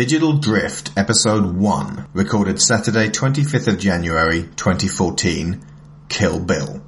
[0.00, 5.62] Digital Drift, Episode 1, recorded Saturday 25th of January 2014,
[6.08, 6.80] Kill Bill.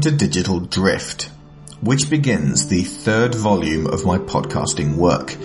[0.00, 1.30] To Digital Drift,
[1.82, 5.36] which begins the third volume of my podcasting work.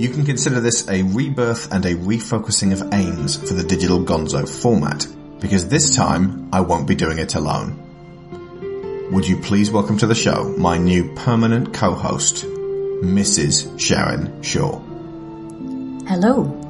[0.00, 4.48] You can consider this a rebirth and a refocusing of aims for the Digital Gonzo
[4.48, 5.06] format,
[5.38, 9.08] because this time I won't be doing it alone.
[9.12, 13.78] Would you please welcome to the show my new permanent co-host, Mrs.
[13.78, 14.78] Sharon Shaw.
[16.06, 16.69] Hello.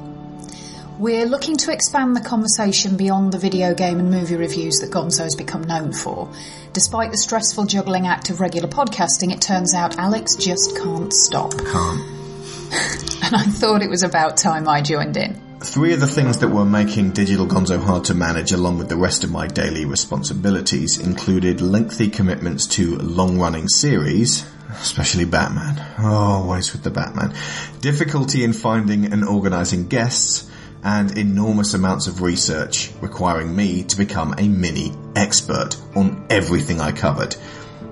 [1.01, 5.23] We're looking to expand the conversation beyond the video game and movie reviews that Gonzo
[5.23, 6.31] has become known for.
[6.73, 11.57] Despite the stressful juggling act of regular podcasting, it turns out Alex just can't stop.
[11.57, 12.01] Can't.
[13.23, 15.41] And I thought it was about time I joined in.
[15.61, 18.95] Three of the things that were making Digital Gonzo hard to manage along with the
[18.95, 25.83] rest of my daily responsibilities included lengthy commitments to long-running series, especially Batman.
[25.97, 27.33] Oh, always with the Batman.
[27.79, 30.50] Difficulty in finding and organising guests,
[30.83, 36.91] and enormous amounts of research requiring me to become a mini expert on everything I
[36.91, 37.35] covered.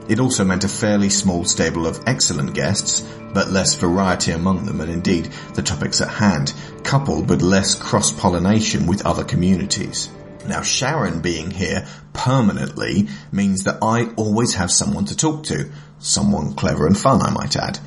[0.08, 3.02] It also meant a fairly small stable of excellent guests,
[3.34, 8.88] but less variety among them and indeed the topics at hand, coupled with less cross-pollination
[8.88, 10.10] with other communities.
[10.48, 16.56] Now Sharon being here permanently means that I always have someone to talk to, someone
[16.56, 17.78] clever and fun I might add,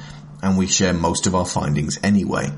[0.43, 2.53] and we share most of our findings anyway.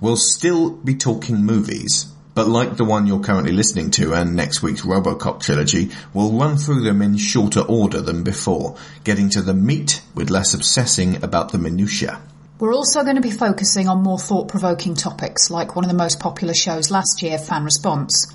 [0.00, 4.62] We'll still be talking movies, but like the one you're currently listening to and next
[4.62, 9.52] week's Robocop trilogy, we'll run through them in shorter order than before, getting to the
[9.52, 12.18] meat with less obsessing about the minutiae.
[12.58, 16.18] We're also going to be focusing on more thought-provoking topics, like one of the most
[16.18, 18.34] popular shows last year, Fan Response.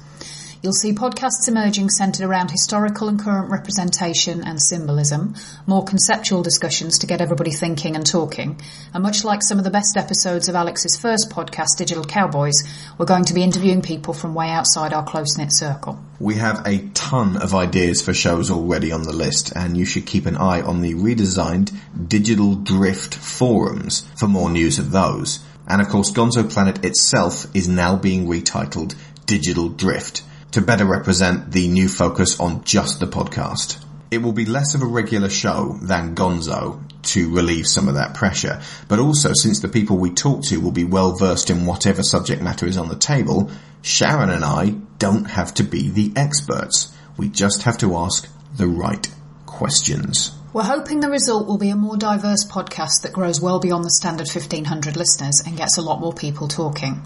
[0.65, 5.35] You'll see podcasts emerging centred around historical and current representation and symbolism,
[5.67, 8.59] more conceptual discussions to get everybody thinking and talking,
[8.91, 12.63] and much like some of the best episodes of Alex's first podcast, Digital Cowboys,
[12.97, 15.99] we're going to be interviewing people from way outside our close-knit circle.
[16.19, 20.07] We have a ton of ideas for shows already on the list, and you should
[20.07, 21.77] keep an eye on the redesigned
[22.07, 25.41] Digital Drift forums for more news of those.
[25.67, 28.95] And of course, Gonzo Planet itself is now being retitled
[29.27, 30.23] Digital Drift
[30.55, 33.77] to better represent the new focus on just the podcast.
[34.09, 38.13] It will be less of a regular show than Gonzo to relieve some of that
[38.13, 42.03] pressure, but also since the people we talk to will be well versed in whatever
[42.03, 43.51] subject matter is on the table,
[43.81, 46.95] Sharon and I don't have to be the experts.
[47.17, 49.05] We just have to ask the right
[49.45, 50.31] questions.
[50.53, 53.91] We're hoping the result will be a more diverse podcast that grows well beyond the
[53.91, 57.01] standard 1500 listeners and gets a lot more people talking.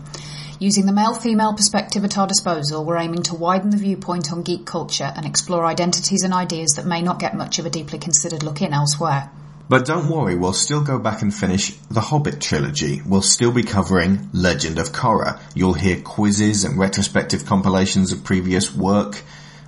[0.62, 4.66] Using the male-female perspective at our disposal, we're aiming to widen the viewpoint on geek
[4.66, 8.44] culture and explore identities and ideas that may not get much of a deeply considered
[8.44, 9.32] look in elsewhere.
[9.70, 13.02] But don't worry, we'll still go back and finish the Hobbit trilogy.
[13.06, 15.40] We'll still be covering Legend of Korra.
[15.56, 19.22] You'll hear quizzes and retrospective compilations of previous work.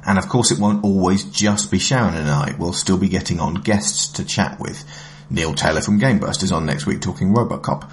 [0.06, 2.54] And of course it won't always just be Sharon and I.
[2.60, 4.84] We'll still be getting on guests to chat with.
[5.30, 7.90] Neil Taylor from Gameburst is on next week talking Robocop.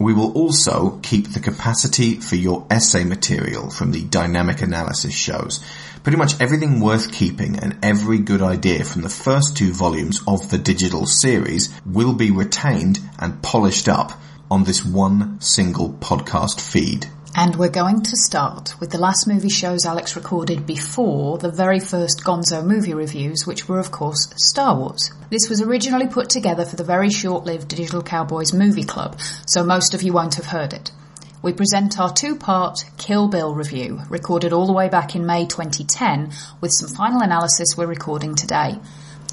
[0.00, 5.64] We will also keep the capacity for your essay material from the dynamic analysis shows.
[6.02, 10.50] Pretty much everything worth keeping and every good idea from the first two volumes of
[10.50, 14.12] the digital series will be retained and polished up
[14.50, 17.06] on this one single podcast feed.
[17.36, 21.80] And we're going to start with the last movie shows Alex recorded before the very
[21.80, 25.10] first Gonzo movie reviews, which were of course Star Wars.
[25.30, 29.18] This was originally put together for the very short-lived Digital Cowboys movie club,
[29.48, 30.92] so most of you won't have heard it.
[31.42, 36.30] We present our two-part Kill Bill review, recorded all the way back in May 2010,
[36.60, 38.78] with some final analysis we're recording today.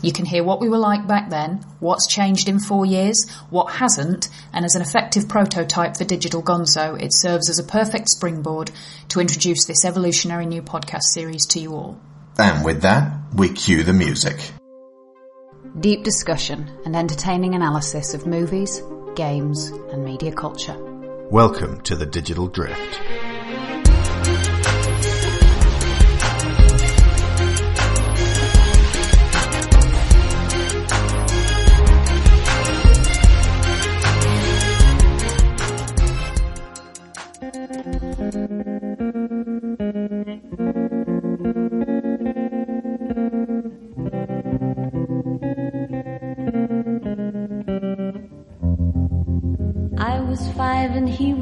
[0.04, 3.72] You can hear what we were like back then, what's changed in four years, what
[3.72, 8.72] hasn't, and as an effective prototype for Digital Gonzo, it serves as a perfect springboard
[9.10, 12.00] to introduce this evolutionary new podcast series to you all.
[12.40, 14.40] And with that, we cue the music.
[15.80, 18.82] Deep discussion and entertaining analysis of movies,
[19.16, 20.78] games, and media culture.
[21.30, 23.00] Welcome to the Digital Drift.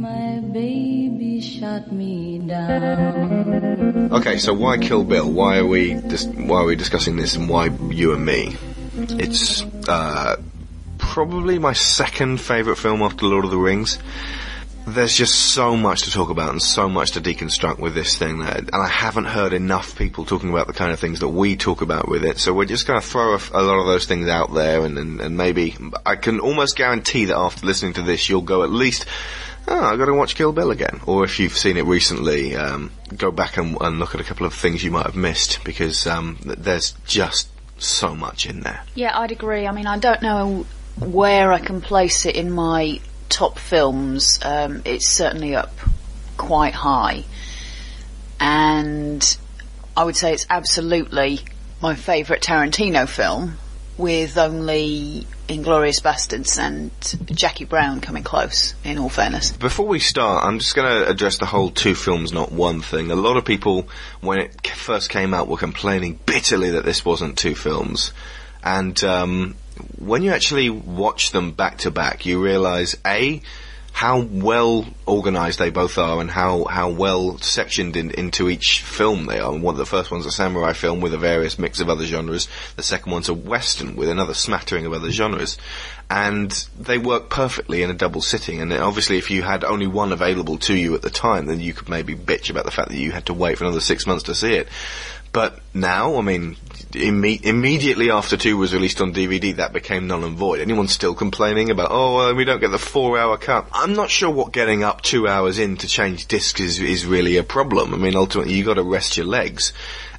[0.00, 4.12] my baby shot me down.
[4.12, 5.30] Okay, so why Kill Bill?
[5.30, 8.56] Why are we dis- why are we discussing this, and why you and me?
[8.96, 10.36] It's uh,
[10.96, 13.98] probably my second favorite film after Lord of the Rings
[14.86, 18.40] there's just so much to talk about and so much to deconstruct with this thing
[18.40, 21.56] that, and I haven't heard enough people talking about the kind of things that we
[21.56, 22.38] talk about with it.
[22.38, 24.98] So we're just going to throw a, a, lot of those things out there and,
[24.98, 28.70] and, and maybe I can almost guarantee that after listening to this, you'll go at
[28.70, 29.06] least,
[29.70, 31.00] oh, I've got to watch Kill Bill again.
[31.06, 34.46] Or if you've seen it recently, um, go back and, and, look at a couple
[34.46, 38.82] of things you might have missed because um, there's just so much in there.
[38.94, 39.66] Yeah, I'd agree.
[39.66, 40.66] I mean, I don't know
[40.98, 43.00] where I can place it in my
[43.30, 45.72] top films, um, it's certainly up
[46.36, 47.24] quite high.
[48.38, 49.38] And
[49.96, 51.40] I would say it's absolutely
[51.80, 53.56] my favourite Tarantino film,
[54.00, 56.90] with only Inglourious Basterds and
[57.36, 59.52] Jackie Brown coming close, in all fairness.
[59.52, 63.10] Before we start, I'm just going to address the whole two films, not one thing.
[63.10, 63.88] A lot of people,
[64.20, 68.12] when it first came out, were complaining bitterly that this wasn't two films.
[68.64, 69.54] And um,
[69.98, 73.42] when you actually watch them back to back, you realise a
[74.00, 79.26] how well organised they both are and how, how well sectioned in, into each film
[79.26, 79.52] they are.
[79.52, 82.48] And one, the first one's a samurai film with a various mix of other genres.
[82.76, 85.58] The second one's a western with another smattering of other genres.
[86.08, 88.62] And they work perfectly in a double sitting.
[88.62, 91.74] And obviously if you had only one available to you at the time, then you
[91.74, 94.22] could maybe bitch about the fact that you had to wait for another six months
[94.24, 94.68] to see it.
[95.30, 96.56] But now, I mean,
[96.92, 100.60] imme- immediately after 2 was released on DVD, that became null and void.
[100.60, 103.68] Anyone still complaining about, oh, uh, we don't get the four hour cut?
[103.72, 107.36] I'm not sure what getting up two hours in to change discs is, is really
[107.36, 107.94] a problem.
[107.94, 109.72] I mean, ultimately, you gotta rest your legs.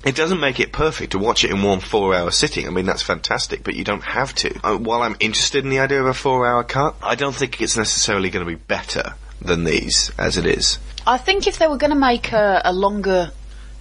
[0.03, 2.67] It doesn't make it perfect to watch it in one four hour sitting.
[2.67, 4.59] I mean, that's fantastic, but you don't have to.
[4.63, 7.61] Uh, while I'm interested in the idea of a four hour cut, I don't think
[7.61, 10.79] it's necessarily going to be better than these as it is.
[11.05, 13.31] I think if they were going to make a, a longer.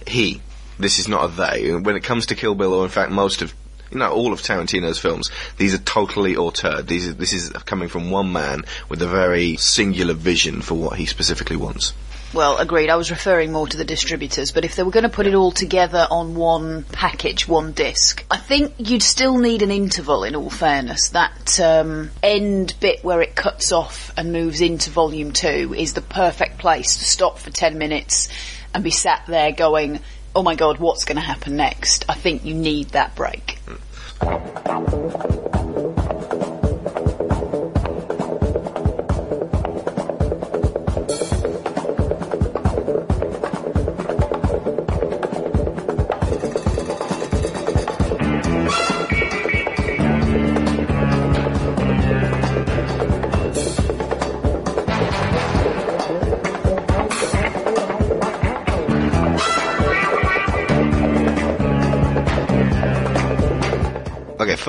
[0.05, 0.41] He
[0.81, 1.75] this is not a they.
[1.75, 3.53] When it comes to Kill Bill, or in fact most of
[3.91, 6.81] you know, all of Tarantino's films, these are totally auteur.
[6.81, 10.97] These are, this is coming from one man with a very singular vision for what
[10.97, 11.93] he specifically wants.
[12.33, 12.89] Well, agreed.
[12.89, 15.33] I was referring more to the distributors, but if they were going to put it
[15.33, 20.23] all together on one package, one disc, I think you'd still need an interval.
[20.23, 25.33] In all fairness, that um, end bit where it cuts off and moves into volume
[25.33, 28.29] two is the perfect place to stop for ten minutes
[28.73, 29.99] and be sat there going,
[30.35, 32.05] oh my god, what's going to happen next?
[32.09, 33.59] I think you need that break.
[33.65, 33.79] Mm.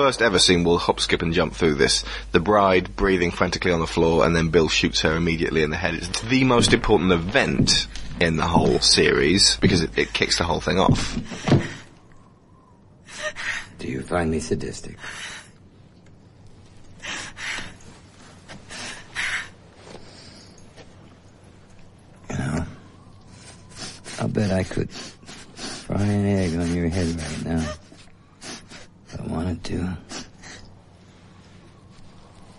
[0.03, 2.03] First ever scene will hop, skip, and jump through this.
[2.33, 5.77] The bride breathing frantically on the floor, and then Bill shoots her immediately in the
[5.77, 5.93] head.
[5.93, 7.87] It's the most important event
[8.19, 11.17] in the whole series because it, it kicks the whole thing off.
[13.79, 14.97] Do you find me sadistic?
[22.29, 22.65] You know,
[24.19, 27.73] I'll bet I could fry an egg on your head right now.
[29.61, 29.97] To.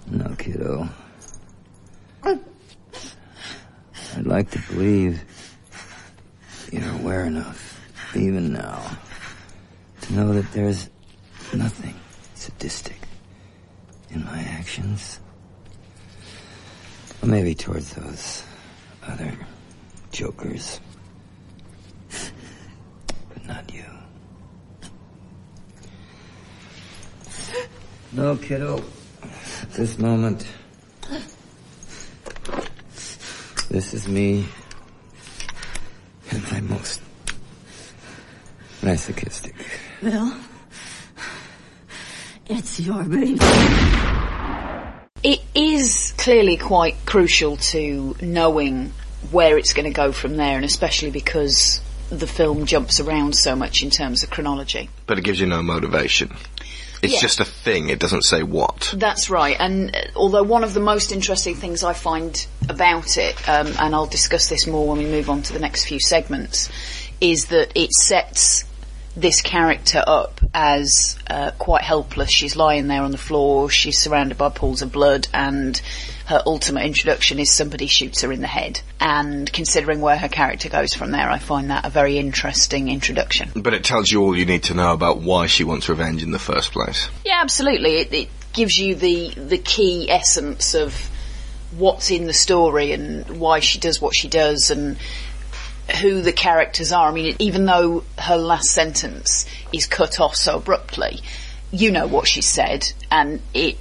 [0.07, 0.89] No, kiddo.
[2.25, 2.39] I'd
[4.27, 5.25] like to believe
[6.71, 7.81] you're aware enough,
[8.15, 8.97] even now,
[10.03, 10.89] to know that there's
[11.53, 11.95] nothing
[12.35, 13.01] sadistic
[14.11, 15.19] in my actions.
[17.23, 18.45] Or maybe towards those
[19.03, 19.37] other
[20.13, 20.81] jokers.
[22.09, 23.94] but not you.
[28.14, 28.80] No, kiddo.
[29.73, 30.47] This moment.
[33.68, 34.47] This is me.
[36.30, 37.00] At my most
[38.83, 39.54] masochistic.
[40.02, 40.38] Well,
[42.47, 43.38] It's your baby.
[45.25, 48.92] It is clearly quite crucial to knowing
[49.33, 51.80] where it's going to go from there, and especially because
[52.11, 54.90] the film jumps around so much in terms of chronology.
[55.06, 56.37] But it gives you no motivation.
[57.05, 57.21] It's Yeah.
[57.21, 57.89] just a thing.
[57.91, 58.93] It doesn't say what.
[58.97, 59.57] That's right.
[59.59, 63.95] And uh, although one of the most interesting things I find about it, um, and
[63.95, 66.69] I'll discuss this more when we move on to the next few segments,
[67.21, 68.65] is that it sets
[69.17, 72.31] this character up as uh, quite helpless.
[72.31, 73.71] She's lying there on the floor.
[73.71, 75.81] She's surrounded by pools of blood, and
[76.26, 78.81] her ultimate introduction is somebody shoots her in the head.
[78.99, 83.50] And considering where her character goes from there, I find that a very interesting introduction.
[83.54, 86.31] But it tells you all you need to know about why she wants revenge in
[86.31, 87.09] the first place.
[87.25, 87.97] Yeah, absolutely.
[87.97, 90.95] It, it gives you the the key essence of
[91.76, 94.97] what's in the story and why she does what she does and
[96.00, 97.09] who the characters are.
[97.09, 101.21] I mean, even though her last sentence is cut off so abruptly,
[101.71, 103.76] you know what she said, and it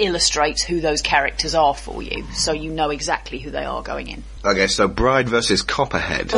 [0.00, 4.08] illustrates who those characters are for you, so you know exactly who they are going
[4.08, 4.24] in.
[4.44, 6.32] Okay, so Bride versus Copperhead.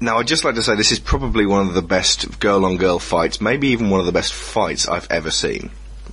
[0.00, 2.76] Now, I'd just like to say this is probably one of the best girl on
[2.76, 5.70] girl fights, maybe even one of the best fights I've ever seen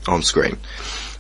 [0.08, 0.58] on screen.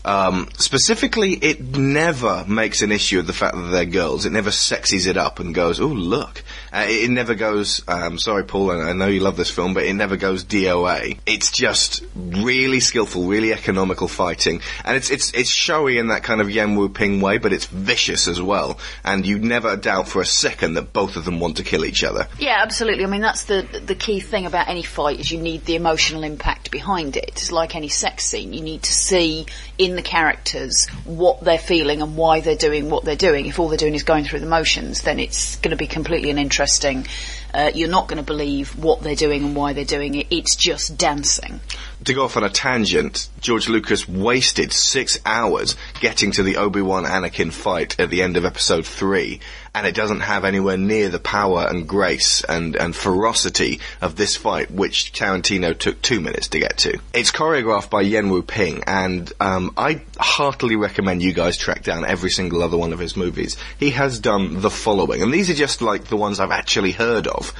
[0.03, 4.25] Um, specifically, it never makes an issue of the fact that they're girls.
[4.25, 7.83] It never sexies it up and goes, "Oh, look." Uh, it, never goes.
[7.87, 8.71] Um, sorry, Paul.
[8.71, 11.19] I I know you love this film, but it never goes DOA.
[11.25, 16.39] It's just really skillful, really economical fighting, and it's it's it's showy in that kind
[16.39, 18.79] of Yuen Woo-ping way, but it's vicious as well.
[19.03, 22.03] And you never doubt for a second that both of them want to kill each
[22.03, 22.27] other.
[22.39, 23.03] Yeah, absolutely.
[23.03, 26.23] I mean, that's the the key thing about any fight is you need the emotional
[26.23, 27.25] impact behind it.
[27.27, 28.53] It's like any sex scene.
[28.53, 29.45] You need to see
[29.77, 33.45] in the characters what they're feeling and why they're doing what they're doing.
[33.45, 36.29] If all they're doing is going through the motions, then it's going to be completely
[36.61, 37.07] uninteresting.
[37.53, 40.27] Uh, you're not going to believe what they're doing and why they're doing it.
[40.29, 41.59] It's just dancing.
[42.05, 47.03] to go off on a tangent, George Lucas wasted six hours getting to the Obi-Wan
[47.03, 49.41] Anakin fight at the end of episode three,
[49.73, 54.35] and it doesn't have anywhere near the power and grace and, and ferocity of this
[54.35, 56.99] fight, which Tarantino took two minutes to get to.
[57.13, 62.29] It's choreographed by Yuen Woo-ping, and um, I heartily recommend you guys track down every
[62.29, 63.57] single other one of his movies.
[63.79, 67.27] He has done the following, and these are just like the ones I've actually heard
[67.27, 67.53] of.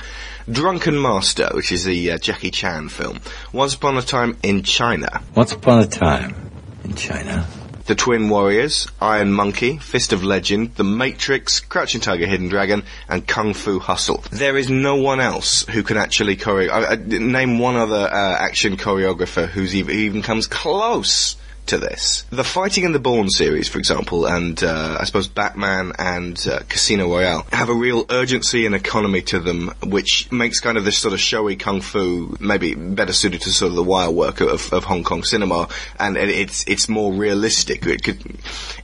[0.49, 3.19] Drunken Master, which is the uh, Jackie Chan film.
[3.53, 5.21] Once Upon a Time in China.
[5.35, 6.51] Once upon a time
[6.83, 7.47] in China.
[7.85, 13.27] The Twin Warriors, Iron Monkey, Fist of Legend, The Matrix, Crouching Tiger, Hidden Dragon, and
[13.27, 14.23] Kung Fu Hustle.
[14.31, 16.69] There is no one else who can actually choreo.
[16.69, 21.35] I, name one other uh, action choreographer who's even, who even comes close
[21.67, 22.25] to this.
[22.29, 26.59] The Fighting in the Bourne series, for example, and uh, I suppose Batman and uh,
[26.67, 30.97] Casino Royale have a real urgency and economy to them, which makes kind of this
[30.97, 34.71] sort of showy kung fu maybe better suited to sort of the wire work of,
[34.73, 35.67] of Hong Kong cinema,
[35.99, 37.85] and, it's it's more realistic.
[37.85, 38.37] It could,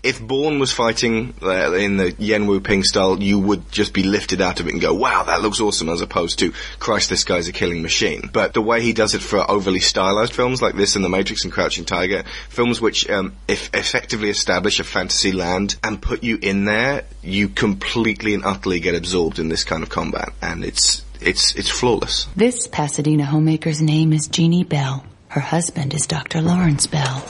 [0.04, 4.42] if Bourne was fighting uh, in the Yuen Woo-ping style, you would just be lifted
[4.42, 7.48] out of it and go, "Wow, that looks awesome," as opposed to, "Christ, this guy's
[7.48, 10.96] a killing machine." But the way he does it for overly stylized films like this
[10.96, 15.78] and The Matrix and Crouching Tiger, films which um, if effectively establish a fantasy land
[15.84, 19.90] and put you in there, you completely and utterly get absorbed in this kind of
[19.90, 22.28] combat, and it's it's it's flawless.
[22.36, 25.06] This Pasadena homemaker's name is Jeannie Bell.
[25.30, 26.42] Her husband is Dr.
[26.42, 27.24] Lawrence Bell.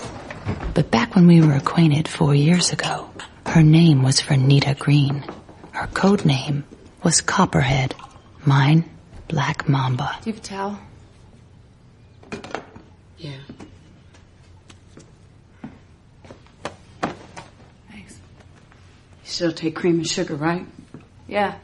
[0.74, 3.10] But back when we were acquainted four years ago,
[3.48, 5.24] her name was Vernita Green.
[5.72, 6.64] Her code name
[7.04, 7.96] was Copperhead.
[8.46, 8.90] Mine,
[9.28, 10.18] Black Mamba.
[10.22, 10.80] Do you have a towel?
[13.18, 13.32] Yeah.
[17.92, 18.20] Thanks.
[19.28, 20.66] You still take cream and sugar, right?
[21.28, 21.56] Yeah.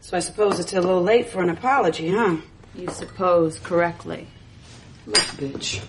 [0.00, 2.38] So I suppose it's a little late for an apology, huh?
[2.74, 4.26] You suppose correctly.
[5.06, 5.80] Look, bitch.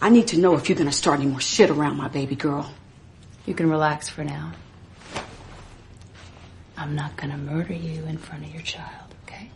[0.00, 2.68] I need to know if you're gonna start any more shit around my baby girl.
[3.46, 4.54] You can relax for now.
[6.76, 9.48] I'm not gonna murder you in front of your child, okay?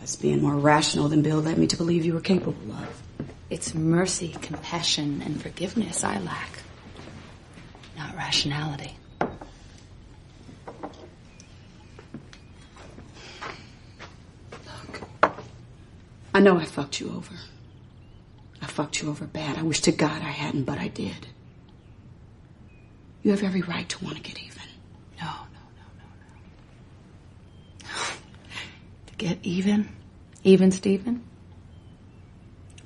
[0.00, 3.05] That's being more rational than Bill led me to believe you were capable of.
[3.48, 6.50] It's mercy, compassion, and forgiveness I lack.
[7.96, 8.96] Not rationality.
[16.34, 17.34] I know I fucked you over.
[18.60, 19.56] I fucked you over bad.
[19.56, 21.28] I wish to God I hadn't, but I did.
[23.22, 24.62] You have every right to want to get even.
[25.18, 27.88] No, no, no, no, no.
[29.06, 29.88] to get even,
[30.44, 31.22] even Stephen,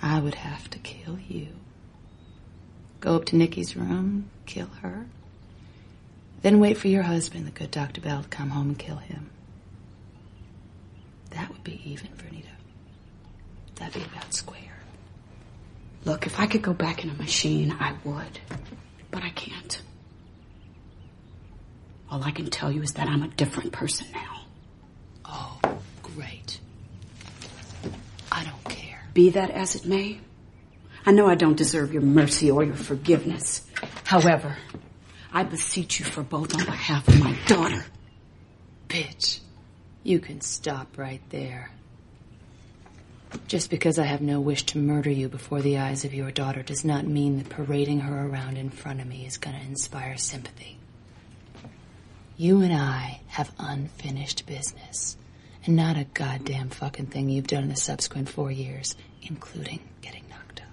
[0.03, 1.49] I would have to kill you.
[3.01, 5.07] Go up to Nikki's room, kill her,
[6.43, 8.01] Then wait for your husband, the good Dr.
[8.01, 9.31] Bell, to come home and kill him.
[11.31, 12.49] That would be even for Nita.
[13.77, 14.59] That'd be about square.
[16.05, 18.41] Look, if I could go back in a machine, I would.
[19.11, 19.83] But I can't.
[22.11, 24.41] All I can tell you is that I'm a different person now.
[25.25, 25.61] Oh,
[26.03, 26.59] great.
[28.33, 28.80] I don't care.
[29.13, 30.21] Be that as it may,
[31.05, 33.67] I know I don't deserve your mercy or your forgiveness.
[34.05, 34.57] However,
[35.33, 37.85] I beseech you for both on behalf of my daughter.
[38.89, 39.41] Bitch,
[40.03, 41.71] you can stop right there.
[43.47, 46.63] Just because I have no wish to murder you before the eyes of your daughter
[46.63, 50.17] does not mean that parading her around in front of me is going to inspire
[50.17, 50.79] sympathy.
[52.37, 55.17] You and I have unfinished business,
[55.65, 60.25] and not a goddamn fucking thing you've done in the subsequent four years, including getting
[60.31, 60.69] knocked up,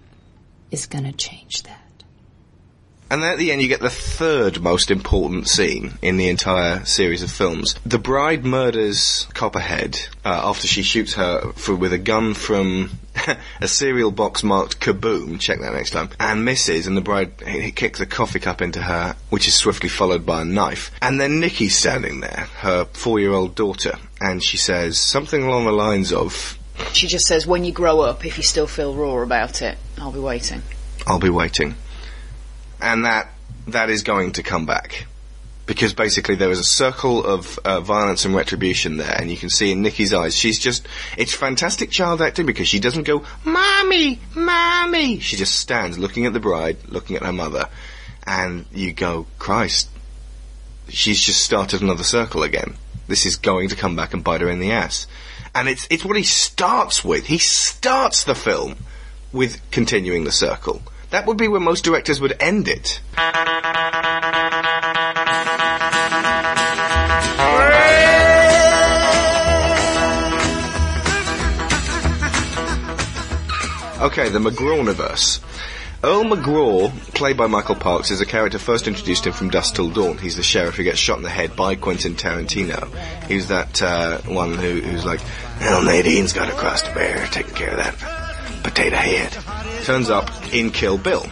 [0.71, 1.86] is to change that.
[3.09, 6.83] And then at the end, you get the third most important scene in the entire
[6.85, 7.75] series of films.
[7.85, 12.91] The bride murders Copperhead uh, after she shoots her for, with a gun from
[13.61, 15.39] a cereal box marked Kaboom.
[15.39, 16.09] Check that next time.
[16.19, 17.37] And misses, and the bride
[17.75, 20.91] kicks a coffee cup into her, which is swiftly followed by a knife.
[21.01, 26.11] And then Nikki's standing there, her four-year-old daughter, and she says something along the lines
[26.11, 26.57] of,
[26.93, 30.11] She just says, when you grow up, if you still feel raw about it, I'll
[30.11, 30.61] be waiting.
[31.05, 31.75] I'll be waiting.
[32.81, 33.29] And that
[33.67, 35.05] that is going to come back.
[35.65, 39.49] Because basically there is a circle of uh, violence and retribution there, and you can
[39.49, 44.21] see in Nikki's eyes, she's just, it's fantastic child acting because she doesn't go, Mommy!
[44.33, 45.19] Mommy!
[45.19, 47.67] She just stands looking at the bride, looking at her mother,
[48.25, 49.89] and you go, Christ,
[50.87, 52.75] she's just started another circle again.
[53.07, 55.05] This is going to come back and bite her in the ass.
[55.53, 57.25] And it's, it's what he starts with.
[57.25, 58.77] He starts the film
[59.33, 60.81] with continuing the circle.
[61.09, 62.99] That would be where most directors would end it.
[73.99, 75.41] Okay, the McGrawniverse.
[76.03, 79.89] Earl McGraw, played by Michael Parks, is a character first introduced him from Dusk Till
[79.89, 80.19] Dawn.
[80.19, 82.93] He's the sheriff who gets shot in the head by Quentin Tarantino.
[83.27, 85.21] He's that uh, one who, who's like,
[85.59, 89.56] "Well, Nadine's got cross the bear, taking care of that potato head."
[89.87, 91.25] Turns up in Kill Bill.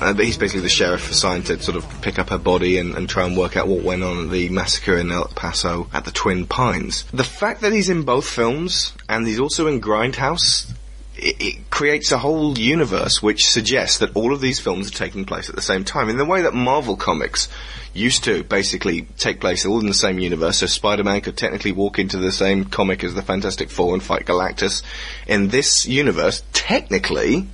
[0.00, 3.08] Uh, he's basically the sheriff assigned to sort of pick up her body and, and
[3.08, 6.12] try and work out what went on at the massacre in El Paso at the
[6.12, 7.02] Twin Pines.
[7.12, 10.72] The fact that he's in both films and he's also in Grindhouse
[11.16, 15.24] it, it creates a whole universe which suggests that all of these films are taking
[15.24, 17.48] place at the same time in the way that Marvel comics
[17.92, 20.58] used to basically take place all in the same universe.
[20.58, 24.26] So Spider-Man could technically walk into the same comic as the Fantastic Four and fight
[24.26, 24.84] Galactus.
[25.26, 27.48] In this universe, technically,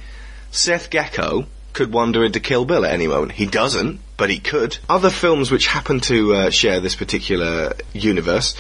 [0.53, 3.33] Seth Gecko could wander into Kill Bill at any moment.
[3.33, 4.79] He doesn't, but he could.
[4.89, 8.55] Other films which happen to uh, share this particular universe,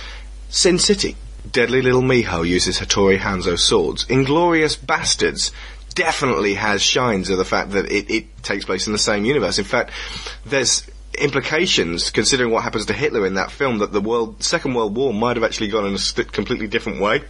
[0.48, 1.16] Sin City.
[1.50, 4.06] Deadly Little Miho uses Hattori Hanzo swords.
[4.06, 5.52] Inglourious Basterds
[5.94, 9.58] definitely has shines of the fact that it, it takes place in the same universe.
[9.58, 9.90] In fact,
[10.46, 10.86] there's
[11.18, 15.12] implications, considering what happens to Hitler in that film, that the world, Second World War
[15.12, 17.22] might have actually gone in a completely different way,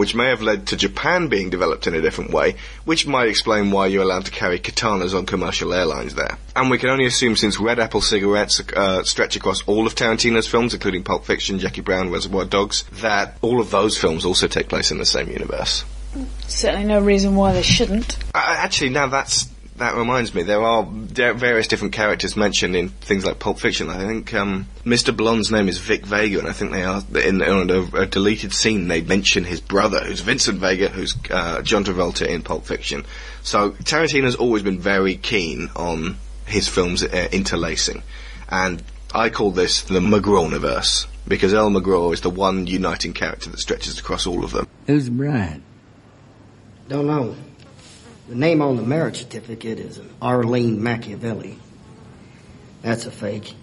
[0.00, 3.70] which may have led to Japan being developed in a different way, which might explain
[3.70, 6.38] why you're allowed to carry katanas on commercial airlines there.
[6.56, 10.46] And we can only assume since Red Apple cigarettes uh, stretch across all of Tarantino's
[10.46, 14.70] films, including Pulp Fiction, Jackie Brown, Reservoir Dogs, that all of those films also take
[14.70, 15.84] place in the same universe.
[16.48, 18.16] Certainly no reason why they shouldn't.
[18.34, 20.42] Uh, actually, now that's that reminds me.
[20.42, 23.88] There are there various different characters mentioned in things like Pulp Fiction.
[23.88, 25.16] I think um, Mr.
[25.16, 28.52] Blonde's name is Vic Vega, and I think they are in, in a, a, deleted
[28.52, 28.88] scene.
[28.88, 33.06] They mention his brother, who's Vincent Vega, who's uh, John Travolta in Pulp Fiction.
[33.42, 36.16] So Tarantino's always been very keen on
[36.46, 38.02] his films uh, interlacing,
[38.48, 38.82] and
[39.14, 43.98] I call this the McGrawniverse because Earl McGraw is the one uniting character that stretches
[43.98, 44.68] across all of them.
[44.86, 45.62] Who's the bride?
[46.88, 47.34] Don't know.
[48.30, 51.58] The name on the marriage certificate is Arlene Machiavelli.
[52.80, 53.56] That's a fake.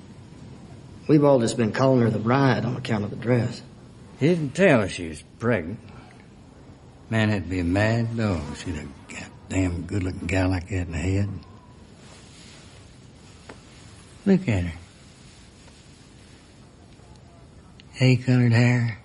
[1.07, 3.61] We've all just been calling her the bride on account of the dress.
[4.19, 5.79] He didn't tell us she was pregnant.
[7.09, 8.57] Man, that'd be a mad dog.
[8.57, 11.29] See a goddamn good looking guy like that in the head.
[14.25, 14.79] Look at her.
[17.93, 18.99] Hay colored hair.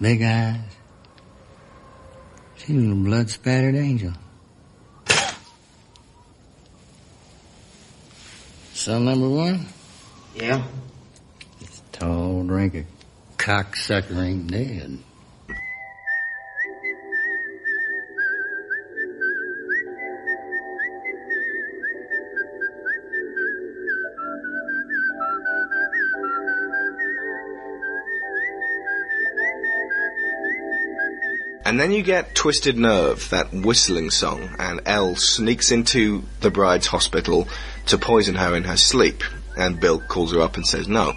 [0.00, 0.58] Big eyes.
[2.56, 4.14] She's a blood spattered angel.
[8.82, 9.64] Son number one?
[10.34, 10.64] Yeah.
[11.92, 12.84] Tall drink of
[13.36, 14.98] cocksucker ain't dead.
[31.64, 36.88] And then you get Twisted Nerve, that whistling song, and Elle sneaks into the bride's
[36.88, 37.46] hospital
[37.86, 39.22] to poison her in her sleep.
[39.56, 41.14] And Bill calls her up and says no.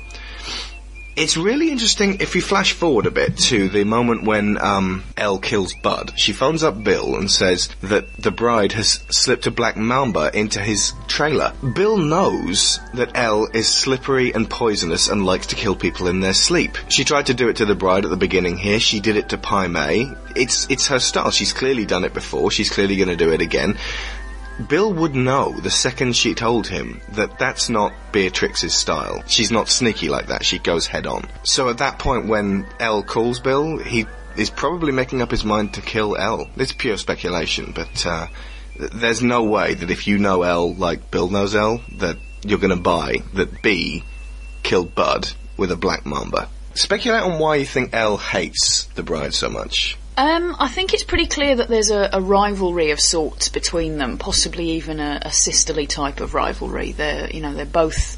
[1.16, 5.40] It's really interesting if you flash forward a bit to the moment when um, Elle
[5.40, 6.12] kills Bud.
[6.18, 10.60] She phones up Bill and says that the bride has slipped a black mamba into
[10.60, 11.54] his trailer.
[11.74, 16.34] Bill knows that Elle is slippery and poisonous and likes to kill people in their
[16.34, 16.78] sleep.
[16.90, 18.82] She tried to do it to the bride at the beginning here.
[18.82, 20.12] She did it to Pai Mei.
[20.36, 21.32] It's it's her style.
[21.32, 22.52] She's clearly done it before.
[22.52, 23.78] She's clearly going to do it again.
[24.70, 29.22] Bill would know the second she told him that that's not Beatrix's style.
[29.28, 30.46] She's not sneaky like that.
[30.46, 31.28] She goes head on.
[31.44, 34.06] So at that point when Elle calls Bill, he
[34.38, 36.50] is probably making up his mind to kill Elle.
[36.56, 38.28] It's pure speculation, but uh,
[38.78, 42.76] there's no way that if you know Elle like Bill knows Elle, that you're going
[42.76, 44.04] to buy that B
[44.64, 46.50] killed Bud with a black mamba.
[46.76, 49.98] Speculate on why you think Elle hates the bride so much.
[50.18, 54.18] Um, I think it's pretty clear that there's a, a rivalry of sorts between them,
[54.18, 56.94] possibly even a, a sisterly type of rivalry.
[56.94, 58.18] They're, you know, they both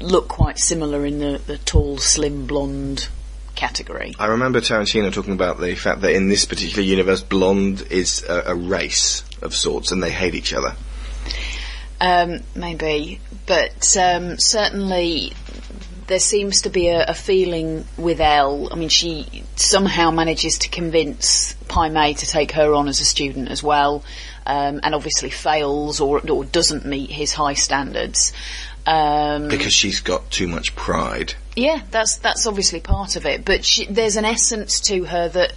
[0.00, 3.08] look quite similar in the, the tall, slim, blonde
[3.54, 4.14] category.
[4.18, 8.44] I remember Tarantino talking about the fact that in this particular universe, blonde is a,
[8.46, 10.74] a race of sorts, and they hate each other.
[12.00, 15.32] Um, maybe, but um, certainly
[16.08, 18.68] there seems to be a, a feeling with Elle.
[18.72, 23.04] I mean, she somehow manages to convince Pai Mei to take her on as a
[23.04, 24.02] student as well,
[24.46, 28.32] um, and obviously fails or, or doesn't meet his high standards.
[28.86, 31.34] Um, Because she's got too much pride.
[31.54, 33.44] yeah, that's that's obviously part of it.
[33.44, 35.52] But she, there's an essence to her that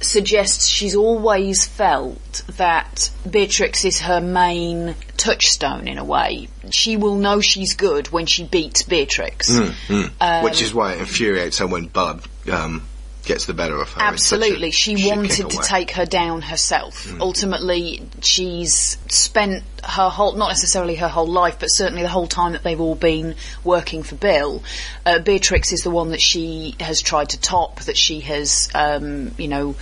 [0.00, 6.48] suggests she's always felt that Beatrix is her main touchstone in a way.
[6.70, 9.50] She will know she's good when she beats Beatrix.
[9.50, 12.87] Mm, Um, Which is why it infuriates her when Bud um,
[13.28, 14.00] gets the better of her.
[14.00, 14.72] A Absolutely.
[14.72, 17.06] She wanted to take her down herself.
[17.06, 17.20] Mm.
[17.20, 22.52] Ultimately, she's spent her whole, not necessarily her whole life, but certainly the whole time
[22.52, 24.64] that they've all been working for Bill.
[25.06, 29.32] Uh, Beatrix is the one that she has tried to top, that she has, um,
[29.36, 29.76] you know,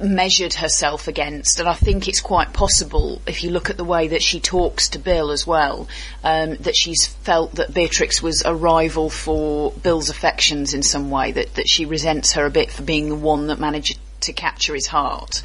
[0.00, 4.08] measured herself against, and I think it's quite possible if you look at the way
[4.08, 5.88] that she talks to Bill as well,
[6.24, 11.32] um, that she's felt that Beatrix was a rival for Bill's affections in some way,
[11.32, 14.74] that, that she resents her a bit for being the one that managed to capture
[14.74, 15.42] his heart,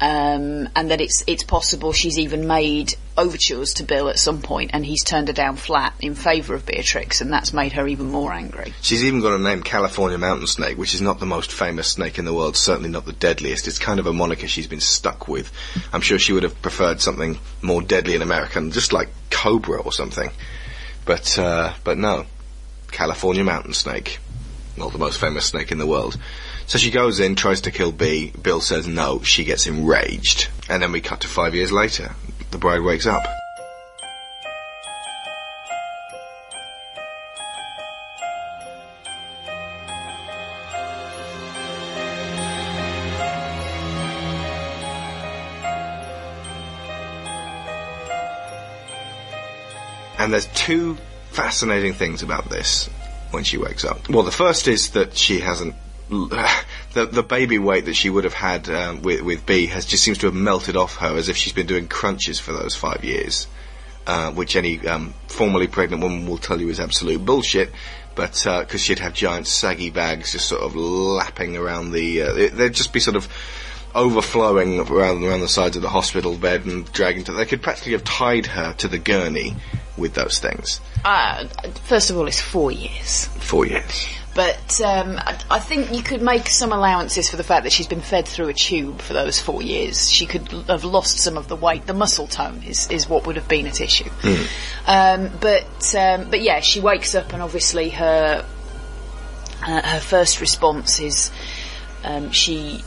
[0.00, 4.70] um, and that it's it's possible she's even made overtures to Bill at some point,
[4.72, 8.06] and he's turned her down flat in favour of Beatrix, and that's made her even
[8.06, 8.72] more angry.
[8.80, 12.18] She's even got a name, California Mountain Snake, which is not the most famous snake
[12.18, 13.68] in the world, certainly not the deadliest.
[13.68, 15.52] It's kind of a moniker she's been stuck with.
[15.92, 19.92] I'm sure she would have preferred something more deadly in American, just like Cobra or
[19.92, 20.30] something.
[21.04, 22.26] But, uh, but no.
[22.90, 24.18] California Mountain Snake.
[24.76, 26.16] Not the most famous snake in the world.
[26.70, 28.30] So she goes in, tries to kill B.
[28.30, 29.22] Bill says no.
[29.24, 30.50] She gets enraged.
[30.68, 32.14] And then we cut to five years later.
[32.52, 33.26] The bride wakes up.
[50.20, 50.96] And there's two
[51.32, 52.88] fascinating things about this
[53.32, 54.08] when she wakes up.
[54.08, 55.74] Well, the first is that she hasn't.
[56.92, 60.02] The, the baby weight that she would have had um, with, with B has just
[60.02, 63.04] seems to have melted off her as if she's been doing crunches for those five
[63.04, 63.46] years,
[64.08, 67.70] uh, which any um, formerly pregnant woman will tell you is absolute bullshit.
[68.16, 72.56] But because she'd have giant saggy bags just sort of lapping around the, uh, it-
[72.56, 73.28] they'd just be sort of
[73.94, 77.32] overflowing around around the sides of the hospital bed and dragging to.
[77.32, 79.54] They could practically have tied her to the gurney
[79.96, 80.80] with those things.
[81.04, 81.46] Uh,
[81.84, 83.26] first of all, it's four years.
[83.38, 84.06] Four years.
[84.34, 87.88] But um, I, I think you could make some allowances for the fact that she's
[87.88, 90.08] been fed through a tube for those four years.
[90.08, 91.86] She could l- have lost some of the weight.
[91.86, 94.08] The muscle tone is, is what would have been at issue.
[94.86, 98.46] Um, but um, but yeah, she wakes up and obviously her
[99.62, 101.30] uh, her first response is
[102.04, 102.82] um, she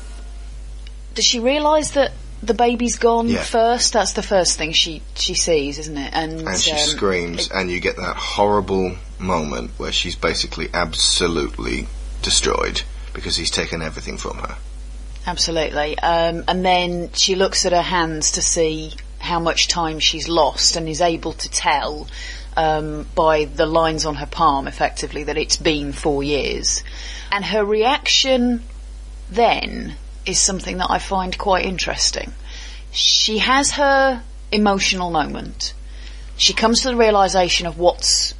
[1.13, 2.11] does she realise that
[2.45, 3.43] the baby's gone Yeah.
[3.43, 3.93] first?
[3.93, 6.11] That's the first thing she she sees, isn't it?
[6.13, 11.87] And, and she um, screams, and you get that horrible moment where she's basically absolutely
[12.21, 12.81] destroyed
[13.13, 14.57] because he's taken everything from her.
[15.25, 15.97] Absolutely.
[15.99, 20.75] Um, and then she looks at her hands to see how much time she's lost
[20.75, 22.07] and is able to tell
[22.57, 26.83] um, by the lines on her palm, effectively, that it's been four years.
[27.31, 28.63] And her reaction
[29.31, 32.33] then is something that I find quite interesting.
[32.91, 35.73] She has her emotional moment.
[36.37, 38.33] She comes to the realization of what's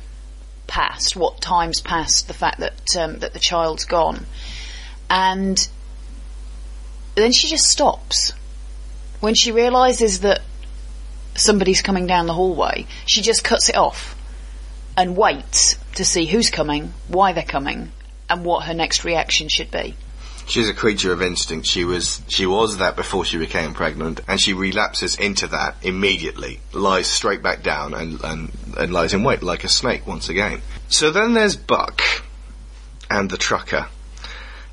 [0.68, 4.26] passed, what time's passed, the fact that um, that the child's gone,
[5.10, 5.68] and
[7.16, 8.34] then she just stops.
[9.20, 10.42] When she realises that
[11.36, 14.16] somebody's coming down the hallway, she just cuts it off
[14.98, 17.92] and waits to see who's coming, why they're coming,
[18.30, 19.96] and what her next reaction should be.
[20.46, 21.68] She's a creature of instinct.
[21.68, 26.60] She was she was that before she became pregnant, and she relapses into that immediately.
[26.74, 30.62] Lies straight back down and and, and lies in wait like a snake once again.
[30.90, 32.02] So then there's Buck
[33.10, 33.88] and the trucker,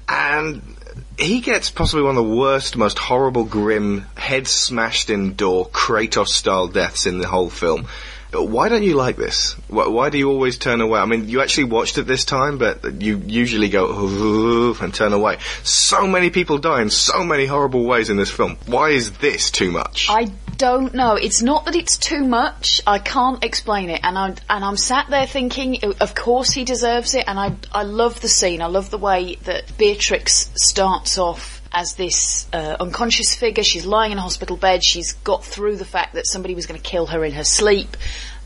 [0.09, 0.77] and
[1.19, 6.29] he gets possibly one of the worst, most horrible, grim, head smashed in door Kratos
[6.29, 7.87] style deaths in the whole film.
[8.33, 9.55] Why don't you like this?
[9.69, 11.01] Why, why do you always turn away?
[11.01, 15.39] I mean, you actually watched it this time, but you usually go and turn away.
[15.65, 18.57] So many people die in so many horrible ways in this film.
[18.67, 20.07] Why is this too much?
[20.09, 21.15] I don't know.
[21.15, 22.83] It's not that it's too much.
[22.87, 26.65] I can't explain it, and I'm and I'm sat there thinking, oh, of course he
[26.65, 28.61] deserves it, and I I love the scene.
[28.61, 33.63] I love the way that Beatrix starts off as this uh, unconscious figure.
[33.63, 34.85] She's lying in a hospital bed.
[34.85, 37.97] She's got through the fact that somebody was going to kill her in her sleep.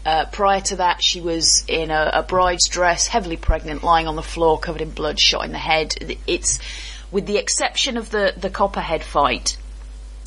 [0.05, 4.17] Uh, prior to that, she was in a, a bride's dress, heavily pregnant, lying on
[4.17, 5.95] the floor, covered in blood, shot in the head.
[6.27, 6.59] It's,
[7.11, 9.57] with the exception of the the Copperhead fight,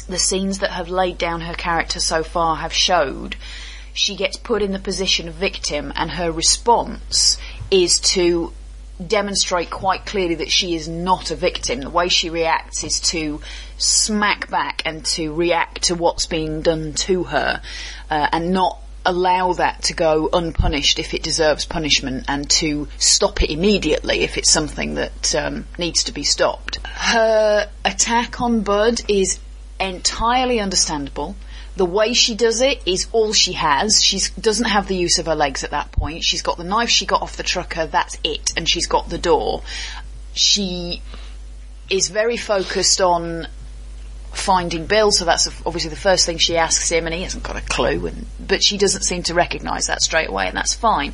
[0.07, 3.35] the scenes that have laid down her character so far have showed
[3.93, 7.37] she gets put in the position of victim, and her response
[7.69, 8.53] is to
[9.05, 11.81] demonstrate quite clearly that she is not a victim.
[11.81, 13.41] The way she reacts is to
[13.77, 17.61] smack back and to react to what's being done to her,
[18.09, 23.41] uh, and not allow that to go unpunished if it deserves punishment and to stop
[23.41, 26.77] it immediately if it's something that um, needs to be stopped.
[26.85, 29.39] Her attack on Bud is
[29.79, 31.35] entirely understandable.
[31.77, 34.03] The way she does it is all she has.
[34.03, 36.23] She doesn't have the use of her legs at that point.
[36.23, 39.19] She's got the knife she got off the trucker, that's it, and she's got the
[39.19, 39.61] door.
[40.33, 41.01] She
[41.89, 43.47] is very focused on
[44.33, 47.55] finding Bill, so that's obviously the first thing she asks him, and he hasn't got
[47.55, 48.07] a clue.
[48.07, 51.13] And, but she doesn't seem to recognise that straight away, and that's fine.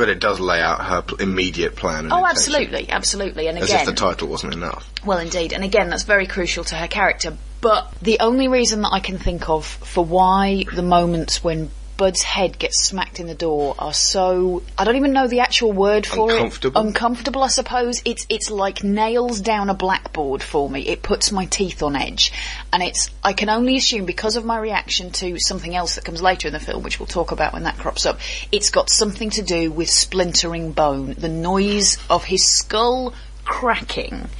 [0.00, 2.04] But it does lay out her pl- immediate plan.
[2.06, 2.36] and Oh, intention.
[2.36, 3.46] absolutely, absolutely.
[3.48, 4.90] And again, As if the title wasn't enough.
[5.04, 5.52] well, indeed.
[5.52, 7.34] And again, that's very crucial to her character.
[7.60, 12.22] But the only reason that I can think of for why the moments when Bud's
[12.22, 16.06] head gets smacked in the door are so I don't even know the actual word
[16.06, 16.80] for Uncomfortable?
[16.80, 16.86] it.
[16.86, 18.00] Uncomfortable, I suppose.
[18.06, 20.88] It's it's like nails down a blackboard for me.
[20.88, 22.32] It puts my teeth on edge.
[22.72, 26.22] And it's I can only assume because of my reaction to something else that comes
[26.22, 28.18] later in the film, which we'll talk about when that crops up,
[28.50, 31.12] it's got something to do with splintering bone.
[31.18, 33.12] The noise of his skull
[33.44, 34.30] cracking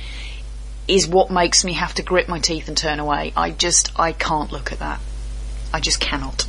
[0.88, 3.35] is what makes me have to grit my teeth and turn away.
[3.37, 4.99] I just, I can't look at that.
[5.75, 6.46] I just cannot.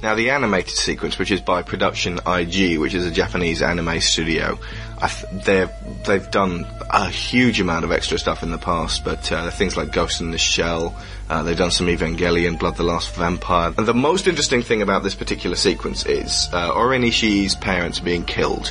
[0.00, 4.58] Now, the animated sequence, which is by Production IG, which is a Japanese anime studio,
[5.00, 5.70] th- they're,
[6.06, 9.90] they've done a huge amount of extra stuff in the past, but uh, things like
[9.90, 10.94] Ghost in the Shell,
[11.28, 13.74] uh, they've done some Evangelion, Blood the Last Vampire.
[13.76, 18.24] And the most interesting thing about this particular sequence is uh, O-Ren Ishii's parents being
[18.24, 18.68] killed.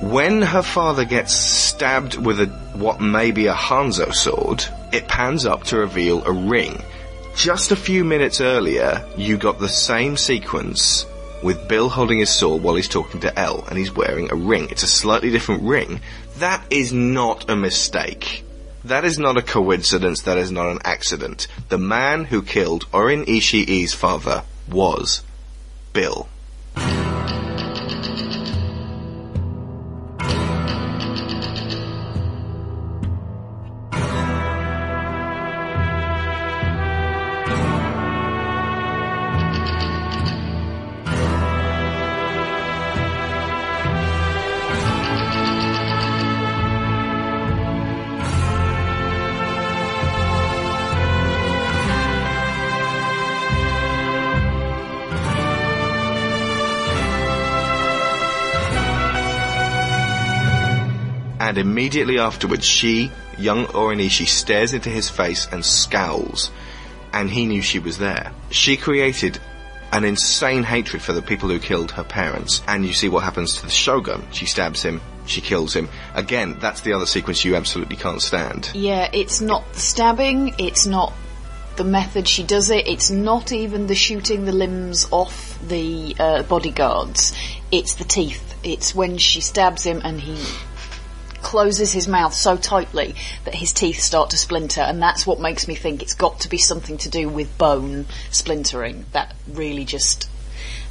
[0.00, 5.46] When her father gets stabbed with a what may be a Hanzo sword, it pans
[5.46, 6.82] up to reveal a ring.
[7.34, 11.06] Just a few minutes earlier, you got the same sequence
[11.42, 14.68] with Bill holding his sword while he's talking to Elle, and he's wearing a ring.
[14.70, 16.00] It's a slightly different ring.
[16.38, 18.44] That is not a mistake.
[18.84, 20.22] That is not a coincidence.
[20.22, 21.48] That is not an accident.
[21.68, 25.22] The man who killed O-Ren Ishii's father was
[25.92, 26.28] Bill.
[61.52, 66.50] And immediately afterwards, she, young O-Ren Ishii, stares into his face and scowls.
[67.12, 68.32] And he knew she was there.
[68.48, 69.38] She created
[69.92, 72.62] an insane hatred for the people who killed her parents.
[72.66, 74.26] And you see what happens to the Shogun.
[74.32, 75.90] She stabs him, she kills him.
[76.14, 78.70] Again, that's the other sequence you absolutely can't stand.
[78.72, 81.12] Yeah, it's not the stabbing, it's not
[81.76, 82.88] the method she does it.
[82.88, 87.34] It's not even the shooting the limbs off the uh, bodyguards.
[87.70, 88.54] It's the teeth.
[88.64, 90.42] It's when she stabs him and he
[91.52, 95.68] closes his mouth so tightly that his teeth start to splinter, and that's what makes
[95.68, 99.04] me think it's got to be something to do with bone splintering.
[99.12, 100.30] That really just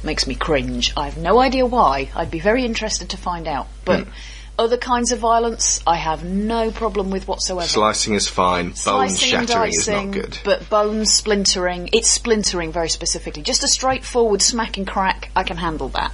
[0.04, 0.92] makes me cringe.
[0.96, 2.12] I have no idea why.
[2.14, 3.66] I'd be very interested to find out.
[3.84, 4.10] But hmm.
[4.56, 7.66] other kinds of violence, I have no problem with whatsoever.
[7.66, 8.66] Slicing is fine.
[8.66, 10.38] Bone Slicing shattering is not good.
[10.44, 13.42] But bone splintering, it's splintering very specifically.
[13.42, 16.12] Just a straightforward smack and crack, I can handle that.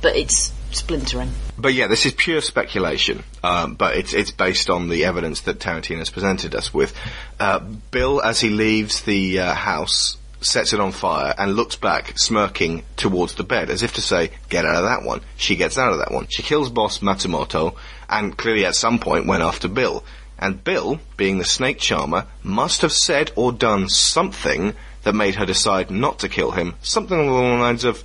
[0.00, 1.30] But it's splintering.
[1.56, 3.24] But yeah, this is pure speculation.
[3.42, 6.94] Um, but it's it's based on the evidence that Tarantino has presented us with.
[7.38, 12.18] Uh, Bill, as he leaves the uh, house, sets it on fire and looks back,
[12.18, 15.78] smirking towards the bed, as if to say, "Get out of that one." She gets
[15.78, 16.26] out of that one.
[16.28, 17.74] She kills boss Matsumoto,
[18.08, 20.04] and clearly at some point went after Bill.
[20.40, 25.46] And Bill, being the snake charmer, must have said or done something that made her
[25.46, 26.74] decide not to kill him.
[26.80, 28.04] Something along the lines of,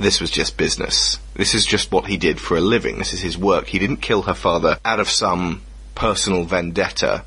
[0.00, 1.18] this was just business.
[1.34, 2.98] This is just what he did for a living.
[2.98, 3.66] This is his work.
[3.66, 5.62] He didn't kill her father out of some
[5.94, 7.24] personal vendetta.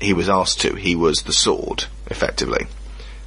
[0.00, 0.74] He was asked to.
[0.74, 2.66] He was the sword, effectively.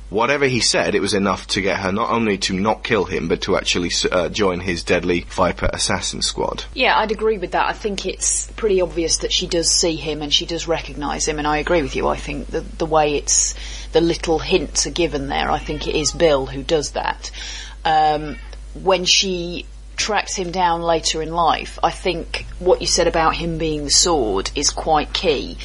[0.10, 3.28] Whatever he said, it was enough to get her not only to not kill him,
[3.28, 6.66] but to actually uh, join his deadly Viper assassin squad.
[6.74, 7.70] Yeah, I'd agree with that.
[7.70, 11.38] I think it's pretty obvious that she does see him and she does recognise him,
[11.38, 12.08] and I agree with you.
[12.08, 13.54] I think the the way it's
[13.92, 17.32] the little hints are given there, I think it is Bill who does that.
[17.86, 18.38] Um,
[18.74, 23.58] when she tracks him down later in life, I think what you said about him
[23.58, 25.58] being the sword is quite key.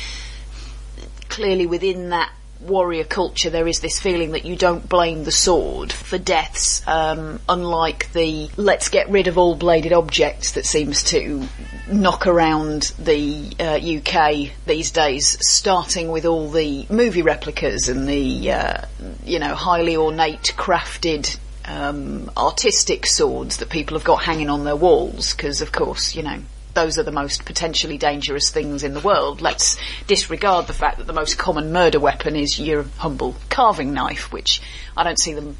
[1.29, 5.93] Clearly, within that warrior culture, there is this feeling that you don't blame the sword
[5.93, 11.47] for deaths, um, unlike the let's get rid of all bladed objects that seems to
[11.91, 18.51] knock around the uh, UK these days, starting with all the movie replicas and the,
[18.51, 18.85] uh,
[19.25, 24.77] you know, highly ornate, crafted um, artistic swords that people have got hanging on their
[24.77, 26.41] walls, because of course, you know,
[26.75, 29.41] those are the most potentially dangerous things in the world.
[29.41, 34.33] Let's disregard the fact that the most common murder weapon is your humble carving knife,
[34.33, 34.61] which
[34.97, 35.57] I don't see them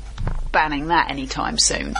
[0.53, 1.95] banning that anytime soon.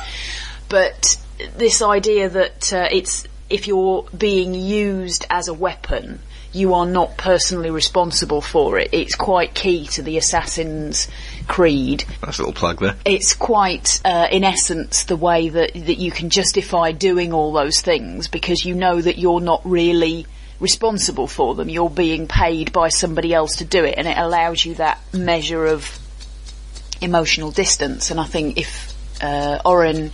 [0.69, 1.17] But
[1.57, 6.19] this idea that uh, it's if you're being used as a weapon,
[6.53, 8.91] you are not personally responsible for it.
[8.93, 11.09] It's quite key to the assassin's
[11.47, 12.05] creed.
[12.25, 12.97] Nice little plug there.
[13.05, 17.81] It's quite, uh, in essence, the way that, that you can justify doing all those
[17.81, 20.27] things because you know that you're not really
[20.61, 21.69] responsible for them.
[21.69, 25.67] You're being paid by somebody else to do it and it allows you that measure
[25.67, 25.99] of
[27.01, 28.11] emotional distance.
[28.11, 30.13] And I think if, uh, O-Ren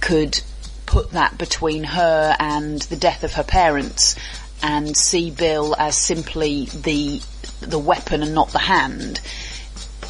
[0.00, 0.40] could
[0.86, 4.16] put that between her and the death of her parents
[4.62, 7.20] and see Bill as simply the,
[7.60, 9.20] the weapon and not the hand,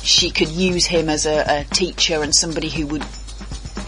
[0.09, 3.05] she could use him as a, a teacher and somebody who would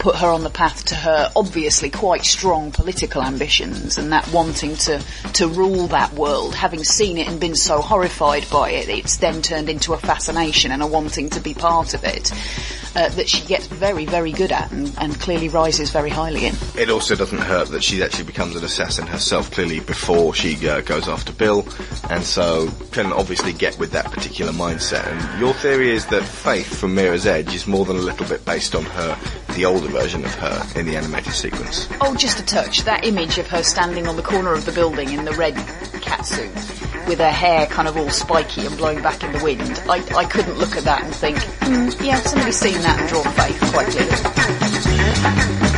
[0.01, 4.75] put her on the path to her obviously quite strong political ambitions and that wanting
[4.75, 4.99] to,
[5.31, 9.43] to rule that world, having seen it and been so horrified by it, it's then
[9.43, 12.33] turned into a fascination and a wanting to be part of it.
[12.93, 16.53] Uh, that she gets very, very good at and, and clearly rises very highly in.
[16.77, 20.81] It also doesn't hurt that she actually becomes an assassin herself, clearly before she uh,
[20.81, 21.65] goes after Bill,
[22.09, 25.05] and so can obviously get with that particular mindset.
[25.07, 28.43] And your theory is that Faith from Mirror's Edge is more than a little bit
[28.43, 29.17] based on her,
[29.53, 31.87] the older version of her in the animated sequence.
[32.01, 32.83] Oh, just a touch.
[32.83, 37.07] That image of her standing on the corner of the building in the red catsuit
[37.07, 39.81] with her hair kind of all spiky and blowing back in the wind.
[39.89, 43.23] I, I couldn't look at that and think, mm, yeah, somebody's seen that and drawn
[43.33, 45.70] faith quite clearly.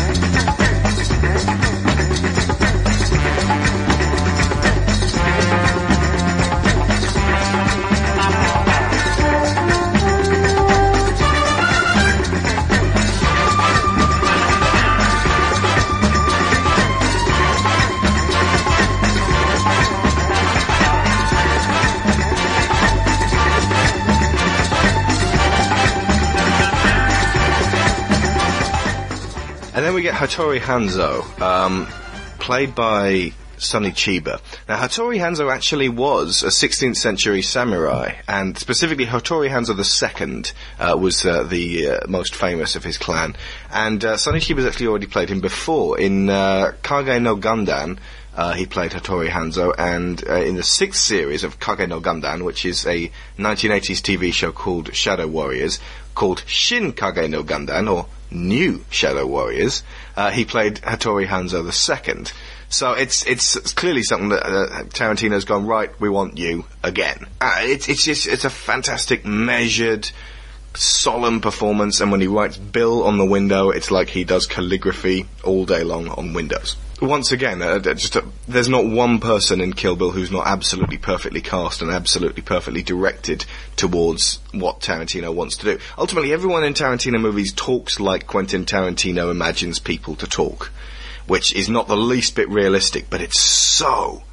[30.14, 31.88] Hattori Hanzo, um,
[32.40, 34.40] played by Sonny Chiba.
[34.70, 40.44] Now, Hattori Hanzo actually was a 16th century samurai, and specifically Hattori Hanzo II
[40.80, 43.36] uh, was uh, the uh, most famous of his clan.
[43.72, 47.98] And uh, Sonny Chiba's actually already played him before in uh, Kage no Gundan.
[48.36, 52.44] Uh, he played Hattori Hanzo, and uh, in the sixth series of Kage no Gundan,
[52.44, 55.80] which is a 1980s TV show called Shadow Warriors,
[56.16, 59.84] called Shin Kage no Gundan, or New Shadow Warriors,
[60.16, 62.26] uh, he played Hattori Hanzo II.
[62.70, 65.92] So it's it's clearly something that uh, Tarantino's gone right.
[66.00, 67.28] We want you again.
[67.40, 70.10] Uh, it's it's just it's a fantastic measured,
[70.74, 75.28] solemn performance, and when he writes Bill on the window, it's like he does calligraphy
[75.44, 76.76] all day long on windows.
[77.02, 80.98] Once again, uh, just a, there's not one person in Kill Bill who's not absolutely
[80.98, 85.80] perfectly cast and absolutely perfectly directed towards what Tarantino wants to do.
[85.98, 90.72] Ultimately, everyone in Tarantino movies talks like Quentin Tarantino imagines people to talk,
[91.28, 94.24] which is not the least bit realistic, but it's so.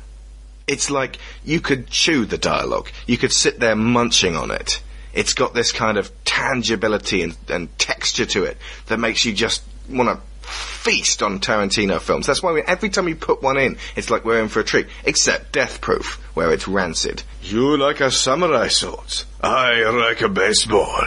[0.66, 2.90] It's like you could chew the dialogue.
[3.06, 4.80] You could sit there munching on it.
[5.12, 9.62] It's got this kind of tangibility and, and texture to it that makes you just
[9.88, 12.26] want to feast on Tarantino films.
[12.26, 14.64] That's why we, every time you put one in, it's like we're in for a
[14.64, 14.86] treat.
[15.04, 17.22] Except Death Proof, where it's rancid.
[17.42, 19.24] You like a samurai sword.
[19.42, 21.02] I like a baseball.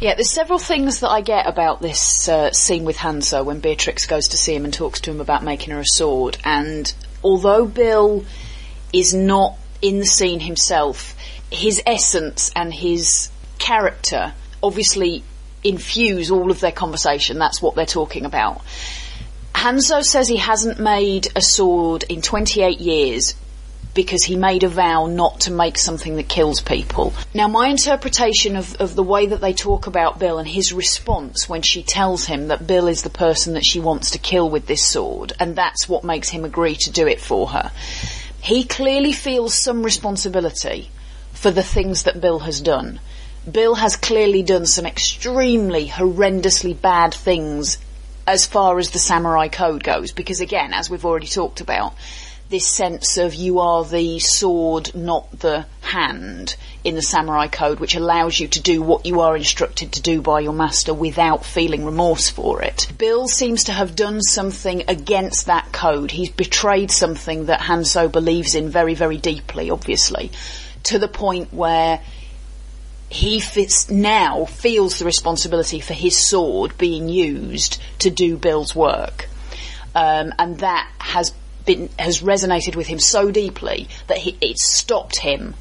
[0.00, 4.06] Yeah, there's several things that I get about this uh, scene with Hanzo when Beatrix
[4.06, 6.38] goes to see him and talks to him about making her a sword.
[6.44, 6.92] And
[7.22, 8.24] although Bill
[8.92, 11.16] is not in the scene himself,
[11.50, 15.22] his essence and his character obviously
[15.64, 17.38] infuse all of their conversation.
[17.38, 18.62] That's what they're talking about.
[19.54, 23.34] Hanzo says he hasn't made a sword in 28 years
[23.94, 27.12] because he made a vow not to make something that kills people.
[27.34, 31.48] Now, my interpretation of, of the way that they talk about Bill and his response
[31.48, 34.66] when she tells him that Bill is the person that she wants to kill with
[34.66, 37.70] this sword, and that's what makes him agree to do it for her.
[38.40, 40.90] He clearly feels some responsibility
[41.32, 42.98] for the things that Bill has done.
[43.50, 47.78] Bill has clearly done some extremely horrendously bad things
[48.26, 51.94] as far as the samurai code goes, because again, as we've already talked about,
[52.50, 57.96] this sense of you are the sword, not the hand in the samurai code, which
[57.96, 61.84] allows you to do what you are instructed to do by your master without feeling
[61.84, 62.86] remorse for it.
[62.96, 66.10] Bill seems to have done something against that code.
[66.10, 70.30] He's betrayed something that Hanzo believes in very, very deeply, obviously,
[70.84, 72.00] to the point where
[73.12, 79.28] he fits, now feels the responsibility for his sword being used to do Bill's work.
[79.94, 81.34] Um, and that has
[81.66, 85.54] been, has resonated with him so deeply that he, it stopped him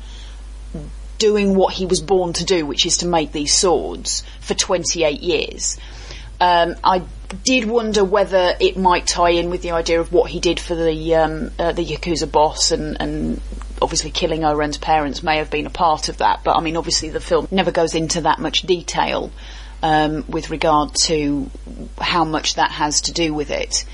[1.18, 5.20] doing what he was born to do, which is to make these swords for 28
[5.20, 5.78] years.
[6.40, 7.04] Um, I
[7.44, 10.74] did wonder whether it might tie in with the idea of what he did for
[10.74, 13.42] the um, uh, the Yakuza boss and, and
[13.82, 17.10] obviously killing O-Ren's parents may have been a part of that, but I mean, obviously
[17.10, 19.32] the film never goes into that much detail
[19.82, 21.50] um, with regard to
[22.00, 23.86] how much that has to do with it.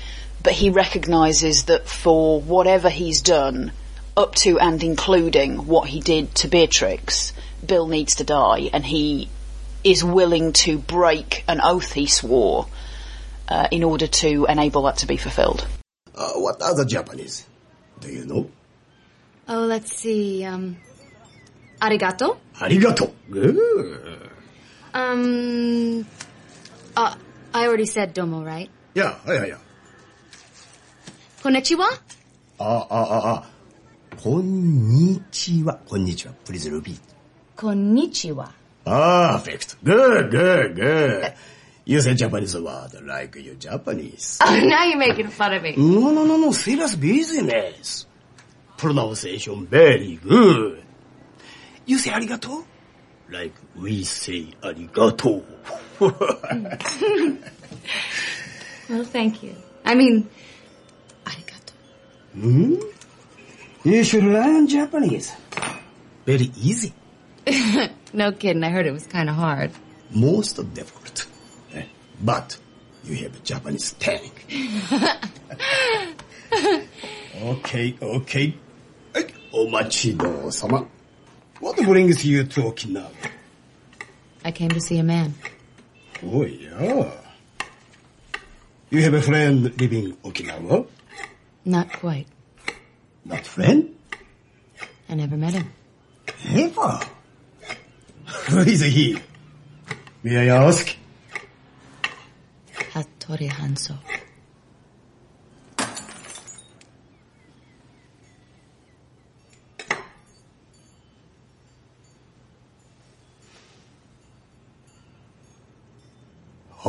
[0.42, 3.72] But he recognises that for whatever he's done,
[4.16, 7.32] up to and including what he did to Beatrix,
[7.64, 9.28] Bill needs to die, and he
[9.84, 12.66] is willing to break an oath he swore
[13.48, 15.66] uh, in order to enable that to be fulfilled.
[16.14, 17.46] Uh, what other Japanese?
[18.00, 18.50] Do you know?
[19.48, 20.44] Oh, let's see.
[20.44, 20.76] Um,
[21.80, 22.36] arigato.
[22.56, 23.12] Arigato.
[23.30, 24.30] Good.
[24.92, 26.06] Um,
[26.96, 27.14] uh,
[27.54, 28.68] I already said domo, right?
[28.94, 29.58] Yeah, yeah, yeah.
[31.42, 31.88] Konnichiwa?
[32.60, 33.46] Ah, ah, ah, ah.
[34.16, 35.78] Konnichiwa.
[35.88, 36.34] Konnichiwa.
[36.44, 37.00] Please repeat.
[37.56, 38.52] Konnichiwa.
[38.84, 39.76] Perfect.
[39.84, 41.32] Good, good, good.
[41.84, 44.38] You say Japanese word like you're Japanese.
[44.42, 45.74] Oh, now you're making fun of me.
[45.76, 46.52] No, no, no, no.
[46.52, 48.04] Serious business.
[48.78, 50.82] Pronunciation very good.
[51.84, 52.64] You say arigato?
[53.28, 55.42] Like we say arigato.
[58.88, 59.54] well, thank you.
[59.84, 60.28] I mean,
[61.24, 61.72] arigato.
[62.34, 62.76] Hmm?
[63.84, 65.32] You should learn Japanese.
[66.24, 66.94] Very easy.
[68.12, 68.62] no kidding.
[68.62, 69.72] I heard it was kind of hard.
[70.10, 71.26] Most difficult.
[71.74, 71.82] Eh,
[72.22, 72.56] But
[73.04, 74.46] you have a Japanese tank.
[77.42, 78.54] okay, okay.
[79.52, 80.86] Omachido-sama.
[81.60, 83.10] What brings you to Okinawa?
[84.44, 85.34] I came to see a man.
[86.24, 87.10] Oh, yeah.
[88.90, 90.86] You have a friend living Okinawa?
[91.64, 92.26] Not quite.
[93.24, 93.94] Not friend?
[95.08, 95.72] I never met him.
[96.50, 97.00] Never.
[98.50, 99.18] Who is he?
[100.22, 100.96] May I ask?
[102.92, 103.96] Hattori Hanzo.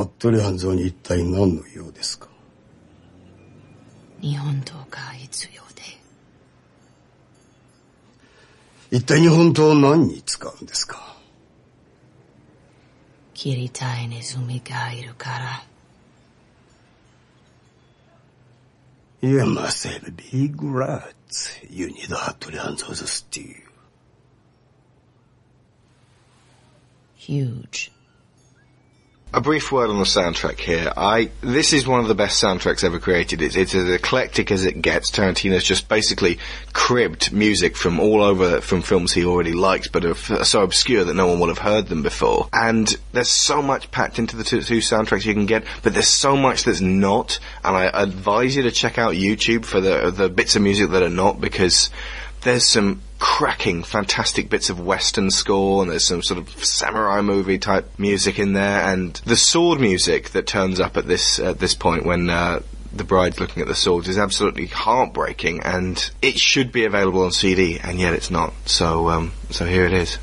[0.05, 2.27] 服部半蔵に一体何の用ですか？
[4.21, 5.81] 日本刀が必要で。
[8.91, 11.15] 一体日本刀を何に使うんですか？
[13.33, 15.63] 切りたいネズミがいるから。
[19.21, 20.15] 言えません。
[20.15, 21.51] ビーグラッツ。
[21.69, 23.47] ユニド・ハットリ・ハンゾーズ・スティー
[27.15, 27.41] ヒ
[29.31, 30.91] A brief word on the soundtrack here.
[30.97, 33.43] I this is one of the best soundtracks ever created.
[33.43, 35.11] It's, it's as eclectic as it gets.
[35.11, 36.39] Tarantino's just basically
[36.73, 41.13] cribbed music from all over from films he already likes, but are so obscure that
[41.13, 42.49] no one will have heard them before.
[42.51, 46.07] And there's so much packed into the two, two soundtracks you can get, but there's
[46.07, 47.37] so much that's not.
[47.63, 51.03] And I advise you to check out YouTube for the the bits of music that
[51.03, 51.91] are not because
[52.41, 57.57] there's some cracking, fantastic bits of western score, and there's some sort of samurai movie
[57.57, 61.75] type music in there, and the sword music that turns up at this at this
[61.75, 62.29] point when.
[62.29, 62.61] Uh,
[62.91, 67.31] the bride's looking at the swords is absolutely heartbreaking, and it should be available on
[67.31, 68.51] CD, and yet it's not.
[68.65, 70.17] So, um, so here it is.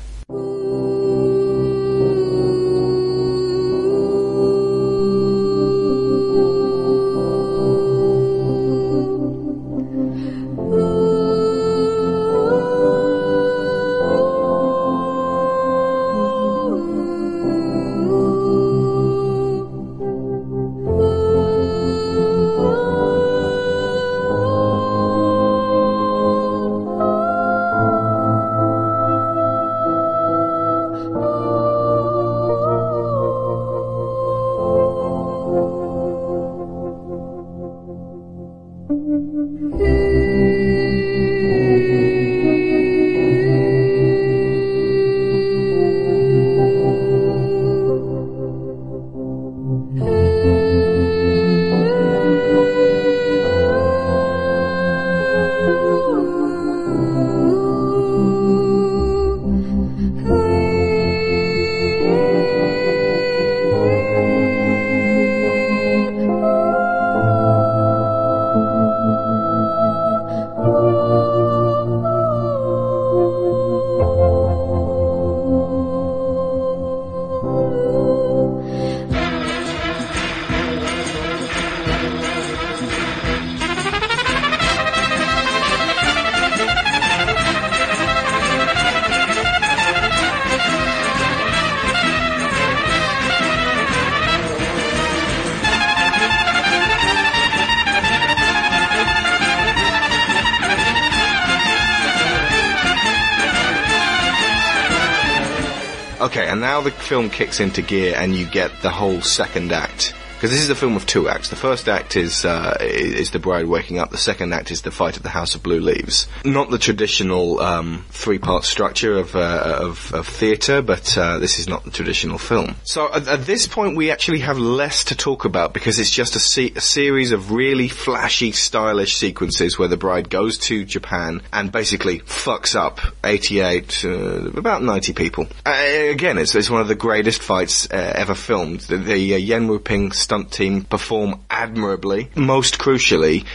[107.07, 110.13] Film kicks into gear, and you get the whole second act.
[110.37, 111.49] Because this is a film of two acts.
[111.49, 114.11] The first act is uh, is the bride waking up.
[114.11, 116.27] The second act is the fight at the House of Blue Leaves.
[116.45, 121.57] Not the traditional um, three part structure of uh, of, of theatre, but uh, this
[121.57, 122.75] is not the traditional film.
[122.83, 126.35] So at, at, this point, we actually have less to talk about because it's just
[126.35, 131.41] a, se- a series of really flashy, stylish sequences where the bride goes to Japan
[131.51, 134.09] and basically fucks up 88, uh,
[134.51, 135.47] about 90 people.
[135.65, 135.71] Uh,
[136.11, 138.81] again, it's, it's one of the greatest fights uh, ever filmed.
[138.81, 142.29] The, the Yuen Woo-ping stunt team perform admirably.
[142.35, 143.45] Most crucially,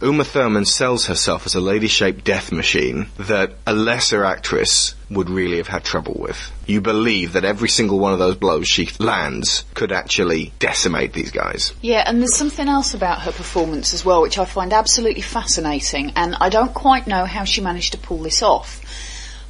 [0.00, 5.58] Uma Thurman sells herself as a lady-shaped death machine that a lesser actress would really
[5.58, 6.50] have had trouble with.
[6.66, 11.30] You believe that every single one of those blows she lands could actually decimate these
[11.30, 11.74] guys.
[11.82, 16.12] Yeah, and there's something else about her performance as well, which I find absolutely fascinating,
[16.16, 18.80] and I don't quite know how she managed to pull this off.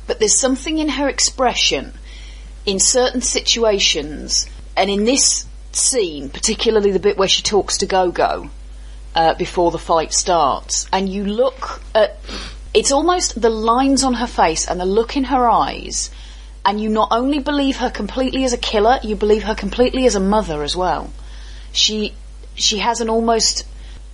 [0.09, 1.93] But there's something in her expression
[2.65, 5.46] in certain situations, and in this
[5.77, 8.51] scene, particularly the bit where she talks to Gogo
[9.15, 12.19] uh, before the fight starts, and you look at
[12.75, 16.11] it's almost the lines on her face and the look in her eyes,
[16.65, 20.15] and you not only believe her completely as a killer, you believe her completely as
[20.15, 21.11] a mother as well.
[21.73, 22.15] She
[22.55, 23.67] she has an almost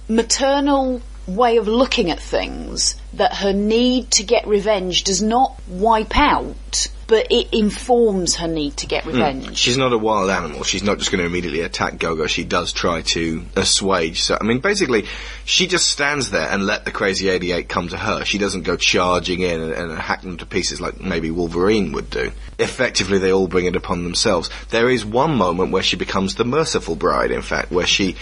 [0.08, 6.16] maternal way of looking at things that her need to get revenge does not wipe
[6.16, 9.46] out, but it informs her need to get revenge.
[9.46, 9.56] Mm.
[9.56, 10.64] She's not a wild animal.
[10.64, 12.26] She's not just going to immediately attack Gogo.
[12.26, 14.22] She does try to assuage.
[14.22, 15.06] So, I mean, basically,
[15.44, 18.24] she just stands there and let the crazy 88 come to her.
[18.24, 22.08] She doesn't go charging in and, and hack them to pieces like maybe Wolverine would
[22.08, 22.32] do.
[22.58, 24.48] Effectively, they all bring it upon themselves.
[24.70, 28.16] There is one moment where she becomes the merciful bride, in fact, where she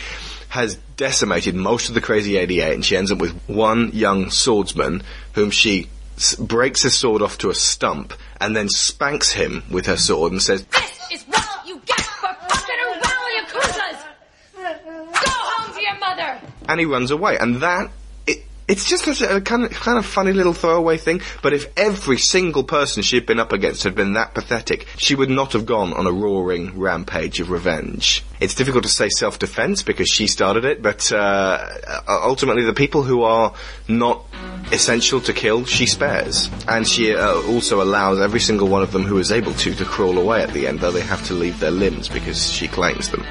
[0.51, 5.03] has decimated most of the crazy 88 and she ends up with one young swordsman
[5.33, 9.87] whom she s- breaks his sword off to a stump and then spanks him with
[9.87, 14.05] her sword and says, This is what you get for fucking around with your cousins!
[14.55, 16.41] Go home to your mother!
[16.69, 17.37] and he runs away.
[17.39, 17.91] And that,
[18.71, 22.19] it's just a, a kind, of, kind of funny little throwaway thing, but if every
[22.19, 25.93] single person she'd been up against had been that pathetic, she would not have gone
[25.93, 28.25] on a roaring rampage of revenge.
[28.39, 31.69] It's difficult to say self-defense because she started it, but uh,
[32.07, 33.53] ultimately the people who are
[33.89, 34.25] not
[34.71, 36.49] essential to kill, she spares.
[36.69, 39.85] And she uh, also allows every single one of them who is able to to
[39.85, 43.11] crawl away at the end, though they have to leave their limbs because she claims
[43.11, 43.27] them.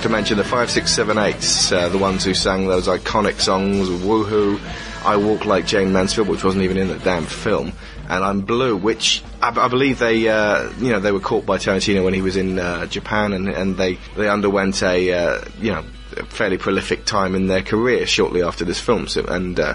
[0.00, 4.58] Have to mention the 5678s, uh, the ones who sang those iconic songs, Woohoo,
[5.04, 7.74] I Walk Like Jayne Mansfield, which wasn't even in the damn film,
[8.08, 12.02] and I'm Blue, which I, believe they, uh, you know, they were caught by Tarantino
[12.02, 15.84] when he was in uh, Japan, and, and they, they underwent a, uh, you know,
[16.16, 19.74] a fairly prolific time in their career shortly after this film, so, and uh,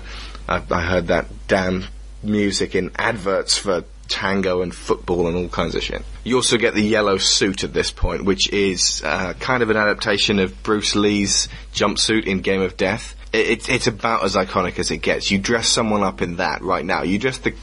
[0.49, 1.85] I, I heard that damn
[2.23, 6.03] music in adverts for tango and football and all kinds of shit.
[6.23, 9.77] You also get the yellow suit at this point, which is uh, kind of an
[9.77, 13.15] adaptation of Bruce Lee's jumpsuit in Game of Death.
[13.33, 15.31] It, it's it's about as iconic as it gets.
[15.31, 17.03] You dress someone up in that right now.
[17.03, 17.53] You dress the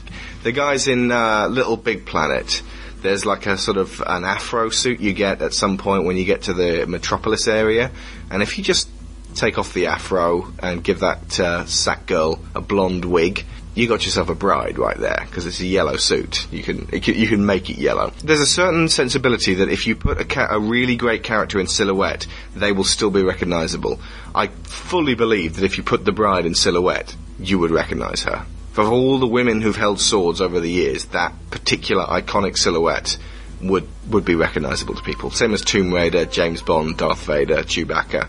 [0.43, 2.63] the guys in uh, Little Big Planet.
[3.01, 6.25] There's like a sort of an afro suit you get at some point when you
[6.25, 7.91] get to the Metropolis area,
[8.31, 8.89] and if you just
[9.35, 13.45] take off the afro and give that uh, sack girl a blonde wig,
[13.75, 16.47] you got yourself a bride right there because it's a yellow suit.
[16.53, 18.13] You can, can you can make it yellow.
[18.23, 21.67] There's a certain sensibility that if you put a, ca- a really great character in
[21.67, 24.01] silhouette, they will still be recognisable.
[24.35, 28.45] I fully believe that if you put the bride in silhouette, you would recognise her.
[28.73, 33.17] For all the women who've held swords over the years, that particular iconic silhouette
[33.63, 35.31] would would be recognisable to people.
[35.31, 38.29] Same as Tomb Raider, James Bond, Darth Vader, Chewbacca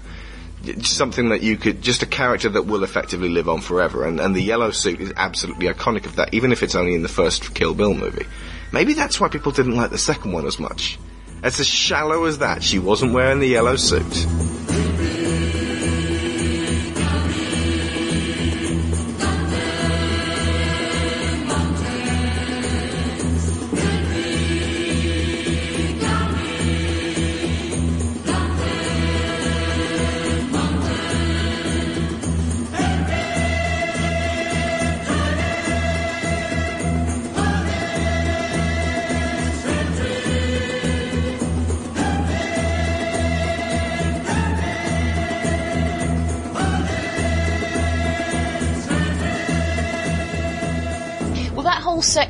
[0.84, 4.06] something that you could just a character that will effectively live on forever.
[4.06, 7.02] And, and the yellow suit is absolutely iconic of that even if it's only in
[7.02, 8.26] the first Kill Bill movie.
[8.72, 10.98] Maybe that's why people didn't like the second one as much.
[11.44, 12.64] It's as shallow as that.
[12.64, 14.26] She wasn't wearing the yellow suit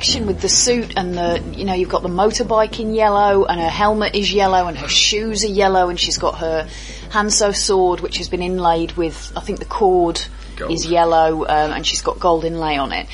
[0.03, 3.69] with the suit and the, you know, you've got the motorbike in yellow and her
[3.69, 6.67] helmet is yellow and her shoes are yellow and she's got her
[7.09, 10.21] Hanzo sword which has been inlaid with, I think the cord
[10.69, 13.07] is yellow um, and she's got gold inlay on it.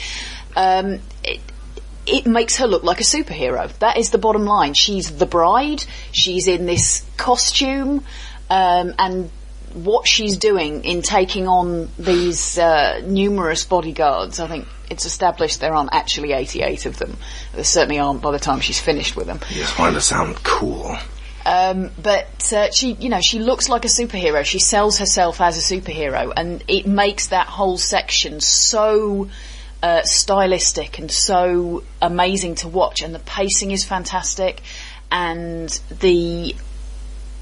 [0.56, 1.40] Um, it
[2.06, 3.72] it makes her look like a superhero.
[3.80, 4.74] That is the bottom line.
[4.74, 5.84] She's the bride.
[6.12, 8.04] She's in this costume,
[8.50, 9.30] um, and
[9.74, 14.40] what she's doing in taking on these uh, numerous bodyguards.
[14.40, 17.18] I think it's established there aren't actually 88 of them.
[17.54, 19.40] There certainly aren't by the time she's finished with them.
[19.50, 20.98] you just wanted to sound cool
[21.46, 24.44] Um, but uh, she, you know, she looks like a superhero.
[24.46, 29.30] She sells herself as a superhero, and it makes that whole section so
[29.82, 33.02] uh, stylistic and so amazing to watch.
[33.02, 34.62] And the pacing is fantastic,
[35.12, 35.70] and
[36.00, 36.56] the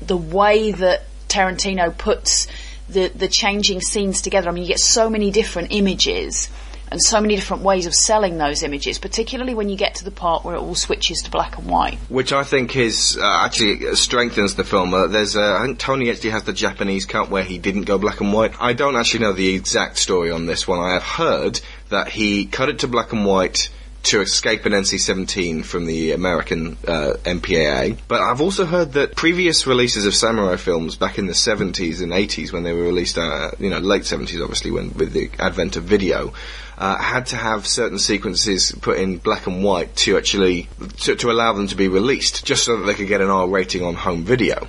[0.01, 2.47] the way that Tarantino puts
[2.87, 4.49] the the changing scenes together.
[4.49, 6.49] I mean, you get so many different images
[6.91, 10.11] and so many different ways of selling those images, particularly when you get to the
[10.11, 11.97] part where it all switches to black and white.
[12.09, 14.93] which I think is uh, actually strengthens the film.
[14.93, 17.97] Uh, there's, uh, I think Tony actually has the Japanese cut where he didn't go
[17.97, 18.53] black and white.
[18.59, 20.79] I don't actually know the exact story on this one.
[20.79, 23.69] I have heard that he cut it to black and white
[24.03, 27.97] to escape an NC-17 from the American uh, MPAA.
[28.07, 32.13] But I've also heard that previous releases of samurai films back in the 70s and
[32.13, 35.75] 80s, when they were released, uh, you know, late 70s, obviously, when with the advent
[35.75, 36.33] of video,
[36.77, 41.31] uh, had to have certain sequences put in black and white to actually to, to
[41.31, 43.95] allow them to be released, just so that they could get an R rating on
[43.95, 44.67] home video.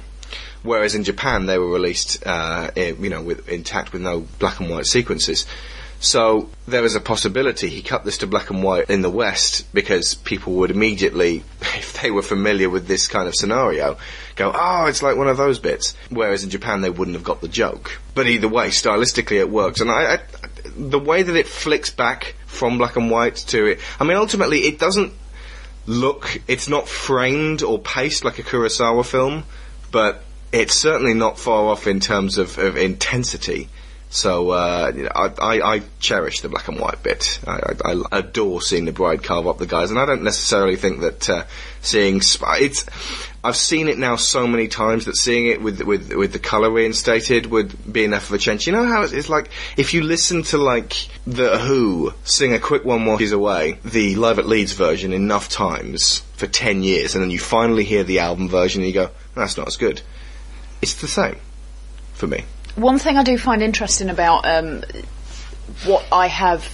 [0.62, 4.61] Whereas in Japan they were released, uh, in, you know, with, intact with no black
[4.61, 5.46] and white sequences.
[6.00, 9.72] So there is a possibility he cut this to black and white in the West
[9.74, 13.98] because people would immediately, if they were familiar with this kind of scenario,
[14.36, 15.96] go, oh, it's like one of those bits.
[16.09, 18.00] Whereas in Japan they wouldn't have got the joke.
[18.14, 19.80] But either way, stylistically it works.
[19.80, 20.20] And I, I
[20.76, 24.60] the way that it flicks back from black and white to it, I mean, ultimately
[24.60, 25.12] it doesn't
[25.86, 29.44] look, it's not framed or paced like a Kurosawa film,
[29.90, 33.68] but it's certainly not far off in terms of, of intensity.
[34.10, 37.40] So uh, you know, I, I, I cherish the black and white bit.
[37.46, 40.76] I, I, I adore seeing the bride carve up the guys, and I don't necessarily
[40.76, 41.44] think that uh,
[41.82, 42.86] seeing sp- it's.
[43.45, 46.70] I've seen it now so many times that seeing it with with with the color
[46.70, 48.66] reinstated would be enough of a change.
[48.66, 52.59] You know how it's, it's like if you listen to like the Who sing a
[52.59, 57.14] quick one while he's away, the live at Leeds version enough times for ten years,
[57.14, 60.03] and then you finally hear the album version, and you go, "That's not as good."
[60.82, 61.36] It's the same
[62.14, 62.45] for me.
[62.74, 64.82] One thing I do find interesting about um,
[65.84, 66.64] what I have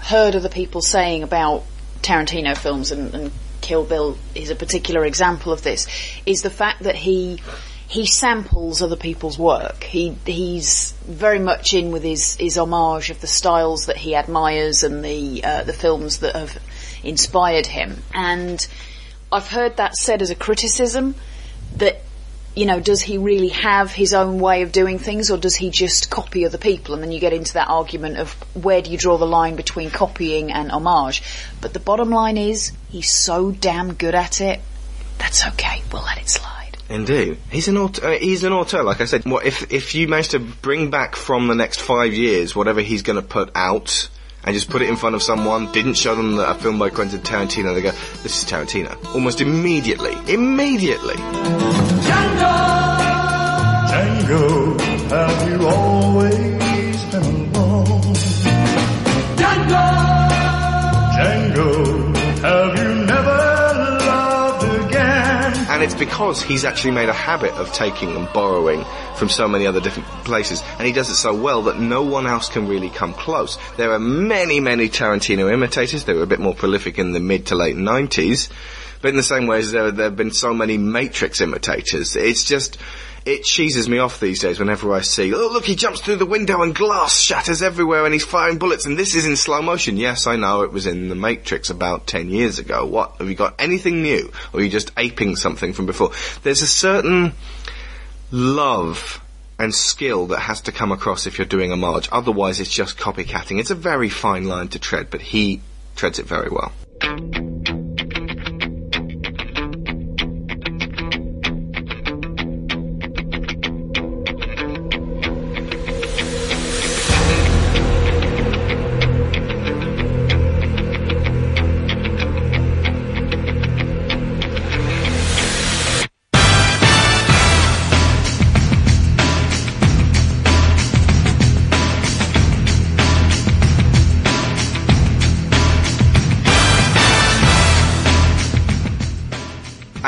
[0.00, 1.64] heard other people saying about
[2.02, 5.86] Tarantino films and, and Kill Bill is a particular example of this
[6.26, 7.40] is the fact that he
[7.88, 9.84] he samples other people's work.
[9.84, 14.82] He he's very much in with his his homage of the styles that he admires
[14.82, 16.58] and the uh, the films that have
[17.02, 18.02] inspired him.
[18.12, 18.66] And
[19.30, 21.14] I've heard that said as a criticism
[22.54, 25.70] you know, does he really have his own way of doing things or does he
[25.70, 26.94] just copy other people?
[26.94, 29.90] And then you get into that argument of where do you draw the line between
[29.90, 31.22] copying and homage?
[31.60, 34.60] But the bottom line is, he's so damn good at it,
[35.18, 36.52] that's okay, we'll let it slide.
[36.90, 38.06] Indeed, he's an author.
[38.06, 38.82] Uh, he's an author.
[38.82, 42.12] Like I said, what if if you manage to bring back from the next five
[42.12, 44.10] years whatever he's going to put out,
[44.44, 46.90] and just put it in front of someone, didn't show them that a film by
[46.90, 51.14] Quentin Tarantino, they go, "This is Tarantino." Almost immediately, immediately.
[52.06, 52.56] Django,
[53.88, 54.80] Django,
[55.10, 56.51] have you always
[65.82, 68.84] And it's because he's actually made a habit of taking and borrowing
[69.16, 72.24] from so many other different places, and he does it so well that no one
[72.24, 73.58] else can really come close.
[73.78, 76.04] There are many, many Tarantino imitators.
[76.04, 78.48] They were a bit more prolific in the mid to late 90s,
[79.00, 82.44] but in the same way as there, there have been so many Matrix imitators, it's
[82.44, 82.78] just,
[83.24, 86.26] it cheeses me off these days whenever I see, oh look, he jumps through the
[86.26, 89.96] window and glass shatters everywhere and he's firing bullets and this is in slow motion.
[89.96, 92.84] Yes, I know it was in the Matrix about 10 years ago.
[92.86, 93.16] What?
[93.18, 94.32] Have you got anything new?
[94.52, 96.10] Or are you just aping something from before?
[96.42, 97.32] There's a certain
[98.30, 99.20] love
[99.58, 102.08] and skill that has to come across if you're doing a march.
[102.10, 103.60] Otherwise, it's just copycatting.
[103.60, 105.60] It's a very fine line to tread, but he
[105.94, 107.51] treads it very well.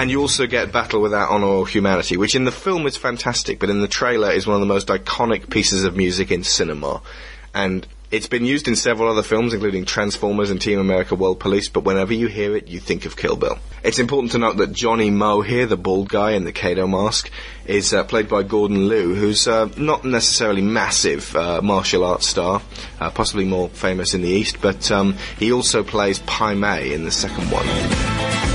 [0.05, 3.59] And you also get Battle Without Honor or Humanity, which in the film is fantastic,
[3.59, 7.01] but in the trailer is one of the most iconic pieces of music in cinema.
[7.55, 11.71] And it's been used in several other films, including Transformers and Team America World Police,
[11.71, 13.59] but whenever you hear it, you think of Kill Bill.
[13.83, 17.31] It's important to note that Johnny Mo here, the bald guy in the Kato mask,
[17.65, 22.61] is uh, played by Gordon Liu, who's uh, not necessarily massive uh, martial arts star,
[23.01, 27.05] uh, possibly more famous in the East, but um, he also plays Pai Mei in
[27.05, 28.54] the second one.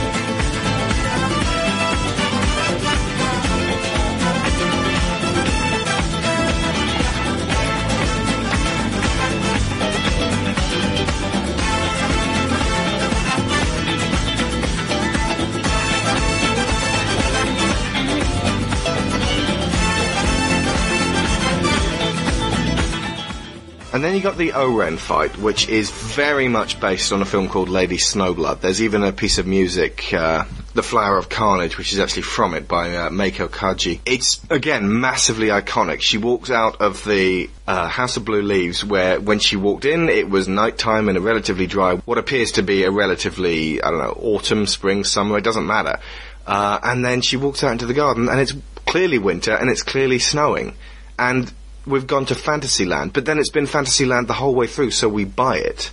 [23.99, 27.49] And then you got the O-Ren fight, which is very much based on a film
[27.49, 28.61] called Lady Snowblood.
[28.61, 32.53] There's even a piece of music, uh, The Flower of Carnage, which is actually from
[32.53, 33.99] it by uh, Meiko Kaji.
[34.05, 35.99] It's, again, massively iconic.
[35.99, 40.07] She walks out of the uh, House of Blue Leaves where when she walked in,
[40.07, 43.99] it was nighttime and a relatively dry, what appears to be a relatively, I don't
[43.99, 45.99] know, autumn, spring, summer, it doesn't matter.
[46.47, 48.53] Uh, and then she walks out into the garden and it's
[48.85, 50.77] clearly winter and it's clearly snowing.
[51.17, 51.51] And
[51.89, 55.25] we've gone to Fantasyland, but then it's been Fantasyland the whole way through, so we
[55.25, 55.91] buy it.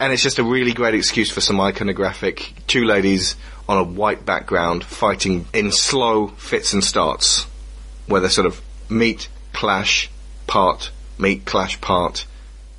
[0.00, 3.36] And it's just a really great excuse for some iconographic two ladies
[3.68, 7.46] on a white background fighting in slow fits and starts,
[8.06, 10.10] where they sort of meet, clash,
[10.46, 12.24] part, meet, clash, part,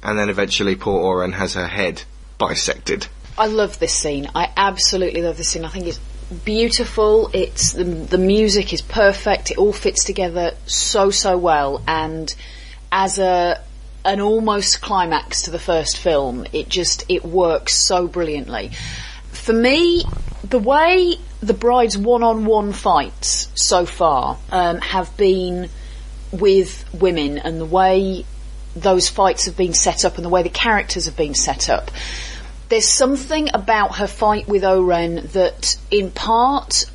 [0.02, 2.04] and then eventually poor O-Ren has her head
[2.40, 3.08] bisected.
[3.38, 4.30] I love this scene.
[4.36, 5.64] I absolutely love this scene.
[5.64, 6.00] I think it's
[6.32, 7.30] beautiful.
[7.34, 9.52] It's the the music is perfect.
[9.52, 11.84] It all fits together so so well.
[11.88, 12.34] And
[12.92, 13.62] as a
[14.04, 18.72] an almost climax to the first film, it just it works so brilliantly.
[19.32, 20.04] For me,
[20.44, 25.70] the way the bride's one-on-one fights so far um, have been
[26.32, 28.26] with women, and the way
[28.76, 31.92] those fights have been set up and the way the characters have been set up.
[32.72, 36.86] There's something about her fight with O-Ren that, in part,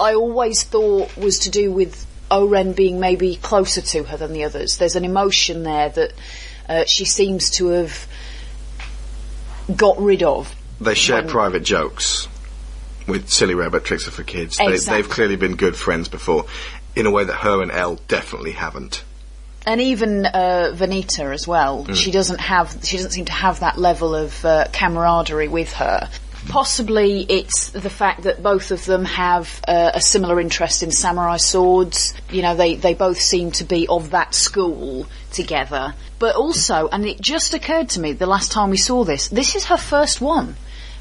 [0.00, 4.44] I always thought was to do with O-Ren being maybe closer to her than the
[4.44, 4.78] others.
[4.78, 6.12] There's an emotion there that
[6.70, 8.06] uh, she seems to have
[9.76, 10.56] got rid of.
[10.80, 12.26] They share private jokes
[13.06, 14.56] with Silly Rabbit Tricks Are for Kids.
[14.56, 15.02] They, Exactly.
[15.02, 16.46] they've clearly been good friends before,
[16.96, 19.04] in a way that her and Elle definitely haven't.
[19.70, 21.84] And even uh, Vernita as well.
[21.84, 21.94] Mm.
[21.94, 26.10] She doesn't have, she doesn't seem to have that level of uh, camaraderie with her.
[26.48, 31.36] Possibly it's the fact that both of them have uh, a similar interest in samurai
[31.36, 32.14] swords.
[32.32, 35.94] You know, they, they both seem to be of that school together.
[36.18, 39.54] But also, and it just occurred to me the last time we saw this, this
[39.54, 40.56] is her first one.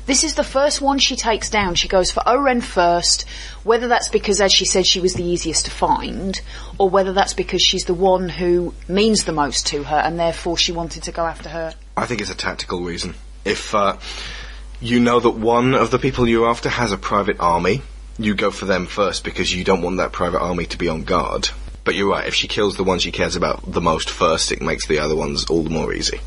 [0.09, 1.75] This is the first one she takes down.
[1.75, 3.27] She goes for O-Ren first,
[3.63, 6.41] whether that's because, as she said, she was the easiest to find,
[6.79, 10.57] or whether that's because she's the one who means the most to her, and therefore
[10.57, 11.75] she wanted to go after her.
[11.95, 13.13] I think it's a tactical reason.
[13.45, 13.97] If uh,
[14.81, 17.83] you know that one of the people you're after has a private army,
[18.17, 21.03] you go for them first because you don't want that private army to be on
[21.03, 21.49] guard.
[21.83, 24.59] But you're right, if she kills the one she cares about the most first, it
[24.59, 26.19] makes the other ones all the more easy.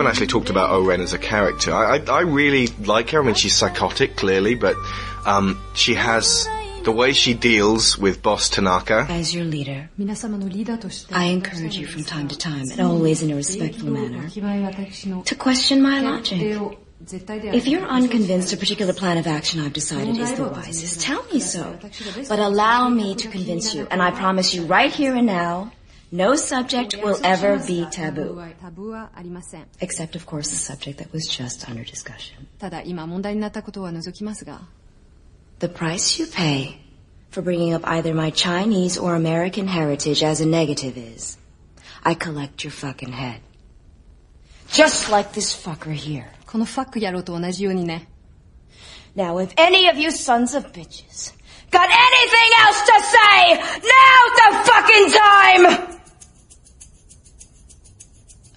[0.00, 1.74] Haven't actually talked about O-Ren as a character.
[1.74, 3.20] I, I, I really like her.
[3.20, 4.74] I mean, she's psychotic, clearly, but
[5.26, 6.48] um, she has
[6.84, 9.04] the way she deals with Boss Tanaka.
[9.10, 13.90] As your leader, I encourage you from time to time, and always in a respectful
[13.90, 16.40] manner, to question my logic.
[17.12, 21.40] If you're unconvinced a particular plan of action I've decided is the wisest, tell me
[21.40, 21.78] so.
[22.26, 25.72] But allow me to convince you, and I promise you right here and now,
[26.11, 28.41] no subject will ever be taboo.
[29.81, 32.47] Except, of course, the subject that was just under discussion.
[32.59, 34.61] ただ今問題になったことは除きますが
[35.59, 36.77] The price you pay
[37.31, 41.37] for bringing up either my Chinese or American heritage as a negative is
[42.03, 43.41] I collect your fucking head.
[44.69, 46.27] Just like this fucker here.
[46.45, 48.07] このファック野郎と同じようにね
[49.15, 51.33] Now, if any of you sons of bitches
[51.71, 55.98] got anything else to say, now's the fucking time!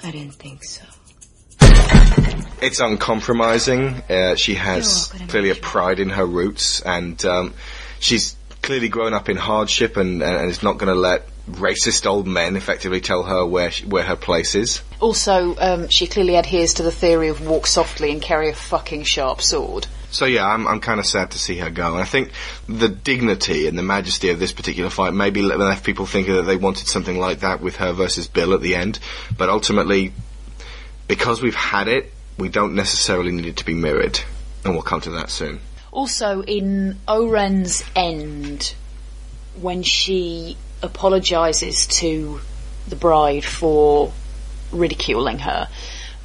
[0.04, 0.84] I didn't think so.
[2.62, 4.04] It's uncompromising.
[4.10, 7.54] Uh, she has clearly a pride in her roots, and um,
[7.99, 12.26] she's clearly grown up in hardship, and, and is not going to let racist old
[12.26, 14.82] men effectively tell her where she, where her place is.
[14.99, 19.04] Also, um, she clearly adheres to the theory of walk softly and carry a fucking
[19.04, 19.88] sharp sword.
[20.14, 21.93] So yeah, I'm I'm kind of sad to see her go.
[21.93, 22.32] And I think
[22.70, 26.43] the dignity and the majesty of this particular fight maybe le- left people thinking that
[26.43, 28.99] they wanted something like that with her versus Bill at the end.
[29.36, 30.14] But ultimately,
[31.07, 34.20] because we've had it, we don't necessarily need it to be mirrored,
[34.64, 35.59] and we'll come to that soon.
[35.91, 38.76] Also, in O-Ren's end,
[39.59, 42.39] when she apologises to
[42.88, 44.14] the bride for
[44.72, 45.70] ridiculing her,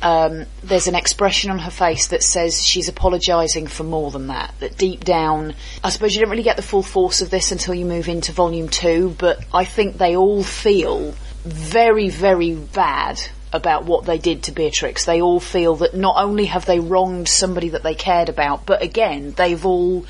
[0.01, 4.55] um, there's an expression on her face that says she's apologising for more than that.
[4.61, 7.75] That deep down, I suppose you don't really get the full force of this until
[7.75, 13.21] you move into volume two, but I think they all feel very, very bad
[13.53, 15.05] about what they did to Beatrix.
[15.05, 18.83] They all feel that not only have they wronged somebody that they cared about, but
[18.83, 20.05] again, they've all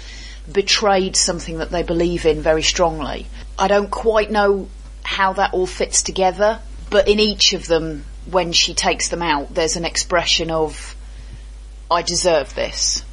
[0.51, 3.27] betrayed something that they believe in very strongly.
[3.59, 4.69] I don't quite know
[5.03, 6.61] how that all fits together,
[6.91, 10.95] but in each of them, when she takes them out, there's an expression of,
[11.91, 13.05] I deserve this.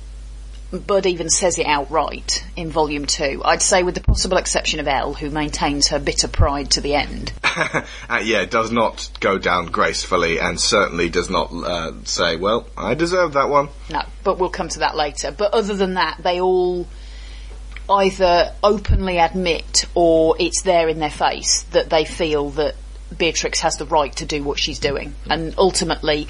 [0.72, 3.42] Bud even says it outright in volume two.
[3.46, 6.96] I'd say with the possible exception of Elle, who maintains her bitter pride to the
[6.96, 7.32] end.
[7.44, 12.96] uh, yeah, does not go down gracefully, and certainly does not uh, say, "Well, I
[12.96, 15.32] deserve that one." No, but we'll come to that later.
[15.32, 16.88] But other than that, they all
[17.90, 22.76] either openly admit or it's there in their face that they feel that
[23.16, 25.16] Beatrix has the right to do what she's doing.
[25.30, 26.28] And ultimately,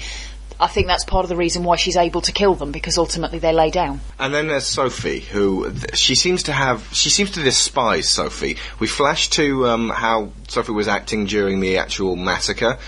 [0.58, 3.38] I think that's part of the reason why she's able to kill them because ultimately
[3.38, 4.00] they lay down.
[4.18, 6.88] And then there's Sophie, who she seems to have.
[6.92, 8.56] She seems to despise Sophie.
[8.78, 12.78] We flash to um, how Sophie was acting during the actual massacre,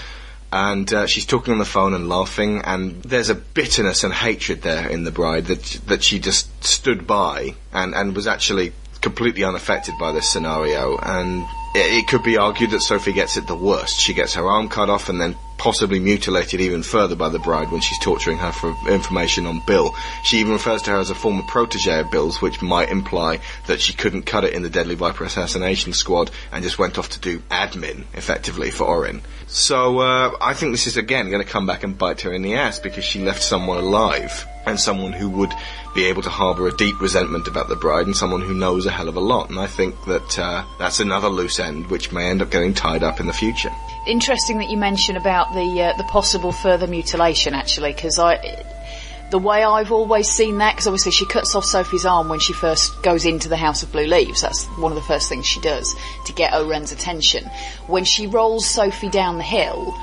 [0.50, 2.62] and uh, she's talking on the phone and laughing.
[2.64, 7.06] And there's a bitterness and hatred there in the bride that that she just stood
[7.06, 8.72] by and and was actually
[9.02, 11.44] completely unaffected by this scenario, and
[11.74, 13.98] it, could be argued that Sophie gets it the worst.
[13.98, 17.70] She gets her arm cut off and then possibly mutilated even further by the bride
[17.70, 19.94] when she's torturing her for information on Bill.
[20.22, 23.80] She even refers to her as a former protege of Bill's, which might imply that
[23.80, 27.20] she couldn't cut it in the Deadly Viper assassination squad and just went off to
[27.20, 29.20] do admin, effectively, for O-Ren.
[29.48, 32.42] So, uh, I think this is again going to come back and bite her in
[32.42, 35.52] the ass because she left someone alive and someone who would
[35.94, 38.90] be able to harbour a deep resentment about the bride and someone who knows a
[38.90, 39.50] hell of a lot.
[39.50, 43.02] And I think that uh, that's another loose end which may end up getting tied
[43.02, 43.72] up in the future.
[44.06, 48.64] Interesting that you mention about the uh, the possible further mutilation, actually, because I.
[49.30, 52.54] The way I've always seen that, because obviously she cuts off Sophie's arm when she
[52.54, 54.40] first goes into the House of Blue Leaves.
[54.40, 55.94] That's one of the first things she does
[56.24, 57.44] to get O-Ren's attention.
[57.88, 59.94] When she rolls Sophie down the hill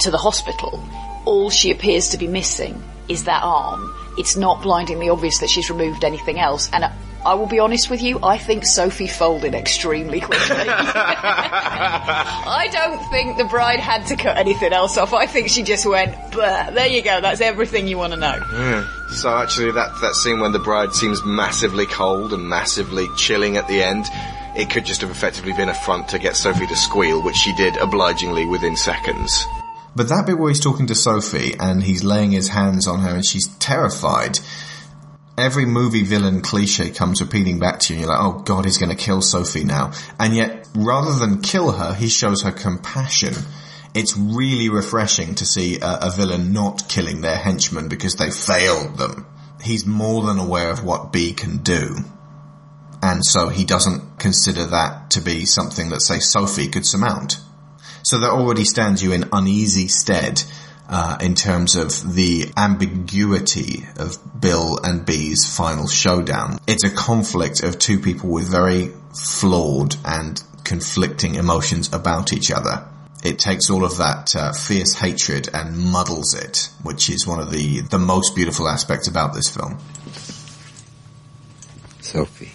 [0.00, 0.78] to the hospital,
[1.24, 3.92] all she appears to be missing is that arm.
[4.16, 6.70] It's not blindingly obvious that she's removed anything else.
[6.72, 6.92] And I,
[7.24, 10.46] I will be honest with you, I think Sophie folded extremely quickly.
[10.68, 15.12] I don't think the bride had to cut anything else off.
[15.12, 18.38] I think she just went, "Bah, there you go, that's everything you want to know.
[18.52, 18.88] Yeah.
[19.10, 23.68] So actually, that that scene when the bride seems massively cold and massively chilling at
[23.68, 24.06] the end,
[24.56, 27.52] it could just have effectively been a front to get Sophie to squeal, which she
[27.54, 29.44] did obligingly within seconds.
[29.94, 33.14] But that bit where he's talking to Sophie and he's laying his hands on her
[33.14, 34.38] and she's terrified.
[35.36, 38.78] Every movie villain cliche comes repeating back to you and you're like, oh god, he's
[38.78, 39.92] gonna kill Sophie now.
[40.18, 43.34] And yet, rather than kill her, he shows her compassion.
[43.94, 48.96] It's really refreshing to see a, a villain not killing their henchmen because they failed
[48.96, 49.26] them.
[49.62, 51.96] He's more than aware of what B can do.
[53.02, 57.38] And so he doesn't consider that to be something that, say, Sophie could surmount.
[58.02, 60.42] So that already stands you in uneasy stead
[60.88, 66.58] uh, in terms of the ambiguity of Bill and B's final showdown.
[66.66, 72.86] It's a conflict of two people with very flawed and conflicting emotions about each other.
[73.22, 77.50] It takes all of that uh, fierce hatred and muddles it, which is one of
[77.50, 79.78] the, the most beautiful aspects about this film.
[82.00, 82.52] Sophie.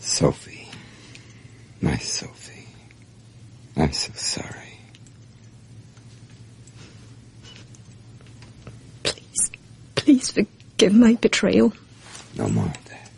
[0.00, 0.68] Sophie.
[1.80, 2.33] My Sophie.
[3.76, 4.78] I'm so sorry.
[9.02, 9.50] Please,
[9.94, 11.72] please forgive my betrayal.
[12.36, 13.10] No more of that.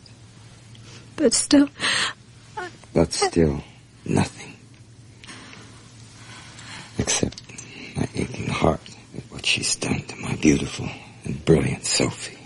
[1.17, 1.69] But still,
[2.93, 3.63] But still,
[4.05, 4.55] nothing.
[6.99, 7.43] Except
[7.97, 8.81] my aching heart
[9.17, 10.89] at what she's done to my beautiful
[11.25, 12.39] and brilliant Sophie.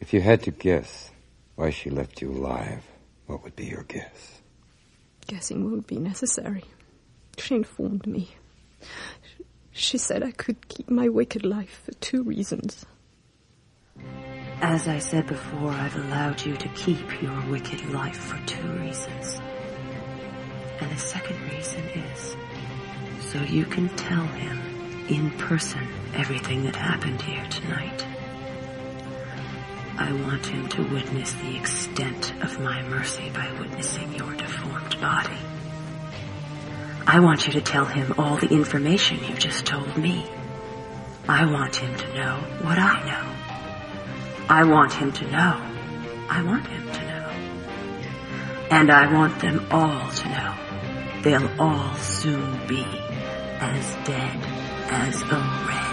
[0.00, 1.10] If you had to guess
[1.56, 2.82] why she left you alive,
[3.26, 4.35] what would be your guess?
[5.26, 6.64] Guessing won't be necessary.
[7.38, 8.30] She informed me.
[9.72, 12.86] She said I could keep my wicked life for two reasons.
[14.62, 19.40] As I said before, I've allowed you to keep your wicked life for two reasons.
[20.80, 22.36] And the second reason is
[23.32, 24.58] so you can tell him
[25.08, 28.06] in person everything that happened here tonight.
[29.98, 35.38] I want him to witness the extent of my mercy by witnessing your deformed body.
[37.06, 40.26] I want you to tell him all the information you just told me.
[41.28, 43.36] I want him to know what I know.
[44.48, 45.60] I want him to know.
[46.28, 47.28] I want him to know.
[48.70, 50.54] And I want them all to know.
[51.22, 52.84] They'll all soon be
[53.60, 54.36] as dead
[54.90, 55.85] as O-Ren.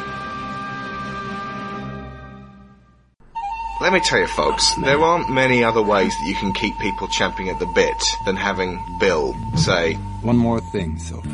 [3.84, 7.10] Let me tell you, folks, there aren't many other ways that you can keep people
[7.10, 11.30] champing at the bit than having Bill say, One more thing, Sophie.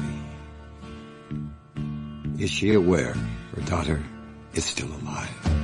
[2.40, 4.04] Is she aware her daughter
[4.56, 5.59] is still alive?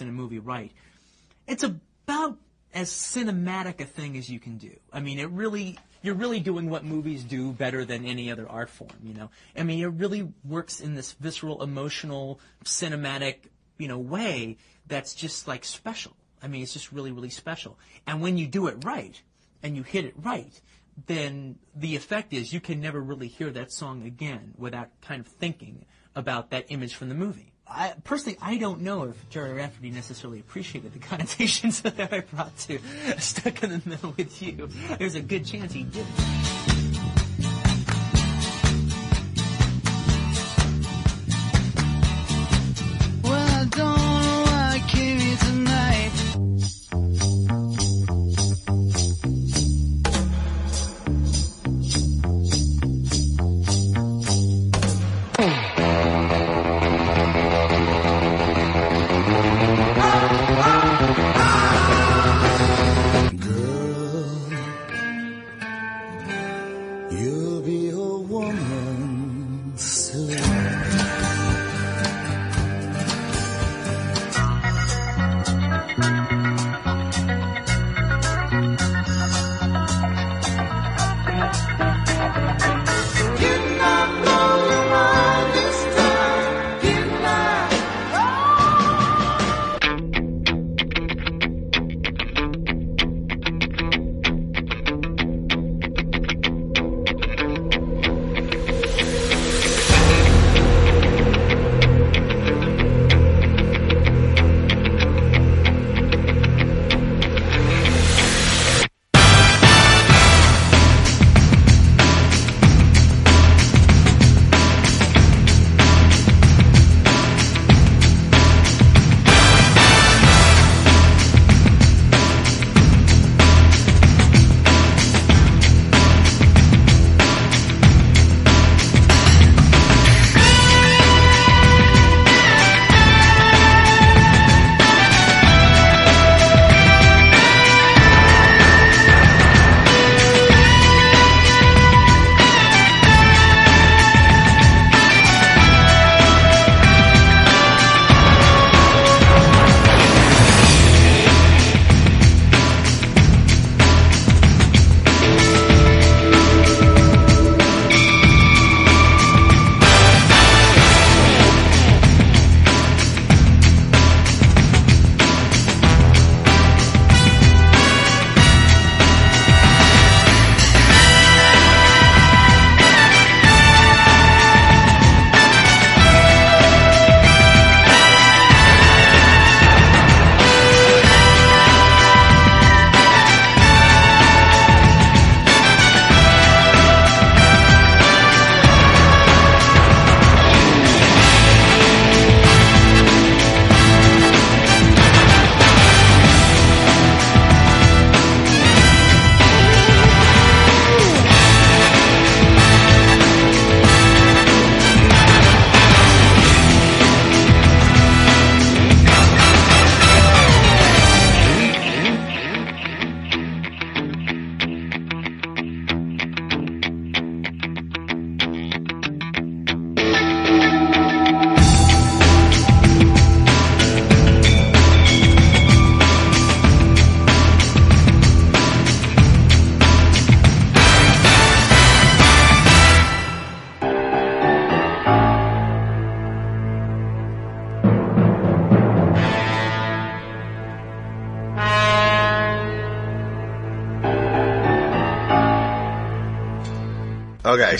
[0.00, 0.72] In a movie right,
[1.46, 2.38] it's about
[2.74, 4.72] as cinematic a thing as you can do.
[4.92, 8.68] I mean, it really you're really doing what movies do better than any other art
[8.70, 8.90] form.
[9.04, 14.56] You know, I mean, it really works in this visceral, emotional, cinematic, you know, way
[14.86, 16.16] that's just like special.
[16.42, 17.78] I mean, it's just really, really special.
[18.04, 19.20] And when you do it right,
[19.62, 20.60] and you hit it right,
[21.06, 25.26] then the effect is you can never really hear that song again without kind of
[25.26, 27.51] thinking about that image from the movie.
[27.74, 32.56] I, personally, I don't know if Gerry Rafferty necessarily appreciated the connotations that I brought
[32.60, 32.78] to
[33.18, 34.68] Stuck in the Middle with You.
[34.98, 36.71] There's a good chance he didn't.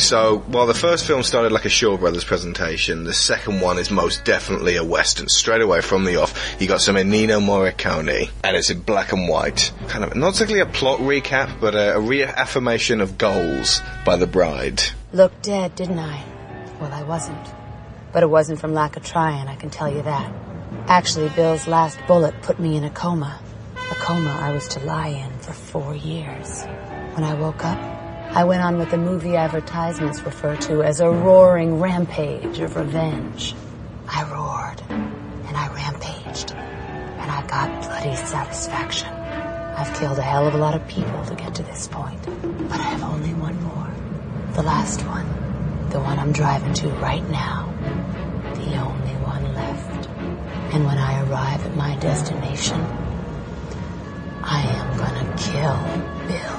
[0.03, 3.91] So while the first film started like a Shaw Brothers presentation, the second one is
[3.91, 5.29] most definitely a western.
[5.29, 9.29] Straight away from the off, you got some Ennio Morricone, and it's in black and
[9.29, 9.73] white.
[9.89, 14.27] Kind of not exactly a plot recap, but a, a reaffirmation of goals by the
[14.27, 14.83] bride.
[15.13, 16.25] Looked dead, didn't I?
[16.81, 17.47] Well, I wasn't.
[18.13, 20.35] But it wasn't from lack of trying, I can tell you that.
[20.89, 23.39] Actually, Bill's last bullet put me in a coma.
[23.77, 26.65] A coma I was to lie in for four years.
[27.15, 27.79] When I woke up,
[28.35, 33.55] I went on what the movie advertisements refer to as a roaring rampage of revenge.
[34.09, 39.13] I roared, and I rampaged, and I got bloody satisfaction.
[39.13, 42.25] I've killed a hell of a lot of people to get to this point,
[42.71, 43.91] but I have only one more.
[44.55, 45.29] The last one.
[45.91, 47.71] The one I'm driving to right now.
[48.55, 50.09] The only one left.
[50.73, 52.81] And when I arrive at my destination,
[54.43, 56.52] I am gonna kill Bill.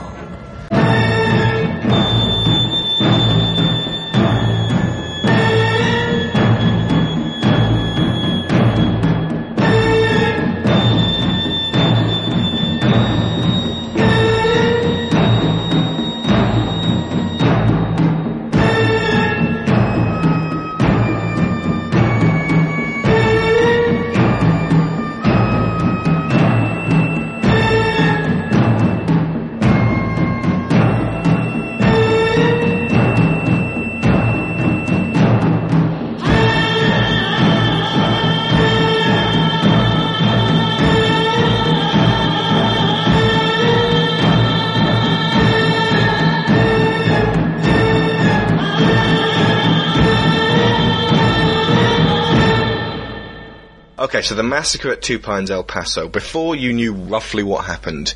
[54.23, 58.13] So the massacre at Two Pines El Paso, before you knew roughly what happened,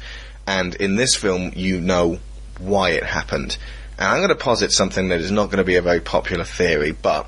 [0.47, 2.19] and in this film you know
[2.59, 3.57] why it happened.
[3.97, 6.45] And I'm going to posit something that is not going to be a very popular
[6.45, 7.27] theory, but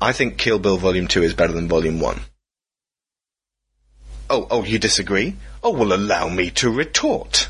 [0.00, 2.20] I think Kill Bill Volume 2 is better than Volume 1.
[4.30, 5.36] Oh, oh, you disagree?
[5.64, 7.48] Oh, well, allow me to retort.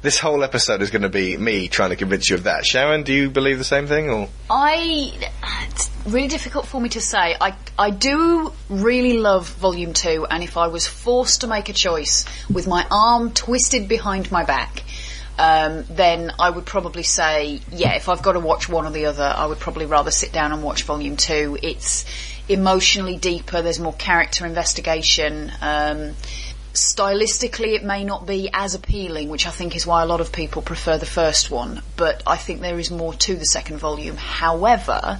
[0.00, 2.64] This whole episode is going to be me trying to convince you of that.
[2.64, 4.30] Sharon, do you believe the same thing, or?
[4.48, 5.12] I.
[6.06, 7.34] Really difficult for me to say.
[7.40, 11.72] I, I do really love Volume 2, and if I was forced to make a
[11.72, 14.84] choice with my arm twisted behind my back,
[15.36, 19.06] um, then I would probably say, yeah, if I've got to watch one or the
[19.06, 21.58] other, I would probably rather sit down and watch Volume 2.
[21.60, 22.04] It's
[22.48, 25.50] emotionally deeper, there's more character investigation.
[25.60, 26.14] Um,
[26.72, 30.30] stylistically it may not be as appealing, which I think is why a lot of
[30.30, 34.16] people prefer the first one, but I think there is more to the second volume.
[34.16, 35.18] However,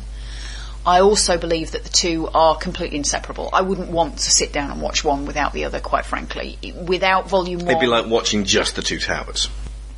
[0.87, 3.51] I also believe that the two are completely inseparable.
[3.53, 6.59] I wouldn't want to sit down and watch one without the other, quite frankly.
[6.87, 7.71] Without volume one.
[7.71, 9.49] It'd be like watching just the Two Towers.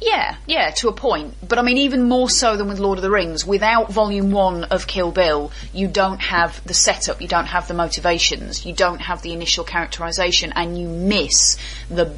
[0.00, 1.34] Yeah, yeah, to a point.
[1.46, 4.64] But I mean, even more so than with Lord of the Rings, without volume one
[4.64, 9.00] of Kill Bill, you don't have the setup, you don't have the motivations, you don't
[9.00, 11.58] have the initial characterization, and you miss
[11.90, 12.16] the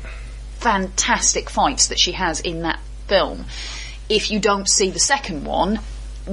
[0.59, 2.79] fantastic fights that she has in that
[3.09, 3.47] film.
[4.09, 5.81] If you don't see the second one,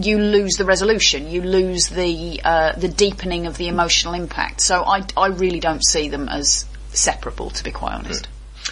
[0.02, 4.62] you lose the resolution, you lose the uh, the deepening of the emotional impact.
[4.62, 8.28] So I, I really don't see them as separable, to be quite honest.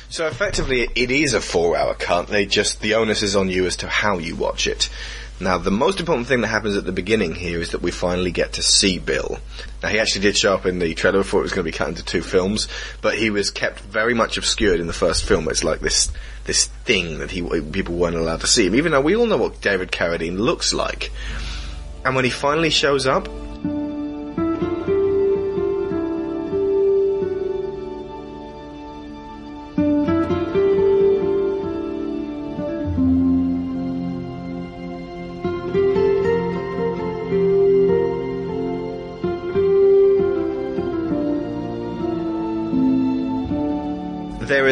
[0.10, 2.28] So effectively, it is a four-hour cut.
[2.28, 4.90] They just the onus is on you as to how you watch it.
[5.38, 8.32] Now, the most important thing that happens at the beginning here is that we finally
[8.32, 9.38] get to see Bill.
[9.84, 11.78] Now, he actually did show up in the trailer before it was going to be
[11.78, 12.70] cut into two films,
[13.02, 15.50] but he was kept very much obscured in the first film.
[15.50, 16.10] It's like this
[16.46, 19.38] this thing that he people weren't allowed to see him, even though we all know
[19.38, 21.12] what David Carradine looks like.
[22.04, 23.28] And when he finally shows up,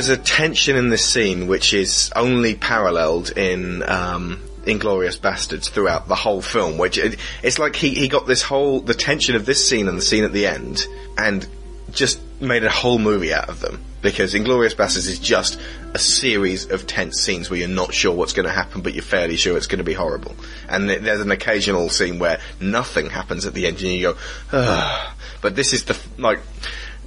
[0.07, 5.69] there is a tension in this scene which is only paralleled in um, Inglourious Basterds
[5.69, 6.77] throughout the whole film.
[6.77, 9.97] Which it, it's like he, he got this whole the tension of this scene and
[9.97, 10.85] the scene at the end,
[11.17, 11.47] and
[11.91, 13.84] just made a whole movie out of them.
[14.01, 15.57] Because Inglourious Basterds is just
[15.93, 19.03] a series of tense scenes where you're not sure what's going to happen, but you're
[19.03, 20.35] fairly sure it's going to be horrible.
[20.67, 24.17] And th- there's an occasional scene where nothing happens at the end, and you go,
[24.51, 25.13] Ugh.
[25.41, 26.39] but this is the like.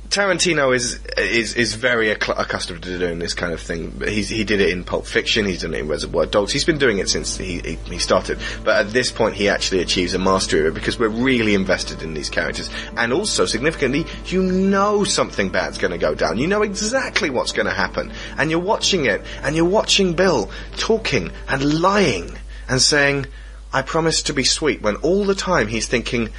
[0.08, 4.00] Tarantino is is is very acc- accustomed to doing this kind of thing.
[4.06, 5.46] He's, he did it in Pulp Fiction.
[5.46, 6.52] He's done it in Reservoir Dogs.
[6.52, 8.38] He's been doing it since he, he, he started.
[8.62, 12.02] But at this point, he actually achieves a mastery of it because we're really invested
[12.02, 16.38] in these characters, and also significantly, you know something bad's going to go down.
[16.38, 20.50] You know exactly what's going to happen, and you're watching it, and you're watching Bill
[20.76, 22.36] talking and lying
[22.68, 23.26] and saying,
[23.72, 26.30] "I promise to be sweet," when all the time he's thinking,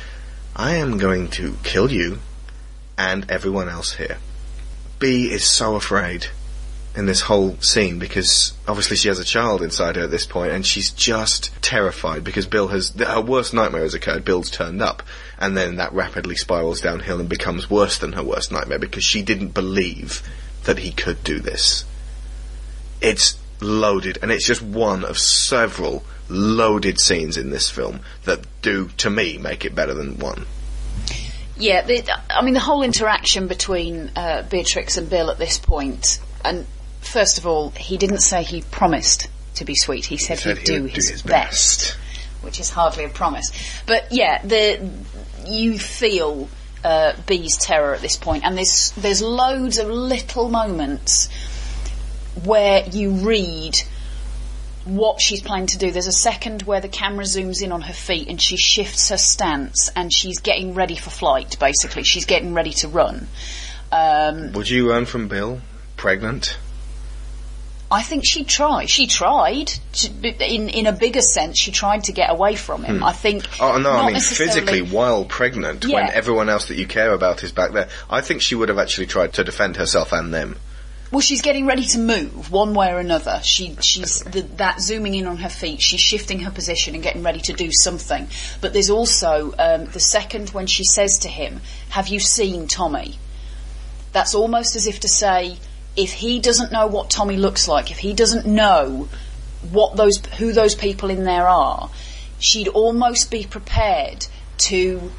[0.56, 2.20] "I am going to kill you."
[2.98, 4.18] And everyone else here.
[5.00, 6.28] B is so afraid
[6.96, 10.52] in this whole scene because obviously she has a child inside her at this point
[10.52, 15.04] and she's just terrified because Bill has, her worst nightmare has occurred, Bill's turned up
[15.38, 19.22] and then that rapidly spirals downhill and becomes worse than her worst nightmare because she
[19.22, 20.28] didn't believe
[20.64, 21.86] that he could do this.
[23.00, 28.90] It's loaded and it's just one of several loaded scenes in this film that do,
[28.98, 30.48] to me, make it better than one.
[31.60, 36.20] Yeah, the, I mean the whole interaction between uh, Beatrix and Bill at this point,
[36.46, 36.66] and
[37.02, 40.06] first of all, he didn't say he promised to be sweet.
[40.06, 41.98] He said, He said he'd do, he would do his, his best,
[42.42, 43.52] which is hardly a promise.
[43.86, 44.90] But yeah, the
[45.46, 46.50] you feel
[46.84, 51.30] uh, B's terror at this point, and there's there's loads of little moments
[52.44, 53.82] where you read
[54.88, 55.92] what she's planning to do.
[55.92, 59.18] There's a second where the camera zooms in on her feet and she shifts her
[59.18, 61.58] stance and she's getting ready for flight.
[61.60, 63.28] Basically, she's getting ready to run.
[63.92, 65.62] Um, Would you run from Bill
[65.96, 66.58] pregnant?
[67.90, 68.90] I think she tried.
[68.90, 69.72] She tried.
[69.94, 72.98] She, in in a bigger sense, she tried to get away from him.
[72.98, 73.04] Hmm.
[73.04, 73.48] I think.
[73.62, 77.54] Oh no, I mean physically while pregnant, when everyone else that you care about is
[77.54, 77.88] back there.
[78.10, 80.58] I think she would have actually tried to defend herself and them.
[81.12, 83.40] Well, she's getting ready to move one way or another.
[83.42, 85.82] She she's the, that zooming in on her feet.
[85.82, 88.28] She's shifting her position and getting ready to do something.
[88.60, 93.18] But there's also um, the second when she says to him, "Have you seen Tommy?"
[94.12, 95.58] That's almost as if to say,
[95.96, 99.08] if he doesn't know what Tommy looks like, if he doesn't know
[99.72, 101.90] what those who those people in there are,
[102.40, 104.26] she'd almost be prepared
[104.58, 105.12] to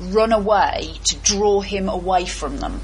[0.00, 2.80] run away to draw him away from them.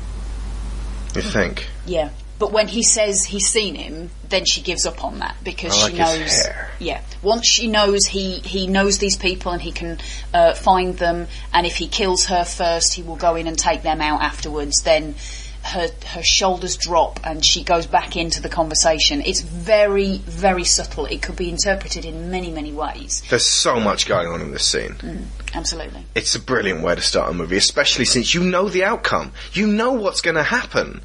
[1.15, 1.69] You think?
[1.87, 2.11] Yeah.
[2.43, 5.97] But when he says he's seen him, then she gives up on that because she
[5.97, 6.47] like his knows.
[6.81, 7.01] Yeah.
[7.23, 9.99] Once she knows he he knows these people and he can
[10.35, 13.83] uh, find them, and if he kills her first, he will go in and take
[13.83, 14.83] them out afterwards.
[14.83, 15.15] Then
[15.63, 19.23] her her shoulders drop and she goes back into the conversation.
[19.25, 21.07] It's very very subtle.
[21.07, 23.23] It could be interpreted in many many ways.
[23.31, 24.95] There's so much going on in this scene.
[24.95, 26.05] Mm, absolutely.
[26.17, 29.31] It's a brilliant way to start a movie, especially since you know the outcome.
[29.53, 31.03] You know what's going to happen.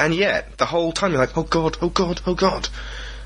[0.00, 2.70] And yet, the whole time you're like, oh god, oh god, oh god.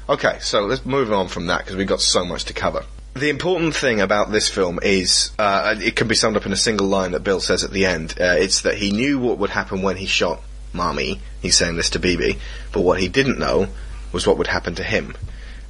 [0.08, 2.84] Okay, so let's move on from that because we've got so much to cover.
[3.14, 6.56] The important thing about this film is, uh, it can be summed up in a
[6.56, 8.16] single line that Bill says at the end.
[8.20, 10.42] Uh, it's that he knew what would happen when he shot
[10.72, 11.20] Marmy.
[11.40, 12.40] He's saying this to Bibi.
[12.72, 13.68] But what he didn't know
[14.10, 15.14] was what would happen to him.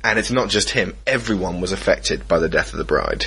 [0.03, 0.97] And it's not just him.
[1.07, 3.27] Everyone was affected by the death of the bride.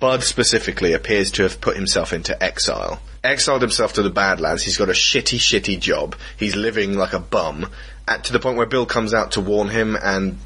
[0.00, 3.02] Bud specifically appears to have put himself into exile.
[3.22, 4.62] Exiled himself to the Badlands.
[4.62, 6.16] He's got a shitty, shitty job.
[6.38, 7.68] He's living like a bum.
[8.08, 10.38] At, to the point where Bill comes out to warn him, and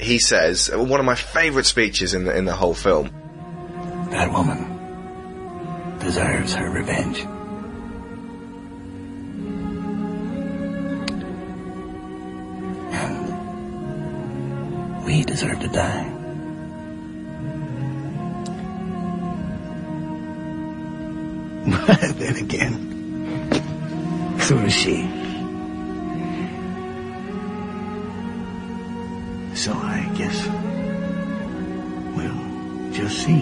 [0.00, 3.10] he says one of my favourite speeches in the in the whole film.
[4.10, 7.18] That woman deserves her revenge.
[12.92, 13.34] And
[15.04, 16.13] we deserve to die.
[21.66, 23.50] But then again,
[24.40, 25.08] so does she.
[29.54, 30.46] So I guess
[32.16, 33.40] we'll just see.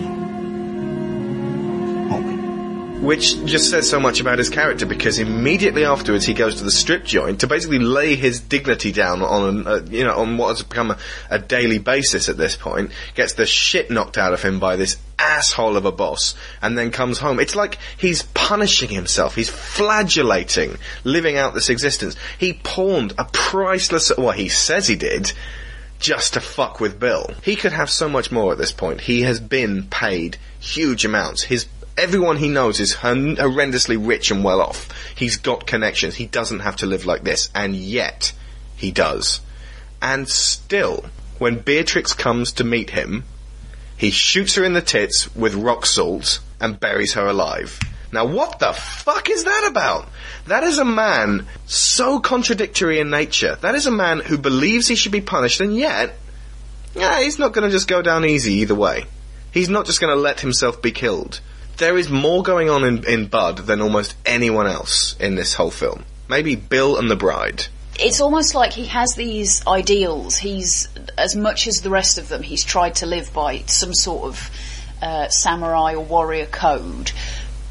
[3.03, 6.71] Which just says so much about his character because immediately afterwards he goes to the
[6.71, 10.63] strip joint to basically lay his dignity down on, uh, you know, on what has
[10.63, 12.93] become a, a daily basis at this point.
[13.17, 16.91] Gets the shit knocked out of him by this asshole of a boss, and then
[16.91, 17.39] comes home.
[17.39, 19.35] It's like he's punishing himself.
[19.35, 22.17] He's flagellating, living out this existence.
[22.39, 24.13] He pawned a priceless.
[24.17, 25.33] Well, he says he did
[25.99, 27.31] just to fuck with Bill.
[27.45, 29.03] He could have so much more at this point.
[29.03, 31.45] He has been paid huge amounts.
[31.45, 31.67] His
[31.97, 34.89] everyone he knows is horrendously rich and well off.
[35.15, 36.17] He's got connections.
[36.17, 38.33] He doesn't have to live like this, and yet
[38.77, 39.41] he does.
[40.01, 41.05] And still,
[41.39, 43.25] when Beatrix comes to meet him,
[44.03, 47.79] he shoots her in the tits with rock salt and buries her alive.
[48.11, 50.09] Now, what the fuck is that about?
[50.49, 53.57] That is a man so contradictory in nature.
[53.61, 56.19] That is a man who believes he should be punished, and yet,
[56.97, 59.05] yeah, he's not going to just go down easy either way.
[59.53, 61.41] He's not just going to let himself be killed.
[61.77, 65.71] There is more going on in, in Bud than almost anyone else in this whole
[65.71, 66.05] film.
[66.29, 67.67] Maybe Bill and the bride.
[68.03, 70.37] It's almost like he has these ideals.
[70.37, 74.25] He's, as much as the rest of them, he's tried to live by some sort
[74.25, 74.51] of
[75.01, 77.13] uh, samurai or warrior code.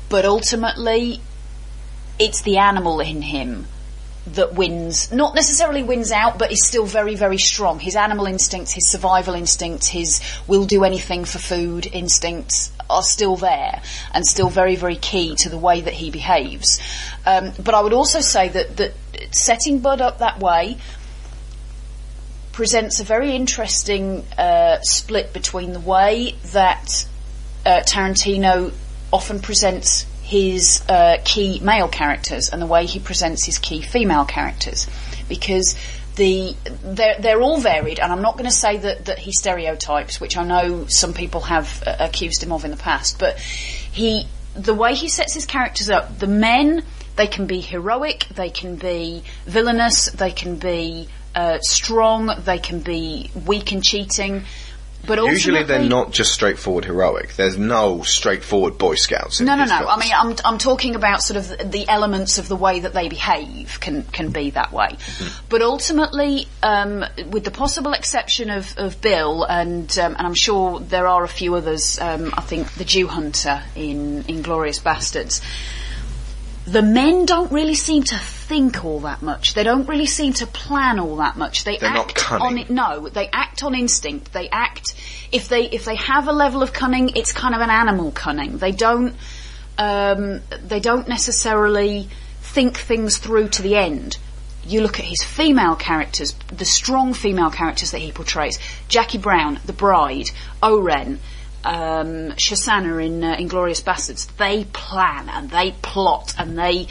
[0.09, 1.21] But ultimately,
[2.19, 3.67] it's the animal in him
[4.27, 5.11] that wins.
[5.11, 7.79] Not necessarily wins out, but is still very, very strong.
[7.79, 13.37] His animal instincts, his survival instincts, his will do anything for food instincts are still
[13.37, 13.81] there
[14.13, 16.79] and still very, very key to the way that he behaves.
[17.25, 18.93] Um, but I would also say that, that
[19.31, 20.77] setting Bud up that way
[22.51, 27.07] presents a very interesting uh, split between the way that
[27.65, 28.73] uh, Tarantino
[29.11, 34.25] often presents his uh, key male characters and the way he presents his key female
[34.25, 34.87] characters,
[35.27, 35.75] because
[36.15, 40.19] the they're, they're all varied, and I'm not going to say that, that he stereotypes,
[40.19, 44.27] which I know some people have uh, accused him of in the past, but he
[44.53, 46.83] the way he sets his characters up, the men
[47.21, 52.79] they can be heroic, they can be villainous, they can be uh, strong, they can
[52.79, 54.43] be weak and cheating.
[55.05, 57.35] But Usually they're not just straightforward heroic.
[57.35, 59.39] There's no straightforward Boy Scouts.
[59.39, 59.77] In No, no, no.
[59.79, 59.89] films.
[59.91, 63.07] I mean, I'm I'm talking about sort of the elements of the way that they
[63.09, 64.97] behave can can be that way.
[65.49, 70.79] But ultimately, um, with the possible exception of, of Bill, and um, and I'm sure
[70.79, 71.99] there are a few others.
[71.99, 75.41] Um, I think the Jew Hunter in Inglourious Basterds.
[76.71, 79.55] The men don't really seem to think all that much.
[79.55, 81.65] They don't really seem to plan all that much.
[81.65, 82.69] They They're act on it.
[82.69, 84.31] No, they act on instinct.
[84.31, 84.95] They act
[85.33, 88.57] if they if they have a level of cunning, it's kind of an animal cunning.
[88.57, 89.15] They don't
[89.77, 92.07] um, they don't necessarily
[92.39, 94.17] think things through to the end.
[94.65, 98.59] You look at his female characters, the strong female characters that he portrays.
[98.87, 100.29] Jackie Brown, the bride,
[100.63, 101.19] O-Ren,
[101.63, 104.27] um, Shosanna in uh, Inglourious Basterds.
[104.37, 106.87] They plan and they plot and they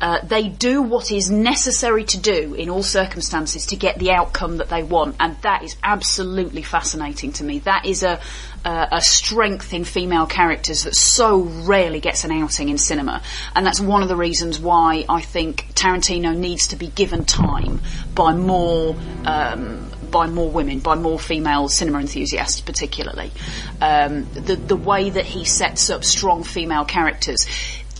[0.00, 4.58] uh, they do what is necessary to do in all circumstances to get the outcome
[4.58, 7.60] that they want, and that is absolutely fascinating to me.
[7.60, 8.20] That is a
[8.66, 13.22] uh, a strength in female characters that so rarely gets an outing in cinema,
[13.54, 17.80] and that's one of the reasons why I think Tarantino needs to be given time
[18.14, 18.96] by more.
[19.24, 23.32] Um, by more women, by more female cinema enthusiasts, particularly,
[23.80, 27.46] um, the the way that he sets up strong female characters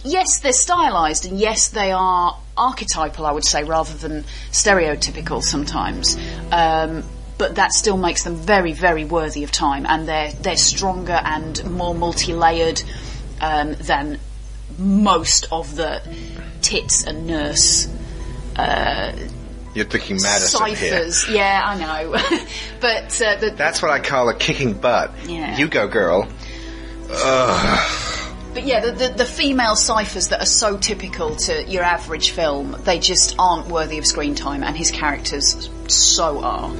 [0.04, 6.16] yes, they're stylized, and yes, they are archetypal, I would say, rather than stereotypical sometimes.
[6.52, 7.02] Um,
[7.36, 11.64] but that still makes them very, very worthy of time, and they're they're stronger and
[11.68, 12.80] more multi-layered
[13.40, 14.20] um, than
[14.78, 16.00] most of the
[16.62, 17.88] tits and nurse.
[18.56, 19.12] Uh,
[19.74, 20.76] You're thinking Madison here.
[20.76, 22.12] ciphers, yeah, I know,
[22.80, 25.12] but uh, the, That's what I call a kicking butt.
[25.26, 25.56] Yeah.
[25.58, 26.28] You go, girl.
[27.10, 28.00] Ugh.
[28.54, 32.76] But yeah, the, the, the female ciphers that are so typical to your average film,
[32.84, 36.70] they just aren't worthy of screen time, and his characters so are.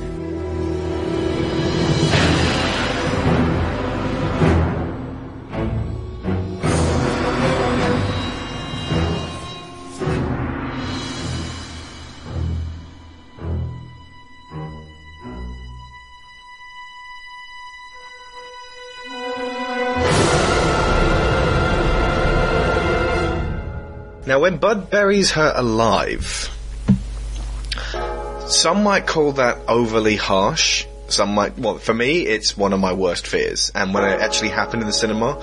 [24.34, 26.50] Now, when Bud buries her alive,
[28.48, 30.86] some might call that overly harsh.
[31.06, 33.70] Some might, well, for me, it's one of my worst fears.
[33.76, 35.38] And when it actually happened in the cinema,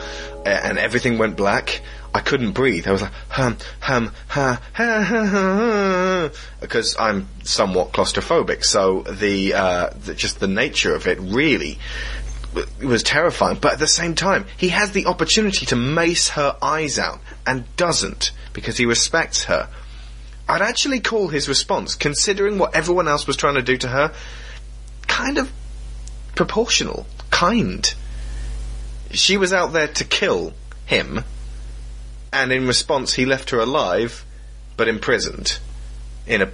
[0.45, 1.80] uh, and everything went black,
[2.13, 2.85] I couldn't breathe.
[2.85, 8.65] I was like, hum, hum, ha, ha, ha, ha, because I'm somewhat claustrophobic.
[8.65, 11.80] So the, uh, the, just the nature of it really
[12.81, 13.57] was terrifying.
[13.59, 17.63] But at the same time, he has the opportunity to mace her eyes out and
[17.77, 19.69] doesn't because he respects her.
[20.47, 24.13] I'd actually call his response, considering what everyone else was trying to do to her,
[25.07, 25.51] kind of
[26.35, 27.93] proportional, kind.
[29.11, 30.53] She was out there to kill
[30.85, 31.23] him,
[32.33, 34.25] and in response, he left her alive,
[34.75, 35.59] but imprisoned
[36.27, 36.51] in a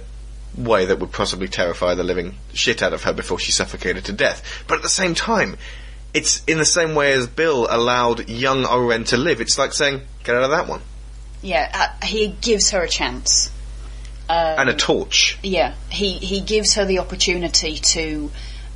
[0.56, 4.12] way that would possibly terrify the living shit out of her before she suffocated to
[4.12, 4.64] death.
[4.66, 5.56] But at the same time,
[6.18, 9.40] it's in the same way as Bill allowed young O-Ren to live.
[9.40, 10.80] It's like saying, get out of that one.
[11.42, 13.52] Yeah, uh, he gives her a chance.
[14.28, 15.38] Um, and a torch.
[15.44, 18.30] Yeah, he he gives her the opportunity to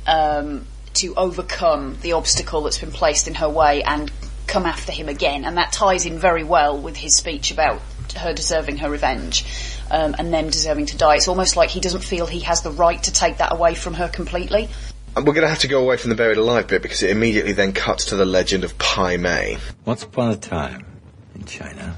[0.07, 4.09] um, to overcome the obstacle that's been placed in her way and
[4.47, 7.81] come after him again, and that ties in very well with his speech about
[8.15, 9.45] her deserving her revenge
[9.91, 11.15] um, and them deserving to die.
[11.15, 13.95] It's almost like he doesn't feel he has the right to take that away from
[13.95, 14.69] her completely.
[15.15, 17.11] And we're going to have to go away from the buried alive bit because it
[17.11, 19.59] immediately then cuts to the legend of Pai Mei.
[19.85, 20.87] Once upon a time
[21.35, 21.95] in China,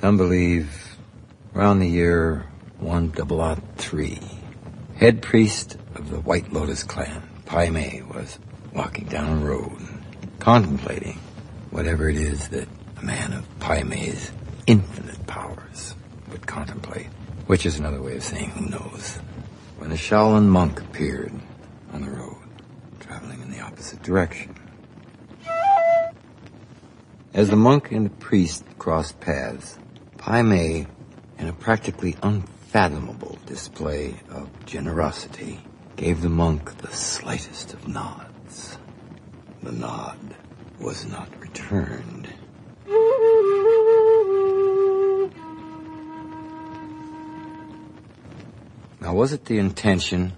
[0.00, 0.96] some believe
[1.56, 2.46] around the year
[2.78, 4.20] 1003,
[4.94, 8.38] head priest of the White Lotus clan, Pai Mei, was
[8.72, 9.82] walking down a road,
[10.38, 11.18] contemplating
[11.70, 12.68] whatever it is that
[13.00, 14.30] a man of Pai Mei's
[14.68, 15.96] infinite powers
[16.30, 17.08] would contemplate,
[17.48, 19.16] which is another way of saying who knows.
[19.78, 21.32] When a Shaolin monk appeared
[21.92, 22.36] on the road,
[23.82, 24.54] opposite direction.
[27.34, 29.76] As the monk and the priest crossed paths,
[30.18, 30.86] Pai Mei,
[31.36, 35.60] in a practically unfathomable display of generosity,
[35.96, 38.78] gave the monk the slightest of nods.
[39.64, 40.36] The nod
[40.78, 42.28] was not returned.
[49.00, 50.34] Now, was it the intention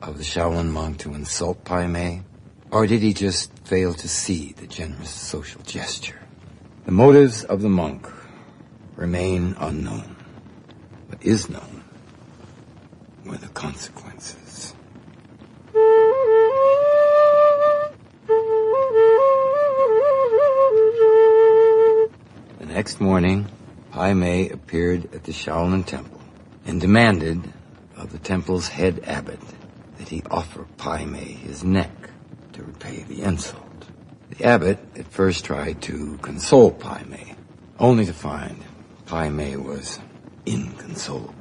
[0.00, 2.22] of the Shaolin monk to insult Pai Mei?
[2.70, 6.20] Or did he just fail to see the generous social gesture?
[6.84, 8.06] The motives of the monk
[8.94, 10.16] remain unknown.
[11.08, 11.82] What is known
[13.24, 14.74] were the consequences.
[22.58, 23.46] The next morning,
[23.92, 26.20] Pai Mei appeared at the Shaolin Temple
[26.66, 27.50] and demanded
[27.96, 29.40] of the temple's head abbot
[29.96, 31.97] that he offer Pai Mei his neck
[32.88, 33.64] repay the insult.
[34.30, 37.34] The abbot at first tried to console Pai Mei,
[37.78, 38.62] only to find
[39.06, 39.98] Pai Mei was
[40.46, 41.34] inconsolable.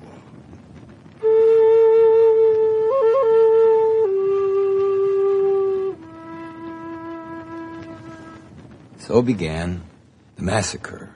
[8.99, 9.83] So began
[10.35, 11.11] the massacre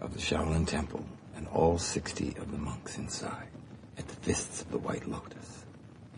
[0.00, 1.04] of the Shaolin Temple
[1.36, 3.48] and all 60 of the monks inside
[3.96, 5.64] at the fists of the White Lotus.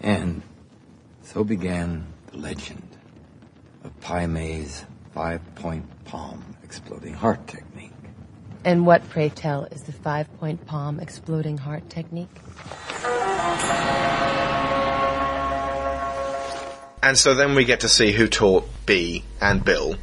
[0.01, 0.43] And
[1.23, 2.90] so began the legend
[3.85, 4.85] of Pai Mei's
[5.15, 7.91] five-point palm exploding heart technique.
[8.65, 12.29] And what, pray tell, is the five-point palm exploding heart technique?
[17.03, 19.97] And so then we get to see who taught B and Bill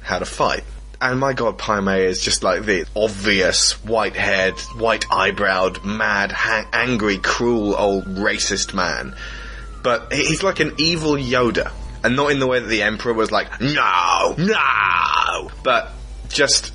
[0.00, 0.64] how to fight.
[1.02, 7.18] And my god, Pai Mei is just like the obvious white-haired, white-eyebrowed, mad, ha- angry,
[7.18, 9.14] cruel old racist man.
[9.82, 11.72] But he's like an evil Yoda.
[12.02, 15.50] And not in the way that the Emperor was like, no, no!
[15.62, 15.92] But
[16.28, 16.72] just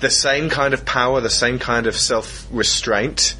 [0.00, 3.36] the same kind of power, the same kind of self-restraint,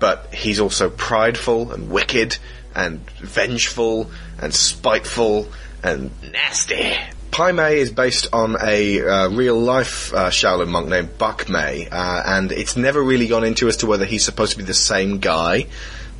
[0.00, 2.36] but he's also prideful and wicked
[2.74, 5.48] and vengeful and spiteful
[5.82, 6.96] and nasty.
[7.30, 11.88] Pai Mei is based on a uh, real life uh, Shaolin monk named Bak Mei,
[11.88, 14.74] uh, and it's never really gone into as to whether he's supposed to be the
[14.74, 15.66] same guy.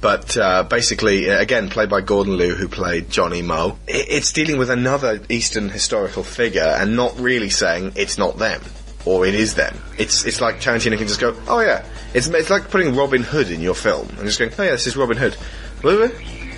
[0.01, 4.59] But uh, basically, uh, again, played by Gordon Liu, who played Johnny Mo, it's dealing
[4.59, 8.61] with another Eastern historical figure and not really saying it's not them
[9.05, 9.77] or it is them.
[9.97, 11.85] It's it's like Tarantino can just go, oh yeah,
[12.15, 14.87] it's it's like putting Robin Hood in your film and just going, oh yeah, this
[14.87, 15.37] is Robin Hood.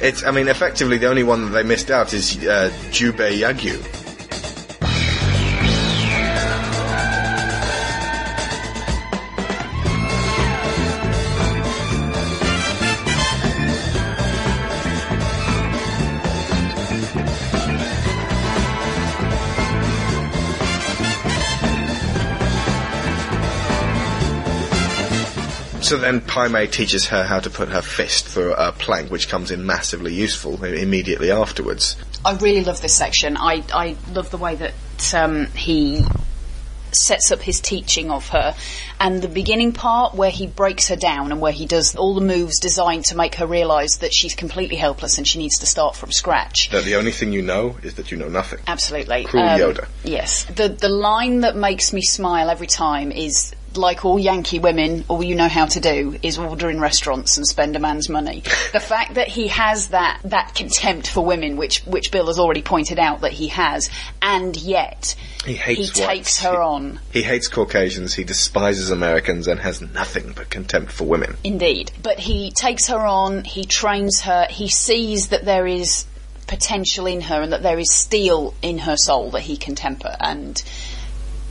[0.02, 4.09] It's I mean, effectively the only one that they missed out is uh, Jubei Yagyu.
[25.90, 29.28] So then Pai Mei teaches her how to put her fist through a plank, which
[29.28, 31.96] comes in massively useful immediately afterwards.
[32.24, 33.36] I really love this section.
[33.36, 36.04] I, I love the way that um, he
[36.92, 38.54] sets up his teaching of her
[39.00, 42.20] and the beginning part where he breaks her down and where he does all the
[42.20, 45.96] moves designed to make her realise that she's completely helpless and she needs to start
[45.96, 46.70] from scratch.
[46.70, 48.60] That the only thing you know is that you know nothing.
[48.66, 49.24] Absolutely.
[49.24, 49.88] Cruel Um, Yoda.
[50.04, 50.44] Yes.
[50.44, 55.22] The the line that makes me smile every time is like all Yankee women, all
[55.22, 58.42] you know how to do is order in restaurants and spend a man's money.
[58.72, 62.62] the fact that he has that that contempt for women, which which Bill has already
[62.62, 63.90] pointed out that he has,
[64.20, 65.14] and yet
[65.44, 67.00] He he takes her on.
[67.12, 71.36] He hates Caucasians, he despises Americans, and has nothing but contempt for women.
[71.44, 71.92] Indeed.
[72.02, 76.06] But he takes her on, he trains her, he sees that there is
[76.50, 80.16] potential in her and that there is steel in her soul that he can temper
[80.18, 80.64] and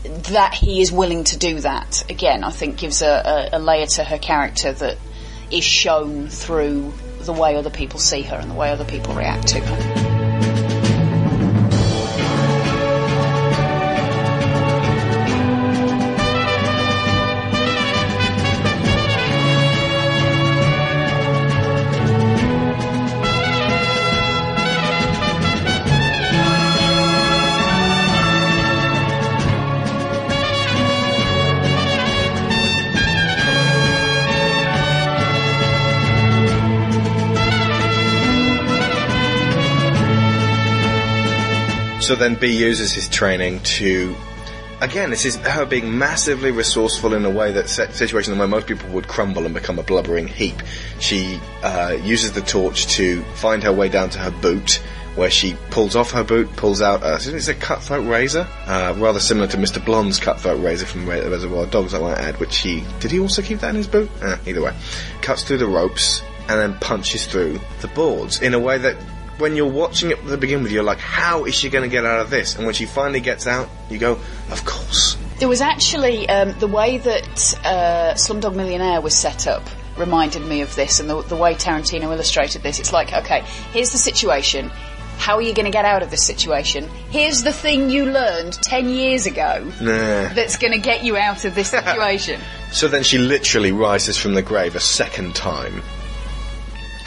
[0.03, 3.85] that he is willing to do that again I think gives a, a, a layer
[3.85, 4.97] to her character that
[5.51, 9.47] is shown through the way other people see her and the way other people react
[9.49, 10.09] to her.
[42.10, 44.15] So then B uses his training to,
[44.81, 48.65] again, this is her being massively resourceful in a way that set situations where most
[48.65, 50.56] people would crumble and become a blubbering heap.
[50.99, 54.81] She uh, uses the torch to find her way down to her boot,
[55.14, 58.48] where she pulls off her boot, pulls out a, is it a cutthroat razor?
[58.65, 59.80] Uh, rather similar to Mr.
[59.86, 63.60] Blonde's cutthroat razor from Reservoir Dogs, I might add, which he, did he also keep
[63.60, 64.10] that in his boot?
[64.19, 64.76] Uh, either way.
[65.22, 68.98] Cuts through the ropes, and then punches through the boards in a way that
[69.39, 72.05] when you're watching it to begin with, you're like, how is she going to get
[72.05, 72.55] out of this?
[72.55, 74.19] And when she finally gets out, you go,
[74.51, 75.17] of course.
[75.39, 79.63] There was actually um, the way that uh, Slumdog Millionaire was set up
[79.97, 82.79] reminded me of this, and the, the way Tarantino illustrated this.
[82.79, 83.41] It's like, okay,
[83.71, 84.69] here's the situation.
[85.17, 86.87] How are you going to get out of this situation?
[87.09, 90.33] Here's the thing you learned ten years ago Nah.
[90.33, 92.39] that's going to get you out of this situation.
[92.71, 95.81] So then she literally rises from the grave a second time,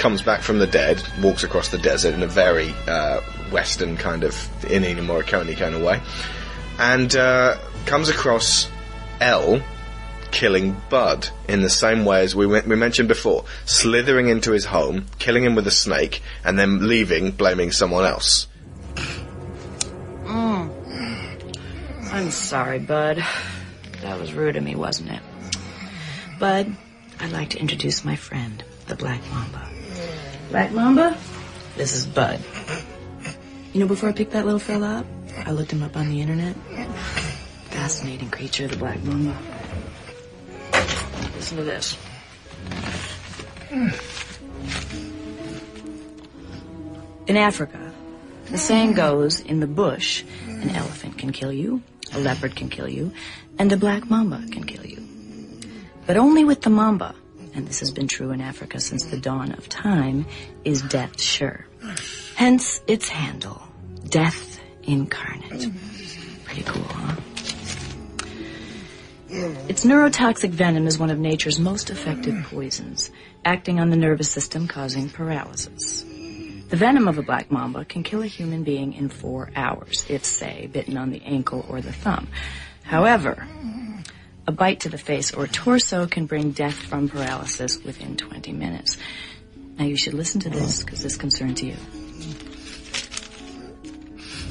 [0.03, 3.21] comes back from the dead, walks across the desert in a very uh,
[3.53, 6.01] Western kind of Ennio Morricone kind of way,
[6.81, 7.57] and uh,
[7.87, 8.69] comes across
[9.21, 9.63] Elle,
[10.33, 14.65] killing Bud in the same way as we, went- we mentioned before, slithering into his
[14.65, 18.49] home, killing him with a snake, and then leaving, blaming someone else.
[20.25, 22.13] Mm.
[22.13, 23.23] I'm sorry, Bud.
[24.01, 25.21] That was rude of me, wasn't it?
[26.41, 26.75] Bud,
[27.21, 29.69] I'd like to introduce my friend, the Black Mamba.
[30.53, 31.17] Black Mamba?
[31.79, 32.39] This is Bud.
[33.73, 35.07] You know, before I picked that little fella up,
[35.47, 36.55] I looked him up on the internet.
[37.71, 39.35] Fascinating creature, the Black Mamba.
[41.37, 41.97] Listen to this.
[47.27, 47.91] In Africa,
[48.51, 51.81] the saying goes, in the bush, an elephant can kill you,
[52.13, 53.11] a leopard can kill you,
[53.59, 55.03] and a black mamba can kill you.
[56.07, 57.15] But only with the mamba,
[57.55, 60.27] and this has been true in Africa since the dawn of time,
[60.65, 61.67] is death sure.
[62.35, 63.63] Hence its handle,
[64.09, 65.71] death incarnate.
[66.45, 67.17] Pretty cool, huh?
[69.69, 73.11] Its neurotoxic venom is one of nature's most effective poisons,
[73.45, 76.03] acting on the nervous system causing paralysis.
[76.03, 80.25] The venom of a black mamba can kill a human being in four hours, if,
[80.25, 82.29] say, bitten on the ankle or the thumb.
[82.83, 83.47] However,
[84.47, 88.97] a bite to the face or torso can bring death from paralysis within 20 minutes.
[89.79, 91.77] Now you should listen to this because this concerns you.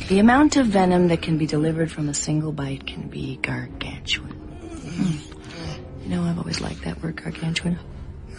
[0.08, 4.32] The amount of venom that can be delivered from a single bite can be gargantuan.
[4.32, 6.04] Hmm.
[6.04, 7.80] You know, I've always liked that word gargantuan.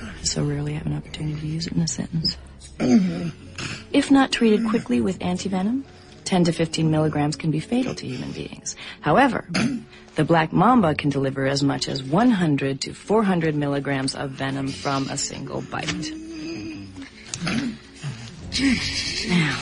[0.03, 2.37] I so rarely have an opportunity to use it in a sentence.
[3.93, 5.85] If not treated quickly with antivenom,
[6.25, 8.77] 10 to 15 milligrams can be fatal to human beings.
[9.01, 9.47] However,
[10.15, 15.09] the black mamba can deliver as much as 100 to 400 milligrams of venom from
[15.09, 16.13] a single bite.
[19.29, 19.59] Now,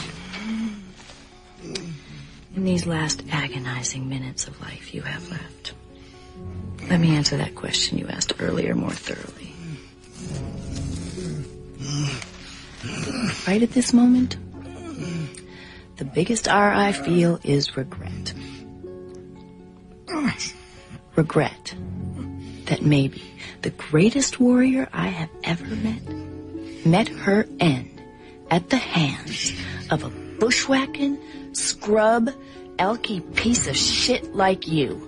[2.57, 5.75] in these last agonizing minutes of life you have left,
[6.89, 9.55] let me answer that question you asked earlier more thoroughly.
[13.47, 14.37] Right at this moment,
[15.97, 18.33] the biggest R I feel is regret.
[21.16, 21.74] Regret
[22.66, 23.23] that maybe
[23.62, 26.03] the greatest warrior I have ever met
[26.87, 28.01] met her end
[28.51, 29.53] at the hands
[29.91, 31.19] of a bushwhacking,
[31.53, 32.31] scrub,
[32.78, 35.07] elky piece of shit like you.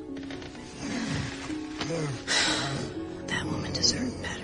[3.29, 4.43] That woman deserved better.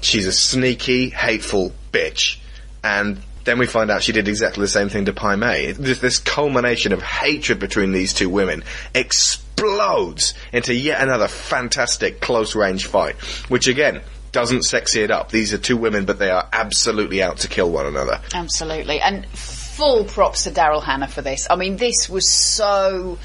[0.00, 2.38] She's a sneaky, hateful bitch.
[2.84, 5.72] And then we find out she did exactly the same thing to Pai Mei.
[5.72, 8.62] This, this culmination of hatred between these two women
[8.94, 13.16] explodes into yet another fantastic close range fight,
[13.48, 14.02] which again,
[14.32, 15.30] doesn't sexy it up.
[15.30, 18.20] These are two women, but they are absolutely out to kill one another.
[18.34, 19.00] Absolutely.
[19.00, 21.46] And full props to Daryl Hannah for this.
[21.48, 23.18] I mean, this was so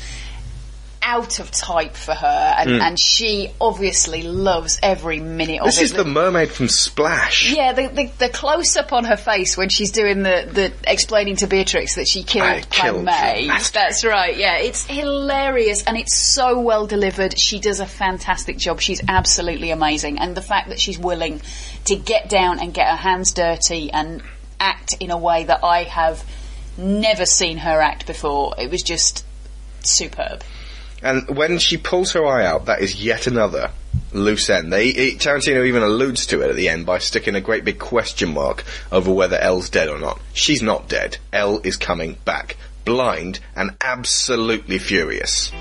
[1.06, 2.82] out of type for her, and, Mm.
[2.82, 7.52] and she obviously loves every minute of This is the mermaid from Splash.
[7.52, 11.36] yeah, the, the, the close up on her face when she's doing the, the explaining
[11.38, 13.50] to Beatrix that she killed I killed May.
[13.74, 14.36] That's right.
[14.38, 17.38] Yeah, it's hilarious and it's so well delivered.
[17.38, 18.80] She does a fantastic job.
[18.80, 21.42] She's absolutely amazing, and the fact that she's willing
[21.86, 24.22] to get down and get her hands dirty and
[24.60, 26.24] act in a way that I have
[26.78, 28.54] never seen her act before.
[28.58, 29.26] It was just
[29.82, 30.44] superb.
[31.04, 33.72] And when she pulls her eye out, that is yet another
[34.14, 34.72] loose end.
[34.72, 37.80] They, it, Tarantino even alludes to it at the end by sticking a great big
[37.80, 40.20] question mark over whether Elle's dead or not.
[40.34, 41.18] She's not dead.
[41.32, 42.56] Elle is coming back.
[42.86, 45.52] Blind and absolutely furious.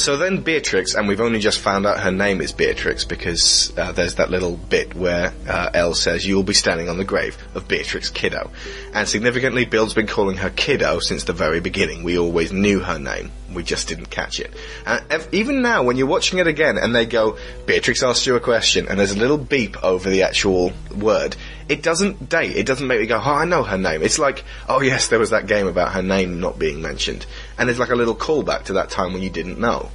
[0.00, 3.92] So then Beatrix, and we've only just found out her name is Beatrix because uh,
[3.92, 7.68] there's that little bit where uh, Elle says, you'll be standing on the grave of
[7.68, 8.50] Beatrix Kiddo.
[8.94, 12.02] And significantly, Bill's been calling her Kiddo since the very beginning.
[12.02, 13.30] We always knew her name.
[13.52, 14.52] We just didn't catch it.
[14.86, 17.36] And ev- even now, when you're watching it again and they go,
[17.66, 21.36] Beatrix asked you a question, and there's a little beep over the actual word,
[21.68, 22.56] it doesn't date.
[22.56, 24.02] It doesn't make me go, oh, I know her name.
[24.02, 27.26] It's like, oh yes, there was that game about her name not being mentioned.
[27.58, 29.90] And there's like a little callback to that time when you didn't know.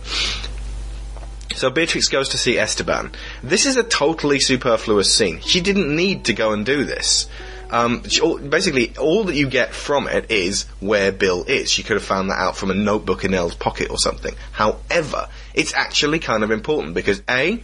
[1.55, 3.13] So Beatrix goes to see Esteban.
[3.41, 5.39] This is a totally superfluous scene.
[5.39, 7.27] She didn't need to go and do this.
[7.69, 8.01] Um,
[8.49, 11.71] basically, all that you get from it is where Bill is.
[11.71, 14.35] She could have found that out from a notebook in Elle's pocket or something.
[14.51, 17.61] However, it's actually kind of important because A,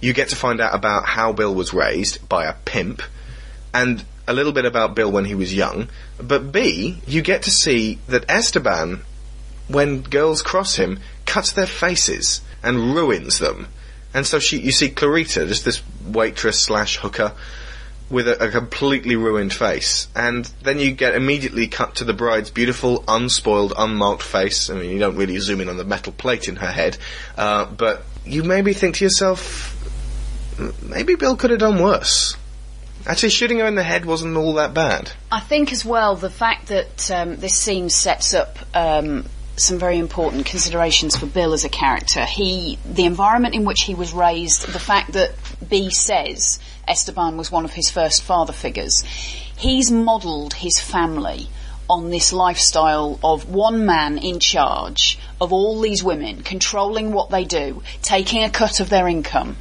[0.00, 3.02] you get to find out about how Bill was raised by a pimp,
[3.72, 5.88] and a little bit about Bill when he was young.
[6.18, 9.02] But B, you get to see that Esteban,
[9.68, 13.68] when girls cross him, cuts their faces and ruins them.
[14.12, 17.32] And so she, you see Clarita, just this waitress slash hooker,
[18.10, 20.08] with a, a completely ruined face.
[20.14, 24.68] And then you get immediately cut to the bride's beautiful, unspoiled, unmarked face.
[24.68, 26.98] I mean, you don't really zoom in on the metal plate in her head,
[27.38, 29.76] uh, but you maybe think to yourself,
[30.82, 32.36] maybe Bill could have done worse.
[33.06, 35.10] Actually, shooting her in the head wasn't all that bad.
[35.32, 39.24] I think as well the fact that um, this scene sets up um,
[39.56, 42.24] some very important considerations for Bill as a character.
[42.24, 45.32] He, the environment in which he was raised, the fact that
[45.66, 46.60] B says
[46.90, 49.02] Esteban was one of his first father figures.
[49.56, 51.48] He's modelled his family
[51.88, 57.44] on this lifestyle of one man in charge of all these women, controlling what they
[57.44, 59.56] do, taking a cut of their income.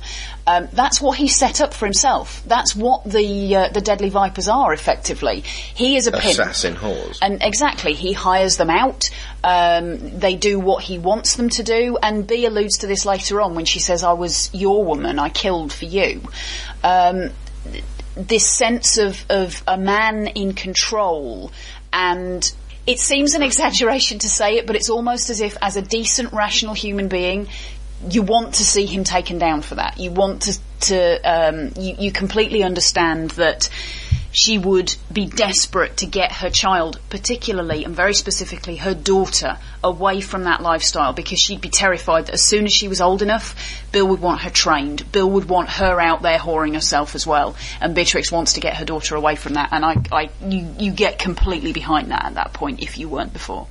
[0.50, 2.42] Um, that's what he set up for himself.
[2.48, 5.42] That's what the uh, the Deadly Vipers are, effectively.
[5.42, 6.26] He is a pimp.
[6.26, 7.20] Assassin whores.
[7.22, 9.12] And exactly, he hires them out.
[9.44, 13.42] Um, they do what he wants them to do, and B alludes to this later
[13.42, 15.20] on when she says, "I was your woman.
[15.20, 16.24] I killed for you."
[16.84, 17.30] Um,
[18.16, 21.52] this sense of of a man in control,
[21.94, 22.52] and
[22.88, 26.34] it seems an exaggeration to say it, but it's almost as if, as a decent,
[26.34, 27.48] rational human being,
[28.10, 30.00] you want to see him taken down for that.
[30.00, 33.70] You want to, to um, you, you completely understand that
[34.32, 40.22] she would be desperate to get her child, particularly and very specifically her daughter, away
[40.22, 43.84] from that lifestyle because she'd be terrified that as soon as she was old enough,
[43.92, 45.12] Bill would want her trained.
[45.12, 47.56] Bill would want her out there whoring herself as well.
[47.82, 49.70] And Beatrix wants to get her daughter away from that.
[49.72, 53.34] And I, I, you, you get completely behind that at that point if you weren't
[53.34, 53.68] before.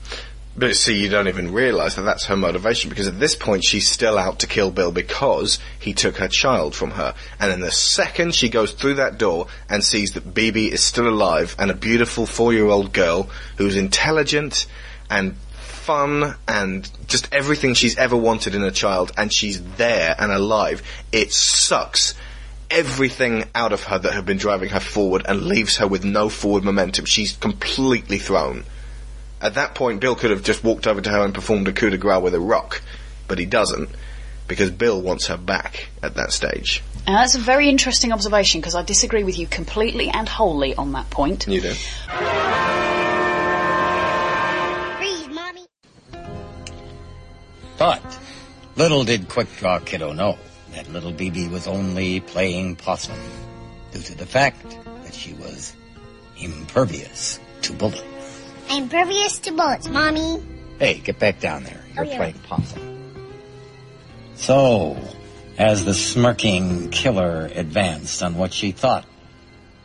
[0.59, 3.89] But see, you don't even realise that that's her motivation because at this point she's
[3.89, 7.15] still out to kill Bill because he took her child from her.
[7.39, 11.07] And in the second she goes through that door and sees that BB is still
[11.07, 14.67] alive and a beautiful four-year-old girl who's intelligent
[15.09, 20.33] and fun and just everything she's ever wanted in a child and she's there and
[20.33, 20.83] alive,
[21.13, 22.15] it sucks
[22.69, 26.29] everything out of her that had been driving her forward and leaves her with no
[26.29, 27.05] forward momentum.
[27.05, 28.65] She's completely thrown.
[29.41, 31.91] At that point, Bill could have just walked over to her and performed a coup
[31.91, 32.83] de grace with a rock,
[33.29, 33.89] but he doesn't
[34.49, 36.83] because Bill wants her back at that stage.
[37.07, 40.93] And that's a very interesting observation because I disagree with you completely and wholly on
[40.93, 41.47] that point.
[41.47, 41.75] You do.
[47.79, 48.19] But
[48.75, 50.37] little did Quick Draw Kiddo know
[50.73, 53.19] that little BB was only playing possum
[53.93, 55.75] due to the fact that she was
[56.37, 58.18] impervious to bullets.
[58.71, 60.43] I'm impervious to bullets, Mommy.
[60.79, 61.83] Hey, get back down there.
[61.95, 62.17] You're Oh, yeah.
[62.17, 62.95] playing possum.
[64.37, 64.97] So,
[65.57, 69.05] as the smirking killer advanced on what she thought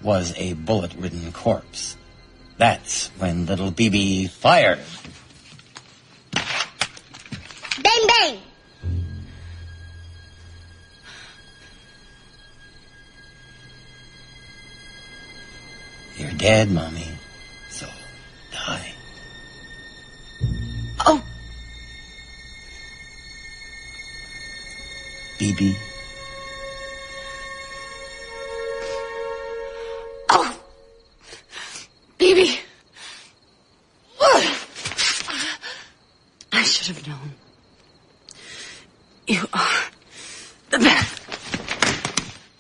[0.01, 1.95] was a bullet-ridden corpse,
[2.57, 4.80] that's when little BB fired.
[7.81, 8.38] Bang, bang.
[16.18, 17.07] You're dead, Mommy.
[18.65, 18.94] So, die.
[21.06, 21.23] Oh!
[25.38, 25.76] BB.
[30.30, 30.60] Oh!
[32.19, 32.60] BB!
[36.52, 37.18] I should have known.
[39.27, 39.84] You are
[40.69, 41.22] the best.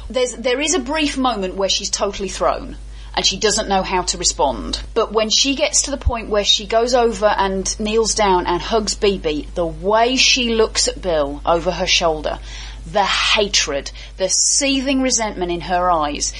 [0.09, 2.77] There's, there is a brief moment where she's totally thrown
[3.15, 4.81] and she doesn't know how to respond.
[4.93, 8.61] But when she gets to the point where she goes over and kneels down and
[8.61, 12.39] hugs BB, the way she looks at Bill over her shoulder,
[12.85, 16.33] the hatred, the seething resentment in her eyes,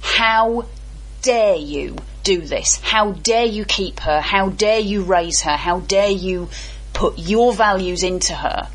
[0.00, 0.66] how
[1.22, 2.80] dare you do this?
[2.80, 4.20] How dare you keep her?
[4.20, 5.56] How dare you raise her?
[5.56, 6.48] How dare you
[6.92, 8.68] put your values into her?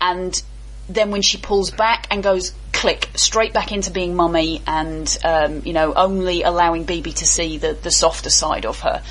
[0.00, 0.40] And
[0.88, 5.62] then when she pulls back and goes click straight back into being mummy and um,
[5.64, 9.02] you know only allowing BB to see the the softer side of her.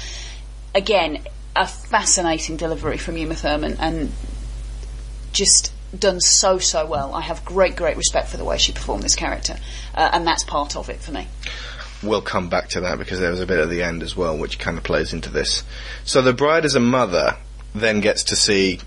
[0.73, 1.19] Again,
[1.55, 4.11] a fascinating delivery from Uma Thurman and
[5.33, 7.13] just done so so well.
[7.13, 9.57] I have great great respect for the way she performed this character,
[9.93, 11.27] uh, and that's part of it for me.
[12.03, 14.37] We'll come back to that because there was a bit at the end as well
[14.37, 15.63] which kind of plays into this.
[16.03, 17.37] So the bride as a mother
[17.73, 18.79] then gets to see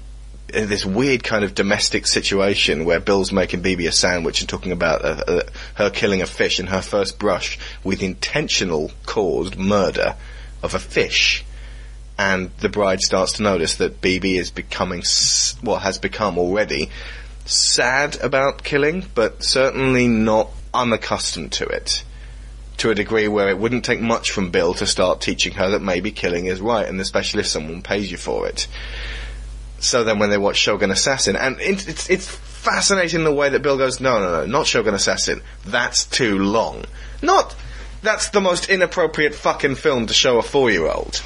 [0.48, 5.04] this weird kind of domestic situation where Bill's making BB a sandwich and talking about
[5.04, 5.42] uh, uh,
[5.74, 10.16] her killing a fish in her first brush with intentional caused murder
[10.62, 11.44] of a fish.
[12.18, 16.90] And the bride starts to notice that BB is becoming, s- well, has become already
[17.44, 22.04] sad about killing, but certainly not unaccustomed to it.
[22.78, 25.82] To a degree where it wouldn't take much from Bill to start teaching her that
[25.82, 28.66] maybe killing is right, and especially if someone pays you for it.
[29.80, 33.62] So then when they watch Shogun Assassin, and it, it's, it's fascinating the way that
[33.62, 35.40] Bill goes, no, no, no, not Shogun Assassin.
[35.64, 36.84] That's too long.
[37.22, 37.54] Not,
[38.02, 41.22] that's the most inappropriate fucking film to show a four-year-old.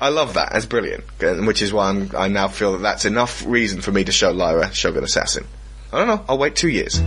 [0.00, 0.52] I love that.
[0.52, 1.04] That's brilliant.
[1.20, 4.30] Which is why I'm, I now feel that that's enough reason for me to show
[4.30, 5.46] Lyra Shogun Assassin.
[5.92, 6.24] I don't know.
[6.28, 7.00] I'll wait two years.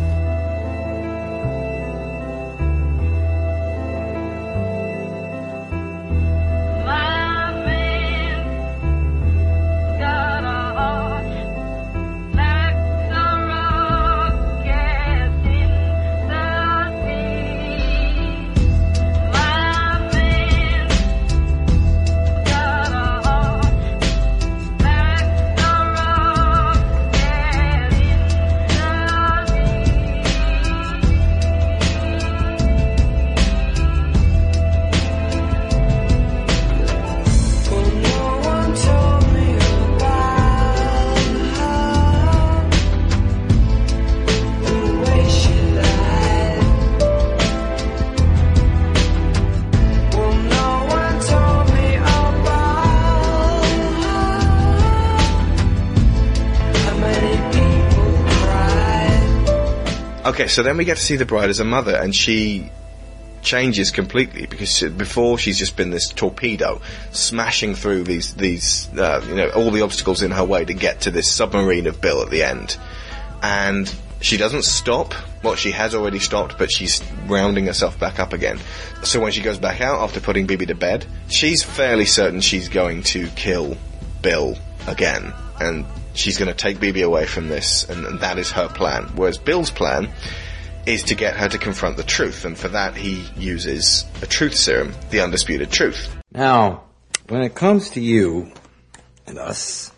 [60.39, 62.71] Okay, so then we get to see the bride as a mother, and she
[63.41, 66.79] changes completely because she- before she's just been this torpedo
[67.11, 71.01] smashing through these these uh, you know all the obstacles in her way to get
[71.01, 72.77] to this submarine of Bill at the end,
[73.43, 75.13] and she doesn't stop.
[75.43, 78.59] Well, she has already stopped, but she's rounding herself back up again.
[79.03, 82.69] So when she goes back out after putting BB to bed, she's fairly certain she's
[82.69, 83.75] going to kill
[84.21, 84.57] Bill
[84.87, 85.85] again, and
[86.19, 89.05] she's going to take BB away from this, and, and that is her plan.
[89.15, 90.09] Whereas Bill's plan
[90.85, 94.55] is to get her to confront the truth, and for that he uses a truth
[94.55, 96.15] serum, the undisputed truth.
[96.31, 96.83] Now,
[97.27, 98.51] when it comes to you
[99.25, 99.91] and us,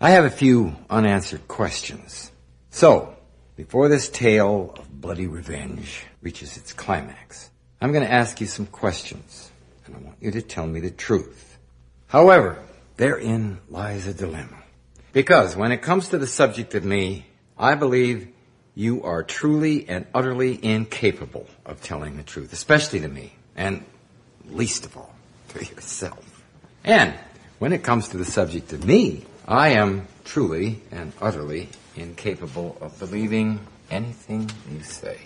[0.00, 2.30] I have a few unanswered questions.
[2.70, 3.14] So,
[3.56, 7.50] before this tale of bloody revenge reaches its climax,
[7.80, 9.50] I'm going to ask you some questions,
[9.86, 11.58] and I want you to tell me the truth.
[12.08, 12.58] However,
[12.96, 14.61] therein lies a dilemma.
[15.12, 17.26] Because when it comes to the subject of me,
[17.58, 18.28] I believe
[18.74, 23.84] you are truly and utterly incapable of telling the truth, especially to me, and
[24.48, 25.14] least of all,
[25.48, 26.42] to yourself.
[26.82, 27.14] And
[27.58, 32.98] when it comes to the subject of me, I am truly and utterly incapable of
[32.98, 33.60] believing
[33.90, 35.18] anything you say.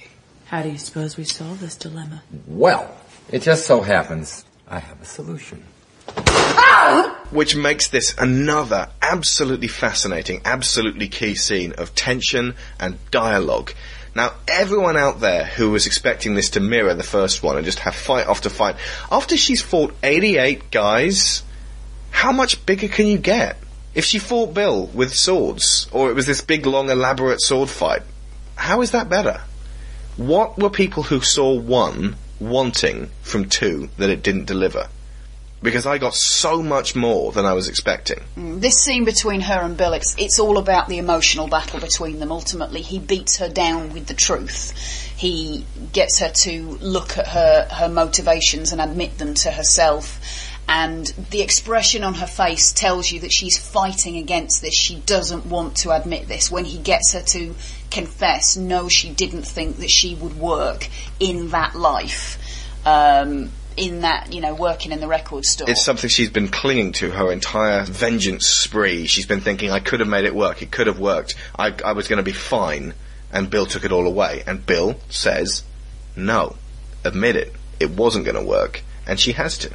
[0.47, 2.23] How do you suppose we solve this dilemma?
[2.47, 2.93] Well,
[3.31, 5.65] it just so happens I have a solution.
[7.31, 13.73] Which makes this another absolutely fascinating, absolutely key scene of tension and dialogue.
[14.15, 17.81] Now, everyone out there who was expecting this to mirror the first one and just
[17.81, 18.77] have fight after fight,
[19.11, 21.43] after she's fought 88 guys,
[22.11, 23.59] how much bigger can you get?
[23.95, 28.03] If she fought Bill with swords, or it was this big, long, elaborate sword fight,
[28.55, 29.43] how is that better?
[30.17, 34.89] What were people who saw one wanting from two that it didn't deliver?
[35.63, 38.21] Because I got so much more than I was expecting.
[38.37, 42.19] Mm, This scene between her and Bill, it's, it's all about the emotional battle between
[42.19, 42.31] them.
[42.31, 44.73] Ultimately, he beats her down with the truth.
[45.17, 50.21] He gets her to look at her, her motivations and admit them to herself.
[50.69, 54.75] And the expression on her face tells you that she's fighting against this.
[54.75, 56.51] She doesn't want to admit this.
[56.51, 57.55] When he gets her to
[57.91, 60.89] confess, no, she didn't think that she would work
[61.19, 62.39] in that life.
[62.85, 65.69] Um, in that, you know, working in the record store.
[65.69, 69.07] It's something she's been clinging to her entire vengeance spree.
[69.07, 70.63] She's been thinking, I could have made it work.
[70.63, 71.35] It could have worked.
[71.59, 72.95] I, I was going to be fine.
[73.33, 74.43] And Bill took it all away.
[74.47, 75.63] And Bill says,
[76.15, 76.57] no.
[77.05, 77.53] Admit it.
[77.79, 78.83] It wasn't going to work.
[79.07, 79.73] And she has to.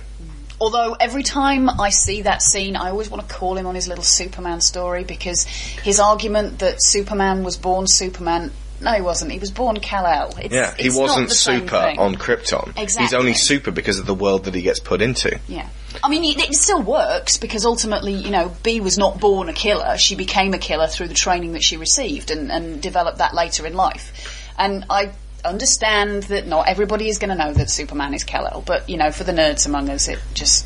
[0.60, 3.88] Although every time I see that scene, I always want to call him on his
[3.88, 8.52] little Superman story because his argument that Superman was born Superman.
[8.82, 9.32] No, he wasn't.
[9.32, 10.38] He was born Kal-El.
[10.40, 12.70] It's, yeah, he wasn't super on Krypton.
[12.78, 13.04] Exactly.
[13.04, 15.40] He's only super because of the world that he gets put into.
[15.48, 15.70] Yeah.
[16.04, 19.54] I mean, it, it still works because ultimately, you know, B was not born a
[19.54, 19.98] killer.
[19.98, 23.68] She became a killer through the training that she received and, and developed that later
[23.68, 24.50] in life.
[24.58, 25.12] And I
[25.46, 29.12] understand that not everybody is going to know that Superman is Kal-El, but, you know,
[29.12, 30.66] for the nerds among us, it just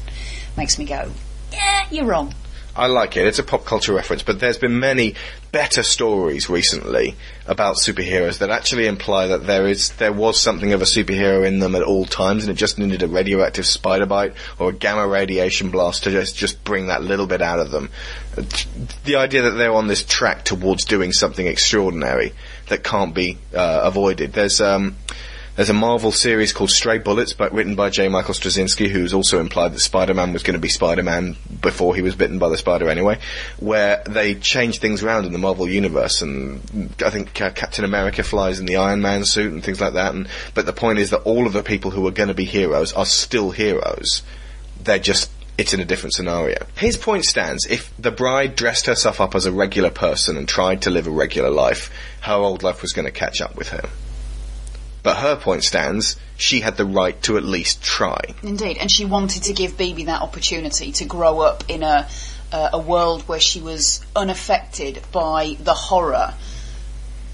[0.55, 1.11] makes me go,
[1.51, 2.33] yeah, you're wrong.
[2.75, 3.25] I like it.
[3.25, 5.15] It's a pop culture reference, but there's been many
[5.55, 7.15] better stories recently
[7.47, 11.59] about superheroes that actually imply that there is there was something of a superhero in
[11.59, 15.07] them at all times, and it just needed a radioactive spider bite or a gamma
[15.07, 17.89] radiation blast to just just bring that little bit out of them.
[19.05, 22.33] The idea that they're on this track towards doing something extraordinary
[22.67, 24.33] that can't be uh, avoided.
[24.33, 24.97] There's um,
[25.55, 28.09] there's a Marvel series called Stray Bullets, but written by J.
[28.09, 32.15] Michael Straczynski, who's also implied that Spider-Man was going to be Spider-Man before he was
[32.15, 33.19] bitten by the spider anyway,
[33.59, 36.61] where they change things around in the Marvel universe, and
[37.03, 40.13] I think uh, Captain America flies in the Iron Man suit and things like that.
[40.13, 42.45] And but the point is that all of the people who are going to be
[42.45, 44.23] heroes are still heroes.
[44.83, 46.65] They're just it's in a different scenario.
[46.77, 50.81] His point stands if the bride dressed herself up as a regular person and tried
[50.81, 51.89] to live a regular life,
[52.21, 53.87] her old life was going to catch up with her.
[55.05, 58.19] But her point stands, she had the right to at least try.
[58.41, 62.07] Indeed, and she wanted to give BB that opportunity to grow up in a
[62.51, 66.33] uh, a world where she was unaffected by the horror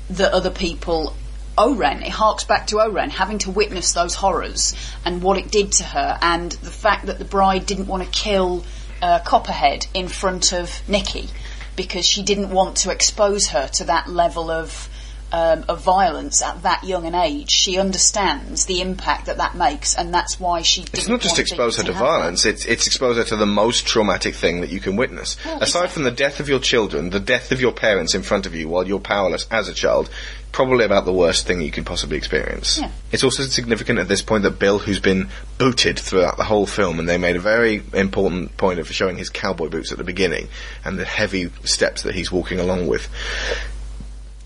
[0.10, 1.16] that other people.
[1.58, 4.74] O-Ren, it harks back to O-Ren having to witness those horrors
[5.06, 8.10] and what it did to her, and the fact that the bride didn't want to
[8.10, 8.66] kill
[9.02, 11.30] uh, Copperhead in front of Nikki
[11.78, 14.90] because she didn't want to expose her to that level of
[15.32, 19.96] um, of violence at that young an age, she understands the impact that that makes,
[19.96, 20.82] and that's why she.
[20.94, 24.36] It's not just expose her to violence; it's it's expose her to the most traumatic
[24.36, 25.38] thing that you can witness.
[25.46, 25.90] Well, Aside exactly.
[25.94, 28.68] from the death of your children, the death of your parents in front of you
[28.68, 30.10] while you're powerless as a child.
[30.52, 32.78] Probably about the worst thing you can possibly experience.
[32.78, 32.92] Yeah.
[33.14, 37.00] It's also significant at this point that Bill, who's been booted throughout the whole film,
[37.00, 40.50] and they made a very important point of showing his cowboy boots at the beginning
[40.84, 43.08] and the heavy steps that he's walking along with,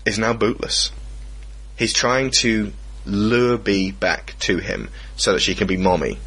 [0.06, 0.92] is now bootless.
[1.76, 2.72] He's trying to
[3.04, 6.18] lure Bee back to him so that she can be mommy.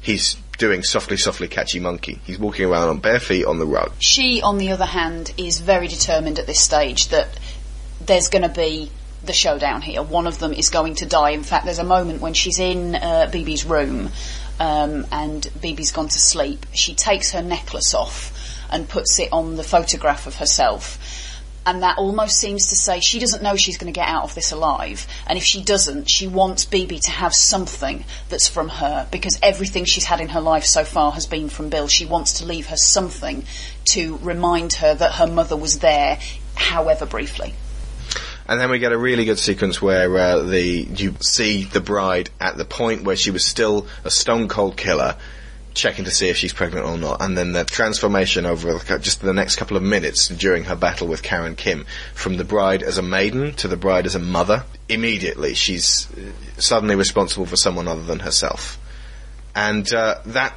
[0.00, 2.20] He's doing softly, softly, catchy monkey.
[2.24, 3.92] He's walking around on bare feet on the rug.
[4.00, 7.38] She, on the other hand, is very determined at this stage that
[8.00, 8.90] there's going to be
[9.24, 10.02] the showdown here.
[10.02, 11.30] One of them is going to die.
[11.30, 14.10] In fact, there's a moment when she's in uh, BB's room
[14.60, 16.66] um, and BB's gone to sleep.
[16.72, 18.32] She takes her necklace off
[18.70, 20.98] and puts it on the photograph of herself.
[21.68, 24.34] And that almost seems to say she doesn't know she's going to get out of
[24.34, 25.06] this alive.
[25.26, 29.84] And if she doesn't, she wants BB to have something that's from her because everything
[29.84, 31.86] she's had in her life so far has been from Bill.
[31.86, 33.44] She wants to leave her something
[33.84, 36.18] to remind her that her mother was there,
[36.54, 37.52] however briefly.
[38.46, 42.30] And then we get a really good sequence where uh, the you see the bride
[42.40, 45.16] at the point where she was still a stone cold killer,
[45.78, 49.32] checking to see if she's pregnant or not, and then the transformation over just the
[49.32, 53.02] next couple of minutes during her battle with Karen Kim, from the bride as a
[53.02, 54.64] maiden to the bride as a mother.
[54.88, 56.30] Immediately, she's uh,
[56.60, 58.78] suddenly responsible for someone other than herself,
[59.54, 60.54] and uh, that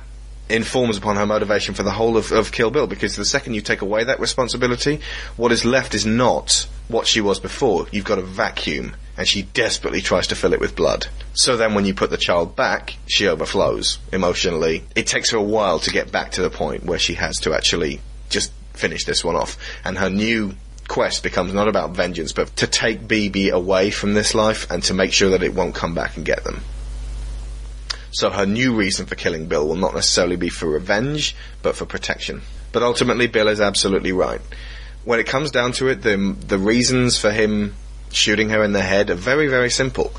[0.50, 3.62] informs upon her motivation for the whole of, of Kill Bill because the second you
[3.62, 5.00] take away that responsibility,
[5.38, 7.88] what is left is not what she was before.
[7.92, 11.06] You've got a vacuum and she desperately tries to fill it with blood.
[11.36, 14.84] So then when you put the child back, she overflows emotionally.
[14.96, 17.54] It takes her a while to get back to the point where she has to
[17.54, 19.60] actually just finish this one off.
[19.86, 20.56] And her new
[20.88, 24.96] quest becomes not about vengeance, but to take BB away from this life and to
[24.96, 26.62] make sure that it won't come back and get them.
[28.10, 31.86] So her new reason for killing Bill will not necessarily be for revenge, but for
[31.86, 32.42] protection.
[32.72, 34.42] But ultimately, Bill is absolutely right.
[35.06, 37.76] When it comes down to it, the the reasons for him
[38.12, 40.14] shooting her in the head are very, very simple.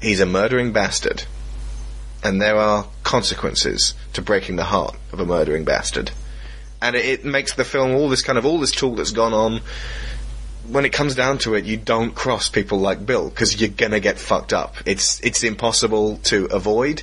[0.00, 1.24] He's a murdering bastard,
[2.22, 6.10] and there are consequences to breaking the heart of a murdering bastard.
[6.82, 9.34] And it, it makes the film all this kind of all this talk that's gone
[9.34, 9.60] on.
[10.68, 14.00] When it comes down to it, you don't cross people like Bill because you're gonna
[14.00, 14.76] get fucked up.
[14.86, 17.02] It's it's impossible to avoid.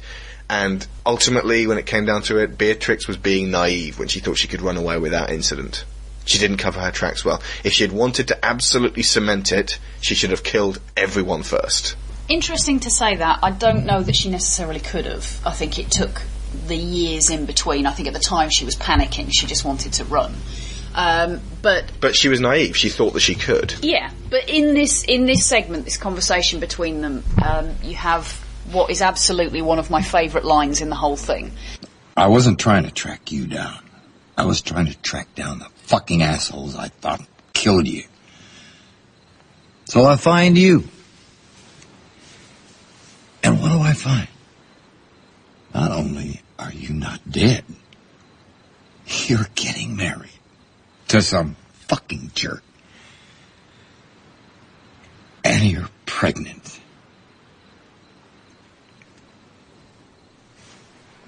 [0.50, 4.38] And ultimately, when it came down to it, Beatrix was being naive when she thought
[4.38, 5.84] she could run away without incident.
[6.28, 7.42] She didn't cover her tracks well.
[7.64, 11.96] If she had wanted to absolutely cement it, she should have killed everyone first.
[12.30, 13.40] Interesting to say that.
[13.42, 15.42] I don't know that she necessarily could have.
[15.46, 16.22] I think it took
[16.68, 17.86] the years in between.
[17.86, 19.30] I think at the time she was panicking.
[19.32, 20.36] She just wanted to run.
[20.94, 22.76] Um, but But she was naive.
[22.76, 23.76] She thought that she could.
[23.82, 28.32] yeah, but in this in this segment, this conversation between them, um, you have
[28.72, 31.52] what is absolutely one of my favourite lines in the whole thing.
[32.18, 33.78] I wasn't trying to track you down.
[34.38, 37.22] I was trying to track down the fucking assholes I thought
[37.54, 38.04] killed you.
[39.86, 40.84] So I find you.
[43.42, 44.28] And what do I find?
[45.74, 47.64] Not only are you not dead,
[49.28, 50.30] you're getting married
[51.08, 51.56] to some
[51.88, 52.64] fucking jerk.
[55.46, 56.82] And you're pregnant.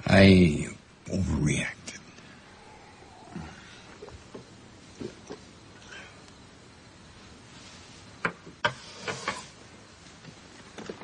[0.05, 0.67] I
[1.07, 1.78] overreacted.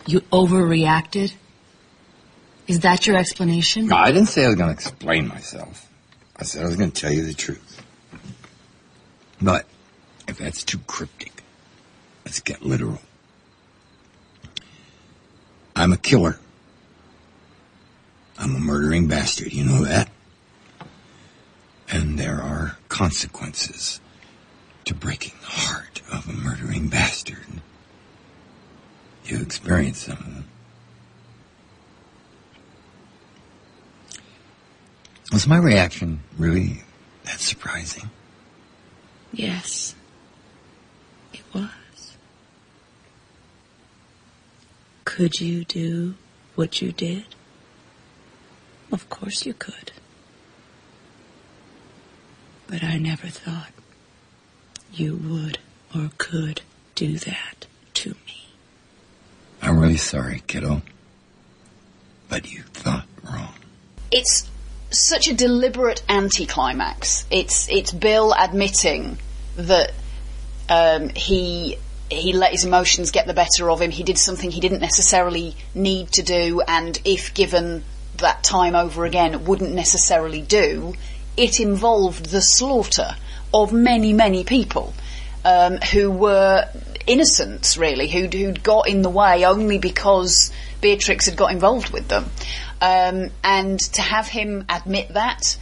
[0.07, 1.33] You overreacted?
[2.67, 3.87] Is that your explanation?
[3.87, 5.87] No, I didn't say I was going to explain myself.
[6.35, 7.83] I said I was going to tell you the truth.
[9.41, 9.65] But
[10.27, 11.43] if that's too cryptic,
[12.25, 12.99] let's get literal.
[15.75, 16.39] I'm a killer.
[18.37, 19.53] I'm a murdering bastard.
[19.53, 20.09] You know that?
[21.91, 23.99] And there are consequences
[24.85, 27.45] to breaking the heart of a murdering bastard.
[29.25, 30.45] You experience some of them.
[35.31, 36.83] Was my reaction really
[37.23, 38.09] that surprising?
[39.33, 39.95] Yes.
[41.33, 41.69] It was.
[45.03, 46.15] Could you do
[46.53, 47.25] what you did?
[48.91, 49.91] Of course you could.
[52.67, 53.71] But I never thought
[54.93, 55.57] you would
[55.95, 56.61] or could
[56.93, 57.65] do that
[57.95, 58.44] to me.
[59.65, 60.83] I'm really sorry, kiddo.
[62.29, 63.53] But you thought wrong.
[64.11, 64.49] It's
[64.91, 67.25] such a deliberate anticlimax.
[67.31, 69.17] It's it's Bill admitting
[69.55, 69.91] that
[70.69, 71.79] um, he
[72.11, 73.89] he let his emotions get the better of him.
[73.89, 77.83] He did something he didn't necessarily need to do, and if given
[78.17, 80.93] that time over again, wouldn't necessarily do.
[81.37, 83.15] It involved the slaughter
[83.51, 84.93] of many many people
[85.43, 86.69] um, who were
[87.07, 90.51] innocents, really, who'd, who'd got in the way only because
[90.81, 92.25] Beatrix had got involved with them.
[92.81, 95.57] Um, and to have him admit that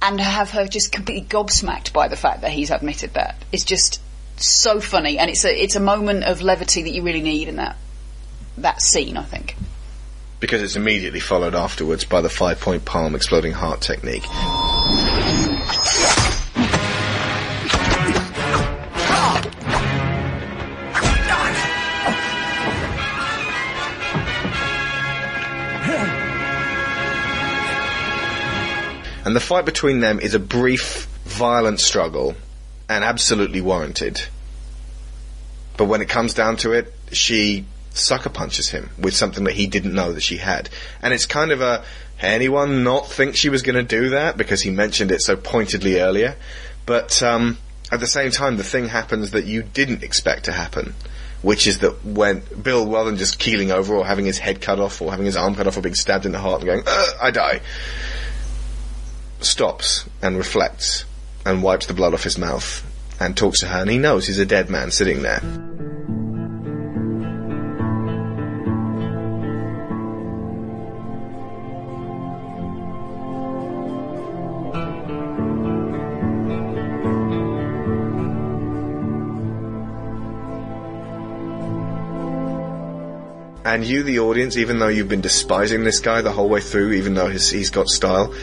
[0.00, 4.00] and have her just completely gobsmacked by the fact that he's admitted that is just
[4.36, 7.56] so funny and it's a it's a moment of levity that you really need in
[7.56, 7.76] that
[8.56, 9.56] that scene I think
[10.40, 14.24] because it's immediately followed afterwards by the five point palm exploding heart technique.
[29.28, 32.34] And the fight between them is a brief, violent struggle
[32.88, 34.22] and absolutely warranted.
[35.76, 39.66] But when it comes down to it, she sucker punches him with something that he
[39.66, 40.70] didn't know that she had.
[41.02, 41.84] And it's kind of a,
[42.22, 46.00] anyone not think she was going to do that because he mentioned it so pointedly
[46.00, 46.34] earlier.
[46.86, 47.58] But um,
[47.92, 50.94] at the same time, the thing happens that you didn't expect to happen.
[51.42, 54.80] Which is that when Bill, rather than just keeling over or having his head cut
[54.80, 56.82] off or having his arm cut off or being stabbed in the heart and going,
[57.22, 57.60] I die,
[59.40, 61.04] stops and reflects
[61.44, 62.84] and wipes the blood off his mouth
[63.20, 65.40] and talks to her and he knows he's a dead man sitting there.
[83.68, 86.94] And you, the audience, even though you've been despising this guy the whole way through,
[86.94, 88.34] even though his, he's got style,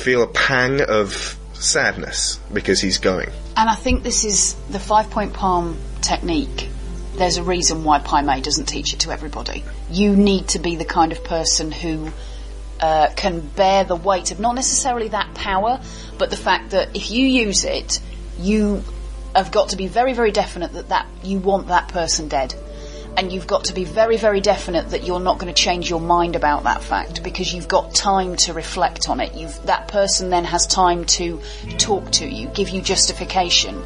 [0.00, 3.30] feel a pang of sadness because he's going.
[3.56, 6.68] and I think this is the five point palm technique
[7.16, 10.76] there's a reason why Pai Mei doesn't teach it to everybody you need to be
[10.76, 12.10] the kind of person who
[12.80, 15.80] uh, can bear the weight of not necessarily that power,
[16.18, 18.00] but the fact that if you use it,
[18.38, 18.82] you
[19.34, 22.54] have got to be very, very definite that, that you want that person dead.
[23.20, 26.00] And you've got to be very, very definite that you're not going to change your
[26.00, 29.34] mind about that fact because you've got time to reflect on it.
[29.34, 31.38] You've, that person then has time to
[31.76, 33.84] talk to you, give you justification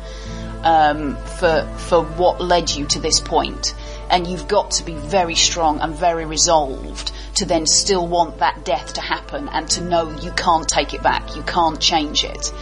[0.62, 3.74] um, for for what led you to this point.
[4.08, 8.64] And you've got to be very strong and very resolved to then still want that
[8.64, 12.52] death to happen and to know you can't take it back, you can't change it.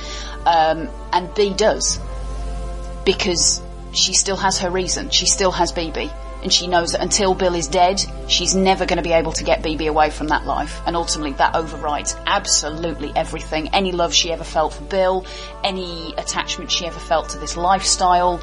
[0.47, 2.01] Um, and B does
[3.05, 3.61] because
[3.93, 5.11] she still has her reason.
[5.11, 6.11] She still has BB.
[6.43, 9.45] And she knows that until Bill is dead, she's never going to be able to
[9.45, 10.81] get BB away from that life.
[10.87, 13.69] And ultimately, that overrides absolutely everything.
[13.69, 15.25] Any love she ever felt for Bill,
[15.63, 18.41] any attachment she ever felt to this lifestyle.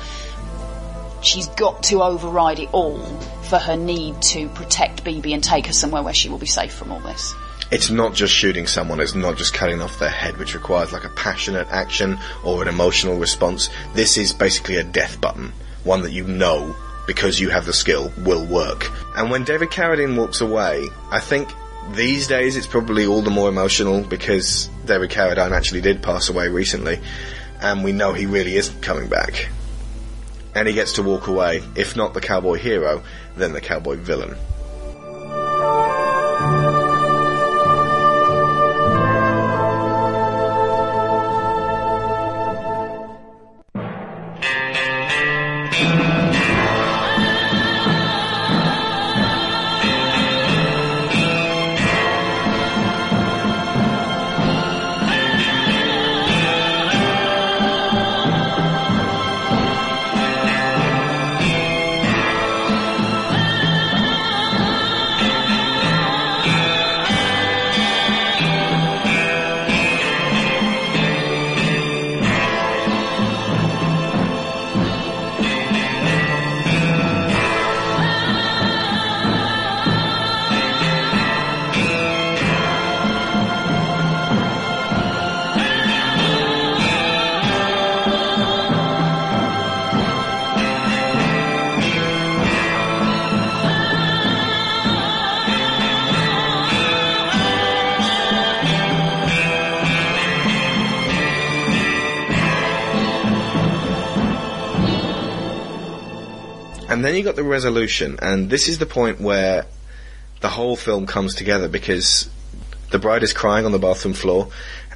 [1.21, 3.03] She's got to override it all
[3.49, 6.73] for her need to protect BB and take her somewhere where she will be safe
[6.73, 7.35] from all this.
[7.71, 11.03] It's not just shooting someone, it's not just cutting off their head, which requires like
[11.03, 13.69] a passionate action or an emotional response.
[13.93, 15.51] This is basically a death button.
[15.83, 16.75] One that you know,
[17.09, 18.87] because you have the skill, will work.
[19.17, 21.49] And when David Carradine walks away, I think
[21.91, 26.49] these days it's probably all the more emotional because David Carradine actually did pass away
[26.49, 26.99] recently,
[27.61, 29.49] and we know he really isn't coming back.
[30.53, 33.01] And he gets to walk away, if not the cowboy hero,
[33.35, 34.35] then the cowboy villain.
[107.19, 109.65] You got the resolution, and this is the point where
[110.39, 112.29] the whole film comes together because
[112.91, 114.47] the bride is crying on the bathroom floor,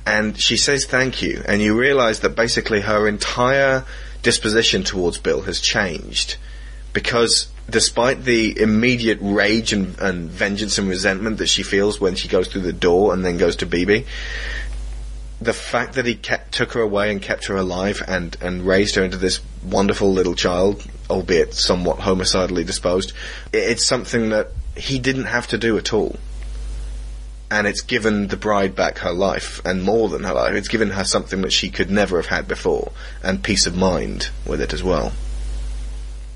[0.06, 3.84] and she says thank you, and you realise that basically her entire
[4.22, 6.38] disposition towards Bill has changed
[6.94, 12.30] because despite the immediate rage and, and vengeance and resentment that she feels when she
[12.30, 14.06] goes through the door and then goes to BB,
[15.42, 18.96] the fact that he kept, took her away and kept her alive and, and raised
[18.96, 23.14] her into this wonderful little child, albeit somewhat homicidally disposed,
[23.52, 26.18] it's something that he didn't have to do at all.
[27.52, 30.56] And it's given the bride back her life, and more than her life.
[30.56, 34.30] It's given her something that she could never have had before, and peace of mind
[34.46, 35.12] with it as well.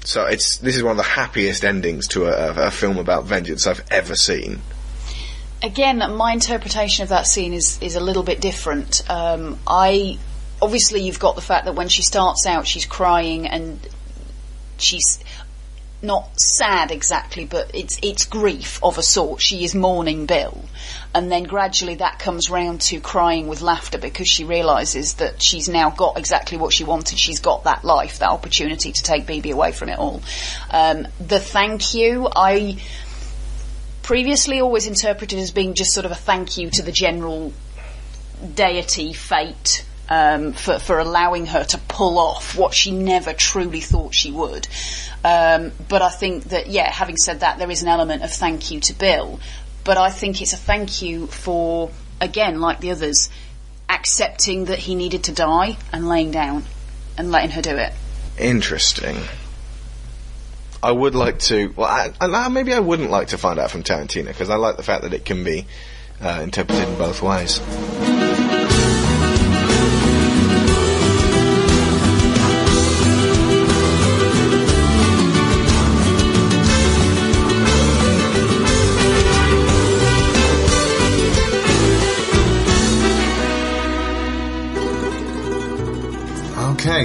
[0.03, 3.67] So it's this is one of the happiest endings to a, a, film about vengeance
[3.67, 4.61] I've ever seen.
[5.61, 9.03] again, my interpretation of that scene is is a little bit different.
[9.09, 10.17] Um, I
[10.61, 13.85] obviously you've got the fact that when she starts out, she's crying and
[14.81, 15.19] she's
[16.01, 19.41] not sad exactly, but it's it's grief of a sort.
[19.41, 20.63] She is mourning Bill,
[21.13, 25.67] and then gradually that comes round to crying with laughter because she realizes that she's
[25.67, 27.17] now got exactly what she wanted.
[27.17, 30.21] She's got that life, that opportunity to take BB away from it all.
[30.69, 32.77] Um, the thank you, I
[34.03, 37.53] previously always interpreted as being just sort of a thank you to the general
[38.53, 44.13] deity, fate, um, for, for allowing her to pull off what she never truly thought
[44.13, 44.67] she would.
[45.23, 48.71] Um, but I think that, yeah, having said that, there is an element of thank
[48.71, 49.39] you to Bill.
[49.83, 53.29] But I think it's a thank you for, again, like the others,
[53.89, 56.63] accepting that he needed to die and laying down
[57.17, 57.93] and letting her do it.
[58.37, 59.17] Interesting.
[60.83, 61.73] I would like to.
[61.75, 64.77] Well, I, I, maybe I wouldn't like to find out from Tarantino because I like
[64.77, 65.65] the fact that it can be
[66.21, 67.59] uh, interpreted in both ways.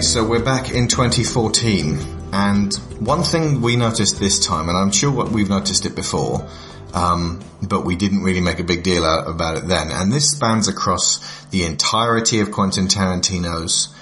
[0.02, 1.96] So we're back in 2014,
[2.32, 6.48] and one thing we noticed this time, and I'm sure what we've noticed it before,
[6.92, 10.32] um, but we didn't really make a big deal out about it then, and this
[10.32, 13.94] spans across the entirety of Quentin Tarantino's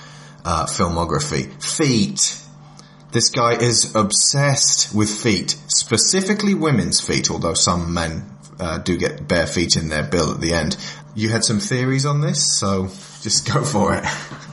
[0.44, 1.52] uh, filmography.
[1.62, 2.36] Feet.
[3.12, 8.24] This guy is obsessed with feet, specifically women's feet, although some men
[8.58, 10.78] uh, do get bare feet in their bill at the end.
[11.14, 12.88] You had some theories on this, so
[13.22, 14.04] just go for it.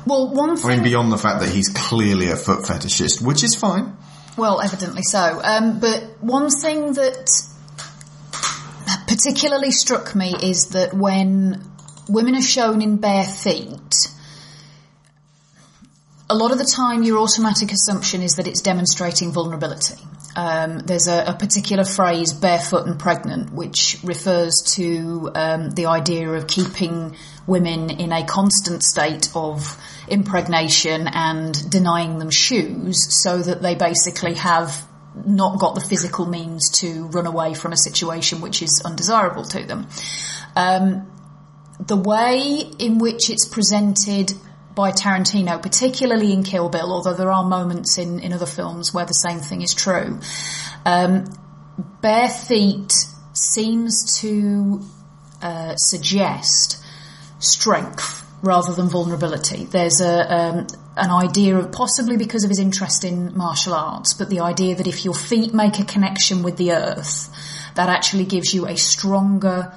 [0.05, 3.55] Well, one I mean, beyond the fact that he's clearly a foot fetishist, which is
[3.55, 3.97] fine.
[4.37, 5.41] Well, evidently so.
[5.43, 7.27] Um, but one thing that
[9.07, 11.63] particularly struck me is that when
[12.07, 14.07] women are shown in bare feet,
[16.29, 19.95] a lot of the time your automatic assumption is that it's demonstrating vulnerability.
[20.35, 26.29] Um, there's a, a particular phrase, barefoot and pregnant, which refers to um, the idea
[26.29, 27.15] of keeping
[27.47, 34.35] women in a constant state of impregnation and denying them shoes so that they basically
[34.35, 34.85] have
[35.25, 39.65] not got the physical means to run away from a situation which is undesirable to
[39.65, 39.87] them.
[40.55, 41.11] Um,
[41.79, 44.33] the way in which it's presented
[44.75, 49.05] by Tarantino, particularly in Kill Bill, although there are moments in, in other films where
[49.05, 50.19] the same thing is true,
[50.85, 51.25] um,
[52.01, 52.93] bare feet
[53.33, 54.81] seems to
[55.41, 56.83] uh, suggest
[57.39, 59.65] strength rather than vulnerability.
[59.65, 64.29] There's a um, an idea of possibly because of his interest in martial arts, but
[64.29, 67.29] the idea that if your feet make a connection with the earth,
[67.75, 69.73] that actually gives you a stronger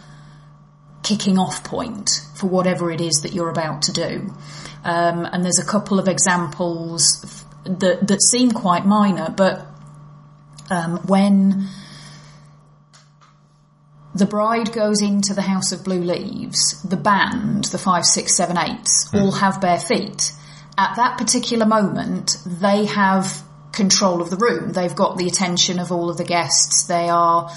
[1.03, 4.35] kicking off point for whatever it is that you're about to do.
[4.85, 9.66] Um, and there's a couple of examples that that seem quite minor, but
[10.70, 11.69] um, when
[14.15, 18.59] the bride goes into the House of Blue Leaves, the band, the five, six, seven,
[18.59, 20.32] eights, all have bare feet.
[20.77, 23.43] At that particular moment, they have
[23.73, 24.73] control of the room.
[24.73, 26.87] They've got the attention of all of the guests.
[26.87, 27.51] They are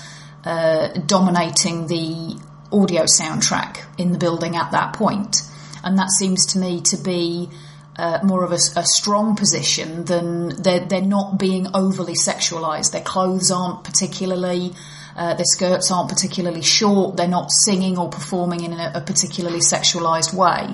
[0.43, 2.39] uh, dominating the
[2.71, 5.37] audio soundtrack in the building at that point.
[5.83, 7.49] And that seems to me to be
[7.97, 12.91] uh, more of a, a strong position than they're, they're not being overly sexualized.
[12.91, 14.73] Their clothes aren't particularly,
[15.15, 17.17] uh, their skirts aren't particularly short.
[17.17, 20.73] They're not singing or performing in a, a particularly sexualized way.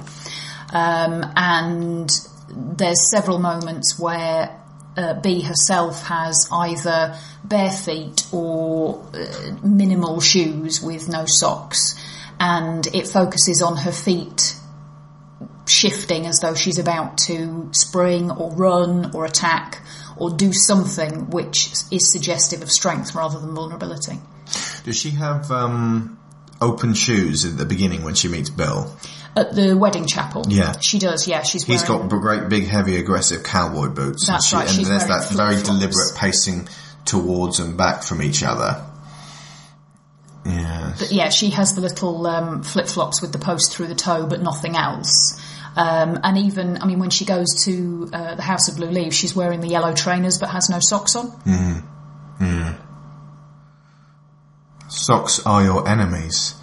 [0.71, 2.09] Um, and
[2.49, 4.59] there's several moments where
[4.97, 11.95] uh, B herself has either bare feet or uh, minimal shoes with no socks,
[12.39, 14.55] and it focuses on her feet
[15.67, 19.81] shifting as though she's about to spring or run or attack
[20.19, 24.19] or do something which is suggestive of strength rather than vulnerability.
[24.83, 26.19] Does she have um,
[26.61, 28.95] open shoes at the beginning when she meets Bill?
[29.35, 30.43] At the wedding chapel.
[30.47, 30.79] Yeah.
[30.79, 31.43] She does, yeah.
[31.43, 34.27] She's He's wearing, got great big heavy aggressive cowboy boots.
[34.27, 35.79] That's and right, And she's there's that very flip-flops.
[35.79, 36.67] deliberate pacing
[37.05, 38.83] towards and back from each other.
[40.45, 40.95] Yeah.
[40.97, 44.25] But yeah, she has the little um, flip flops with the post through the toe,
[44.25, 45.39] but nothing else.
[45.75, 49.15] Um, and even, I mean, when she goes to uh, the House of Blue Leaves,
[49.15, 51.31] she's wearing the yellow trainers but has no socks on.
[51.41, 51.83] Mm.
[52.39, 52.79] Mm.
[54.89, 56.55] Socks are your enemies.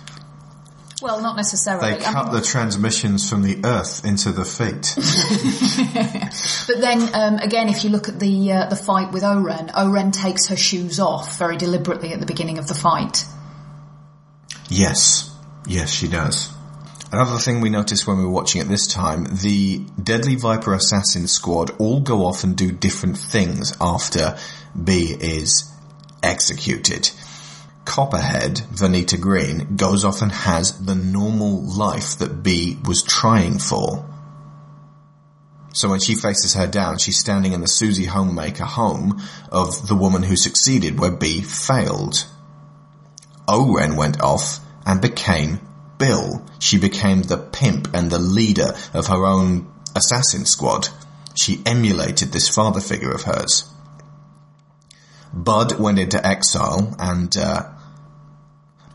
[1.03, 1.91] Well, not necessarily.
[1.93, 4.95] They I cut mean- the transmissions from the earth into the feet.
[6.67, 10.11] But then um, again, if you look at the uh, the fight with O-Ren, O-Ren
[10.11, 13.25] takes her shoes off very deliberately at the beginning of the fight.
[14.69, 15.31] Yes.
[15.65, 16.53] Yes, she does.
[17.13, 21.29] Another thing we noticed when we were watching it this time, the Deadly Viper Assassin
[21.29, 24.37] squad all go off and do different things after
[24.83, 25.73] B is
[26.23, 27.11] executed.
[27.85, 34.05] Copperhead, Vernita Green, goes off and has the normal life that B was trying for.
[35.73, 39.23] So when she faces her down, she's standing in the Susie Homemaker home
[39.53, 42.27] of the woman who succeeded where B failed.
[43.47, 45.61] O-Ren went off and became
[45.99, 46.45] Bill.
[46.59, 50.89] She became the pimp and the leader of her own assassin squad.
[51.41, 53.71] She emulated this father figure of hers.
[55.33, 57.65] Bud went into exile and, uh,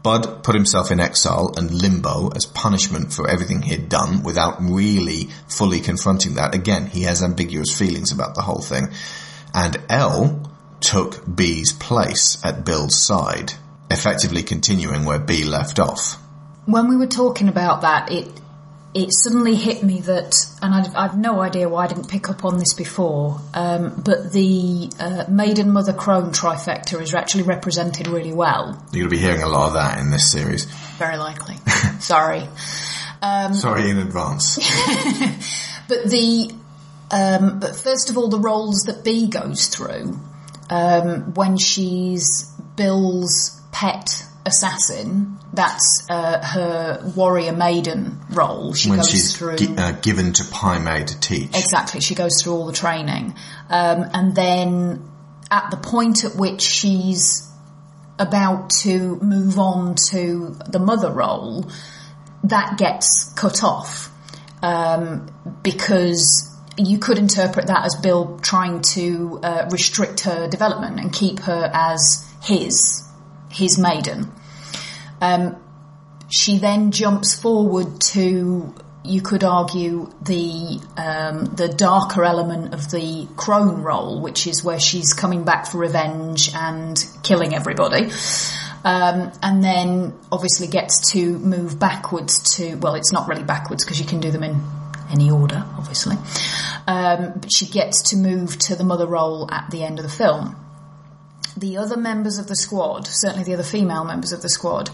[0.04, 5.30] Bud put himself in exile and limbo as punishment for everything he'd done without really
[5.48, 6.56] fully confronting that.
[6.56, 8.88] Again, he has ambiguous feelings about the whole thing.
[9.54, 10.42] And Elle
[10.80, 13.54] took B's place at Bill's side,
[13.92, 16.18] effectively continuing where B left off.
[16.66, 18.42] When we were talking about that, it
[18.94, 22.44] it suddenly hit me that, and I've, I've no idea why I didn't pick up
[22.44, 28.34] on this before, um, but the uh, maiden mother crone trifecta is actually represented really
[28.34, 28.86] well.
[28.92, 30.66] You're going to be hearing a lot of that in this series.
[30.98, 31.56] Very likely.
[32.00, 32.48] Sorry.
[33.22, 34.58] Um, Sorry in advance.
[35.88, 36.52] but the
[37.12, 40.20] um, but first of all, the roles that B goes through
[40.70, 45.38] um, when she's Bill's pet assassin.
[45.54, 48.74] That's uh, her warrior maiden role.
[48.74, 51.50] She when goes she's through gi- uh, given to Pai Mei to teach.
[51.50, 52.00] exactly.
[52.00, 53.36] She goes through all the training,
[53.70, 55.10] um, and then
[55.50, 57.50] at the point at which she's
[58.18, 61.70] about to move on to the mother role,
[62.46, 64.10] that gets cut off
[64.62, 65.28] um,
[65.64, 66.48] because
[66.78, 71.70] you could interpret that as Bill trying to uh, restrict her development and keep her
[71.74, 73.08] as his
[73.50, 74.32] his maiden.
[75.22, 75.56] Um,
[76.30, 78.74] she then jumps forward to,
[79.04, 84.80] you could argue, the um, the darker element of the crone role, which is where
[84.80, 88.10] she's coming back for revenge and killing everybody.
[88.84, 94.00] Um, and then obviously gets to move backwards to, well, it's not really backwards because
[94.00, 94.60] you can do them in
[95.12, 96.16] any order, obviously.
[96.88, 100.10] Um, but she gets to move to the mother role at the end of the
[100.10, 100.56] film
[101.58, 104.90] the other members of the squad, certainly the other female members of the squad,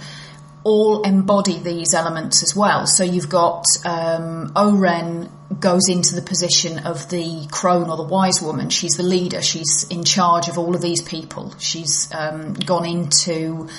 [0.64, 2.86] all embody these elements as well.
[2.86, 8.42] So you've got um, O-Ren goes into the position of the crone or the wise
[8.42, 8.70] woman.
[8.70, 9.42] She's the leader.
[9.42, 11.54] She's in charge of all of these people.
[11.58, 13.70] She's um, gone into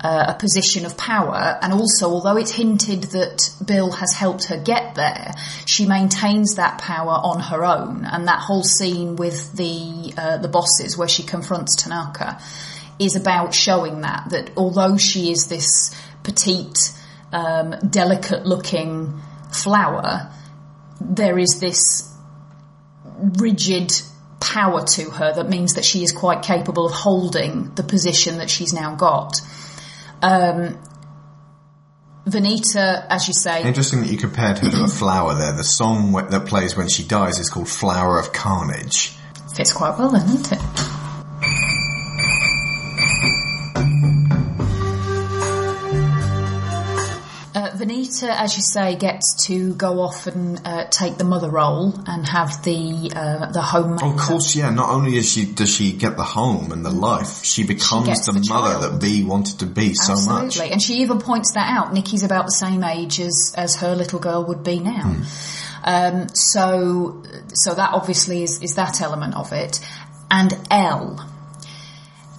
[0.00, 4.56] uh, a position of power, and also, although it's hinted that Bill has helped her
[4.56, 5.32] get there,
[5.64, 8.04] she maintains that power on her own.
[8.04, 12.40] And that whole scene with the uh, the bosses, where she confronts Tanaka,
[12.98, 16.92] is about showing that that although she is this petite,
[17.32, 19.20] um, delicate-looking
[19.52, 20.32] flower,
[21.00, 22.12] there is this
[23.38, 23.92] rigid
[24.40, 28.50] power to her that means that she is quite capable of holding the position that
[28.50, 29.40] she's now got.
[30.22, 30.78] Um,
[32.26, 35.52] Vernita, as you say, Interesting that you compared her to a flower there.
[35.52, 39.16] The song that plays when she dies is called Flower of Carnage.
[39.54, 40.95] fits quite well then, doesn't it?
[48.06, 52.26] Vernita, as you say, gets to go off and uh, take the mother role and
[52.28, 53.94] have the uh, the home.
[53.94, 54.70] Of course, yeah.
[54.70, 58.26] Not only is she does she get the home and the life, she becomes gets
[58.26, 58.94] the, the mother child.
[58.94, 60.58] that B wanted to be so Absolutely.
[60.58, 60.70] much.
[60.72, 61.92] And she even points that out.
[61.92, 65.16] Nikki's about the same age as, as her little girl would be now.
[65.84, 67.22] Um, so,
[67.54, 69.80] so that obviously is, is that element of it.
[70.30, 71.24] And Elle.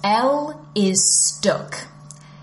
[0.04, 1.86] Elle is stuck.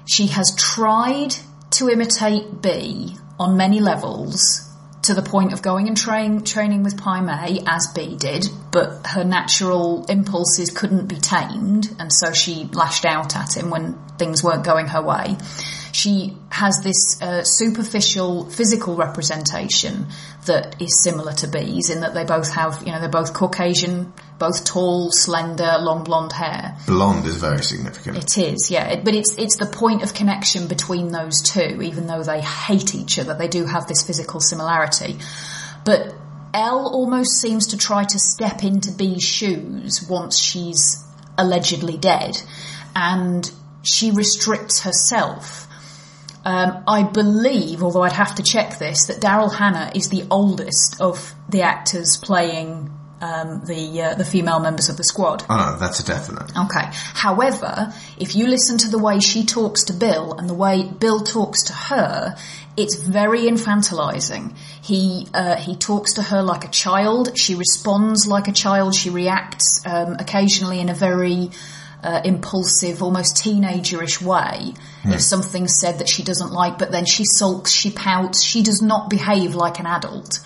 [0.08, 1.36] She has tried
[1.76, 4.62] to imitate B on many levels
[5.04, 9.06] to the point of going and train, training with Pai Mei, as B did, but
[9.06, 14.44] her natural impulses couldn't be tamed, and so she lashed out at him when things
[14.44, 15.38] weren't going her way.
[15.96, 20.08] She has this uh, superficial physical representation
[20.46, 24.12] that is similar to B's in that they both have, you know, they're both Caucasian,
[24.38, 26.78] both tall, slender, long blonde hair.
[26.86, 28.18] Blonde is very significant.
[28.18, 28.90] It is, yeah.
[28.90, 32.94] It, but it's it's the point of connection between those two, even though they hate
[32.94, 33.34] each other.
[33.34, 35.18] They do have this physical similarity.
[35.86, 36.14] But
[36.54, 41.02] Elle almost seems to try to step into B's shoes once she's
[41.38, 42.42] allegedly dead,
[42.94, 43.50] and
[43.84, 45.68] she restricts herself.
[46.46, 51.02] Um, I believe, although I'd have to check this, that Daryl Hannah is the oldest
[51.02, 52.92] of the actors playing
[53.22, 55.44] um, the uh, the female members of the squad.
[55.50, 56.52] Oh, no, that's a definite.
[56.56, 56.86] Okay.
[56.92, 61.22] However, if you listen to the way she talks to Bill and the way Bill
[61.22, 62.36] talks to her,
[62.78, 64.56] it's very infantilizing.
[64.84, 67.38] He uh, he talks to her like a child.
[67.38, 68.96] She responds like a child.
[68.96, 71.52] She reacts um, occasionally in a very
[72.06, 74.74] uh, impulsive, almost teenagerish way.
[75.02, 75.14] Hmm.
[75.14, 78.44] If something's said that she doesn't like, but then she sulks, she pouts.
[78.44, 80.40] She does not behave like an adult.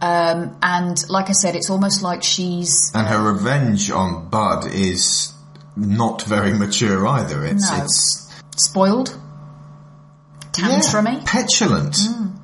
[0.00, 5.32] Um, and like I said, it's almost like she's And her revenge on Bud is
[5.76, 7.44] not very mature either.
[7.44, 7.84] It's, No.
[7.84, 9.16] it's spoiled,
[10.52, 11.24] tantrumy.
[11.24, 11.94] petulant.
[11.94, 12.36] Mm.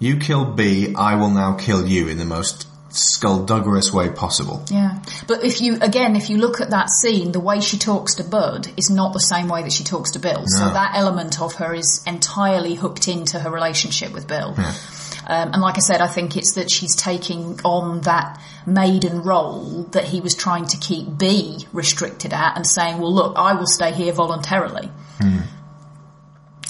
[0.00, 4.64] You kill B, I will now kill you in the most skullduggerous way possible.
[4.70, 5.02] Yeah.
[5.26, 8.24] But if you, again, if you look at that scene, the way she talks to
[8.24, 10.44] Bud is not the same way that she talks to Bill.
[10.46, 14.54] So that element of her is entirely hooked into her relationship with Bill.
[14.56, 14.74] Yeah.
[15.26, 19.84] Um, and like I said, I think it's that she's taking on that maiden role
[19.92, 23.66] that he was trying to keep B restricted at and saying, well look, I will
[23.66, 24.90] stay here voluntarily.
[25.18, 25.38] Hmm.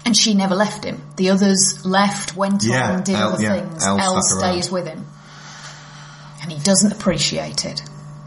[0.07, 1.03] And she never left him.
[1.17, 3.85] The others left, went Yeah, on and did other yeah, things.
[3.85, 5.07] Elle Elle stays with him.
[6.45, 7.81] And he doesn't appreciate it.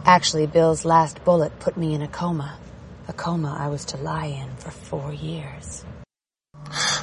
[0.04, 2.58] Actually, Bill's last bullet put me in a coma.
[3.08, 5.86] A coma I was to lie in for four years.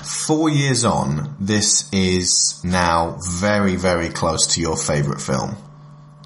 [0.03, 5.55] Four years on, this is now very, very close to your favourite film.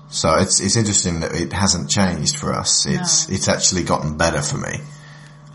[0.09, 2.87] So it's it's interesting that it hasn't changed for us.
[2.87, 4.79] It's it's actually gotten better for me.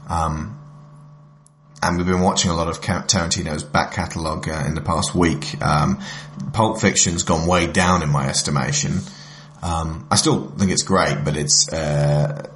[0.07, 0.60] Um,
[1.81, 5.60] and we've been watching a lot of Tarantino's back catalogue uh, in the past week.
[5.60, 5.99] Um,
[6.53, 8.99] Pulp Fiction's gone way down in my estimation.
[9.64, 12.49] Um, I still think it's great, but it's uh,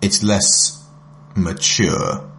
[0.00, 0.82] it's less
[1.36, 2.30] mature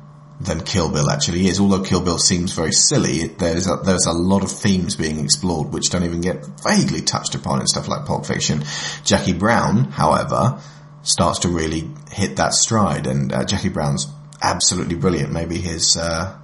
[0.41, 1.60] than Kill Bill actually is.
[1.60, 5.72] Although Kill Bill seems very silly, there's a, there's a lot of themes being explored
[5.72, 8.64] which don't even get vaguely touched upon in stuff like Pulp Fiction.
[9.03, 10.60] Jackie Brown, however,
[11.03, 14.07] starts to really hit that stride, and uh, Jackie Brown's
[14.41, 15.32] absolutely brilliant.
[15.32, 16.36] Maybe his uh,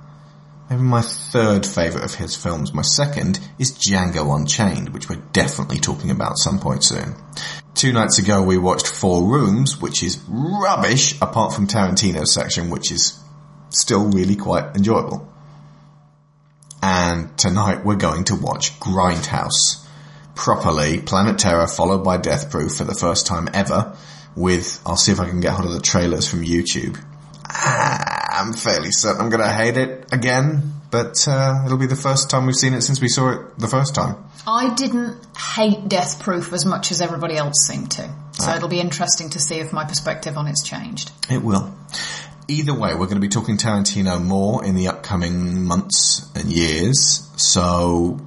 [0.71, 2.73] maybe my third favourite of his films.
[2.73, 7.15] My second is Django Unchained, which we're definitely talking about some point soon.
[7.73, 12.91] Two nights ago we watched Four Rooms, which is rubbish, apart from Tarantino's section, which
[12.91, 13.19] is
[13.69, 15.27] still really quite enjoyable.
[16.81, 19.85] And tonight we're going to watch Grindhouse.
[20.35, 23.95] Properly, Planet Terror followed by Death Proof for the first time ever
[24.35, 26.97] with, I'll see if I can get hold of the trailers from YouTube.
[27.45, 32.29] Ah, I'm fairly certain I'm gonna hate it again, but uh, it'll be the first
[32.29, 34.15] time we've seen it since we saw it the first time.
[34.47, 38.03] I didn't hate Death Proof as much as everybody else seemed to.
[38.33, 38.55] So Ah.
[38.55, 41.11] it'll be interesting to see if my perspective on it's changed.
[41.29, 41.71] It will.
[42.47, 47.29] Either way, we're going to be talking Tarantino more in the upcoming months and years,
[47.37, 48.19] so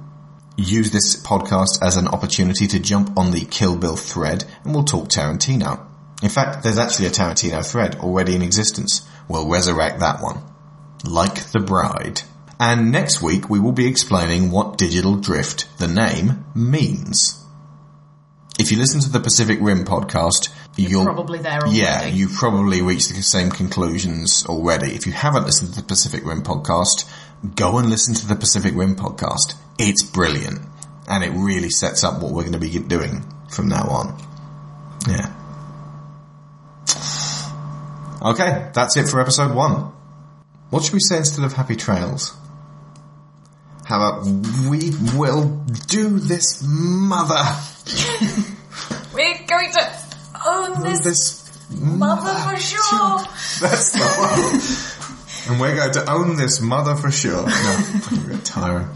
[0.57, 4.85] use this podcast as an opportunity to jump on the Kill Bill thread and we'll
[4.85, 5.85] talk Tarantino.
[6.23, 9.05] In fact, there's actually a Tarantino thread already in existence.
[9.27, 10.41] We'll resurrect that one.
[11.03, 12.21] Like the Bride.
[12.59, 17.41] And next week we will be explaining what Digital Drift, the name, means.
[18.57, 21.77] If you listen to the Pacific Rim podcast, you'll Probably there already.
[21.77, 24.93] yeah, you've probably reached the same conclusions already.
[24.95, 27.05] If you haven't listened to the Pacific Rim podcast,
[27.55, 29.55] go and listen to the Pacific Rim podcast.
[29.77, 30.59] It's brilliant.
[31.09, 34.17] And it really sets up what we're going to be doing from now on.
[35.09, 35.33] Yeah.
[38.25, 39.91] Okay, that's it for episode one.
[40.71, 42.35] What should we say instead of happy trails?
[43.85, 47.35] How about we will do this mother?
[49.13, 49.91] We're going to
[50.43, 53.19] own this, this mother for sure.
[53.61, 55.53] That's the one.
[55.53, 57.45] and we're going to own this mother for sure.
[57.45, 57.77] No,
[58.11, 58.87] I'm get tiring.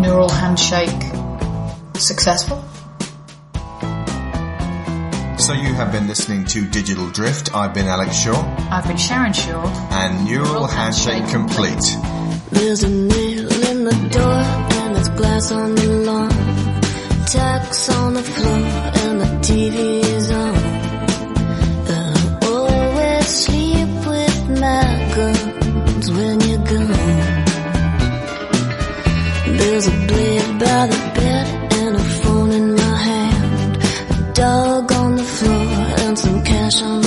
[0.00, 1.02] Neural handshake
[2.00, 2.64] successful?
[5.42, 7.52] So you have been listening to Digital Drift.
[7.52, 8.40] I've been Alex Shaw.
[8.70, 9.66] I've been Sharon Shaw.
[9.90, 11.82] And Neural Handshake Complete.
[12.52, 14.38] There's a nail in the door
[14.78, 16.30] and the glass on the lawn,
[17.26, 18.56] tacks on the floor,
[19.02, 20.54] and the TV is on.
[21.90, 27.44] And I always sleep with my guns when you're gone.
[29.58, 31.11] There's a blade by the
[36.72, 37.01] some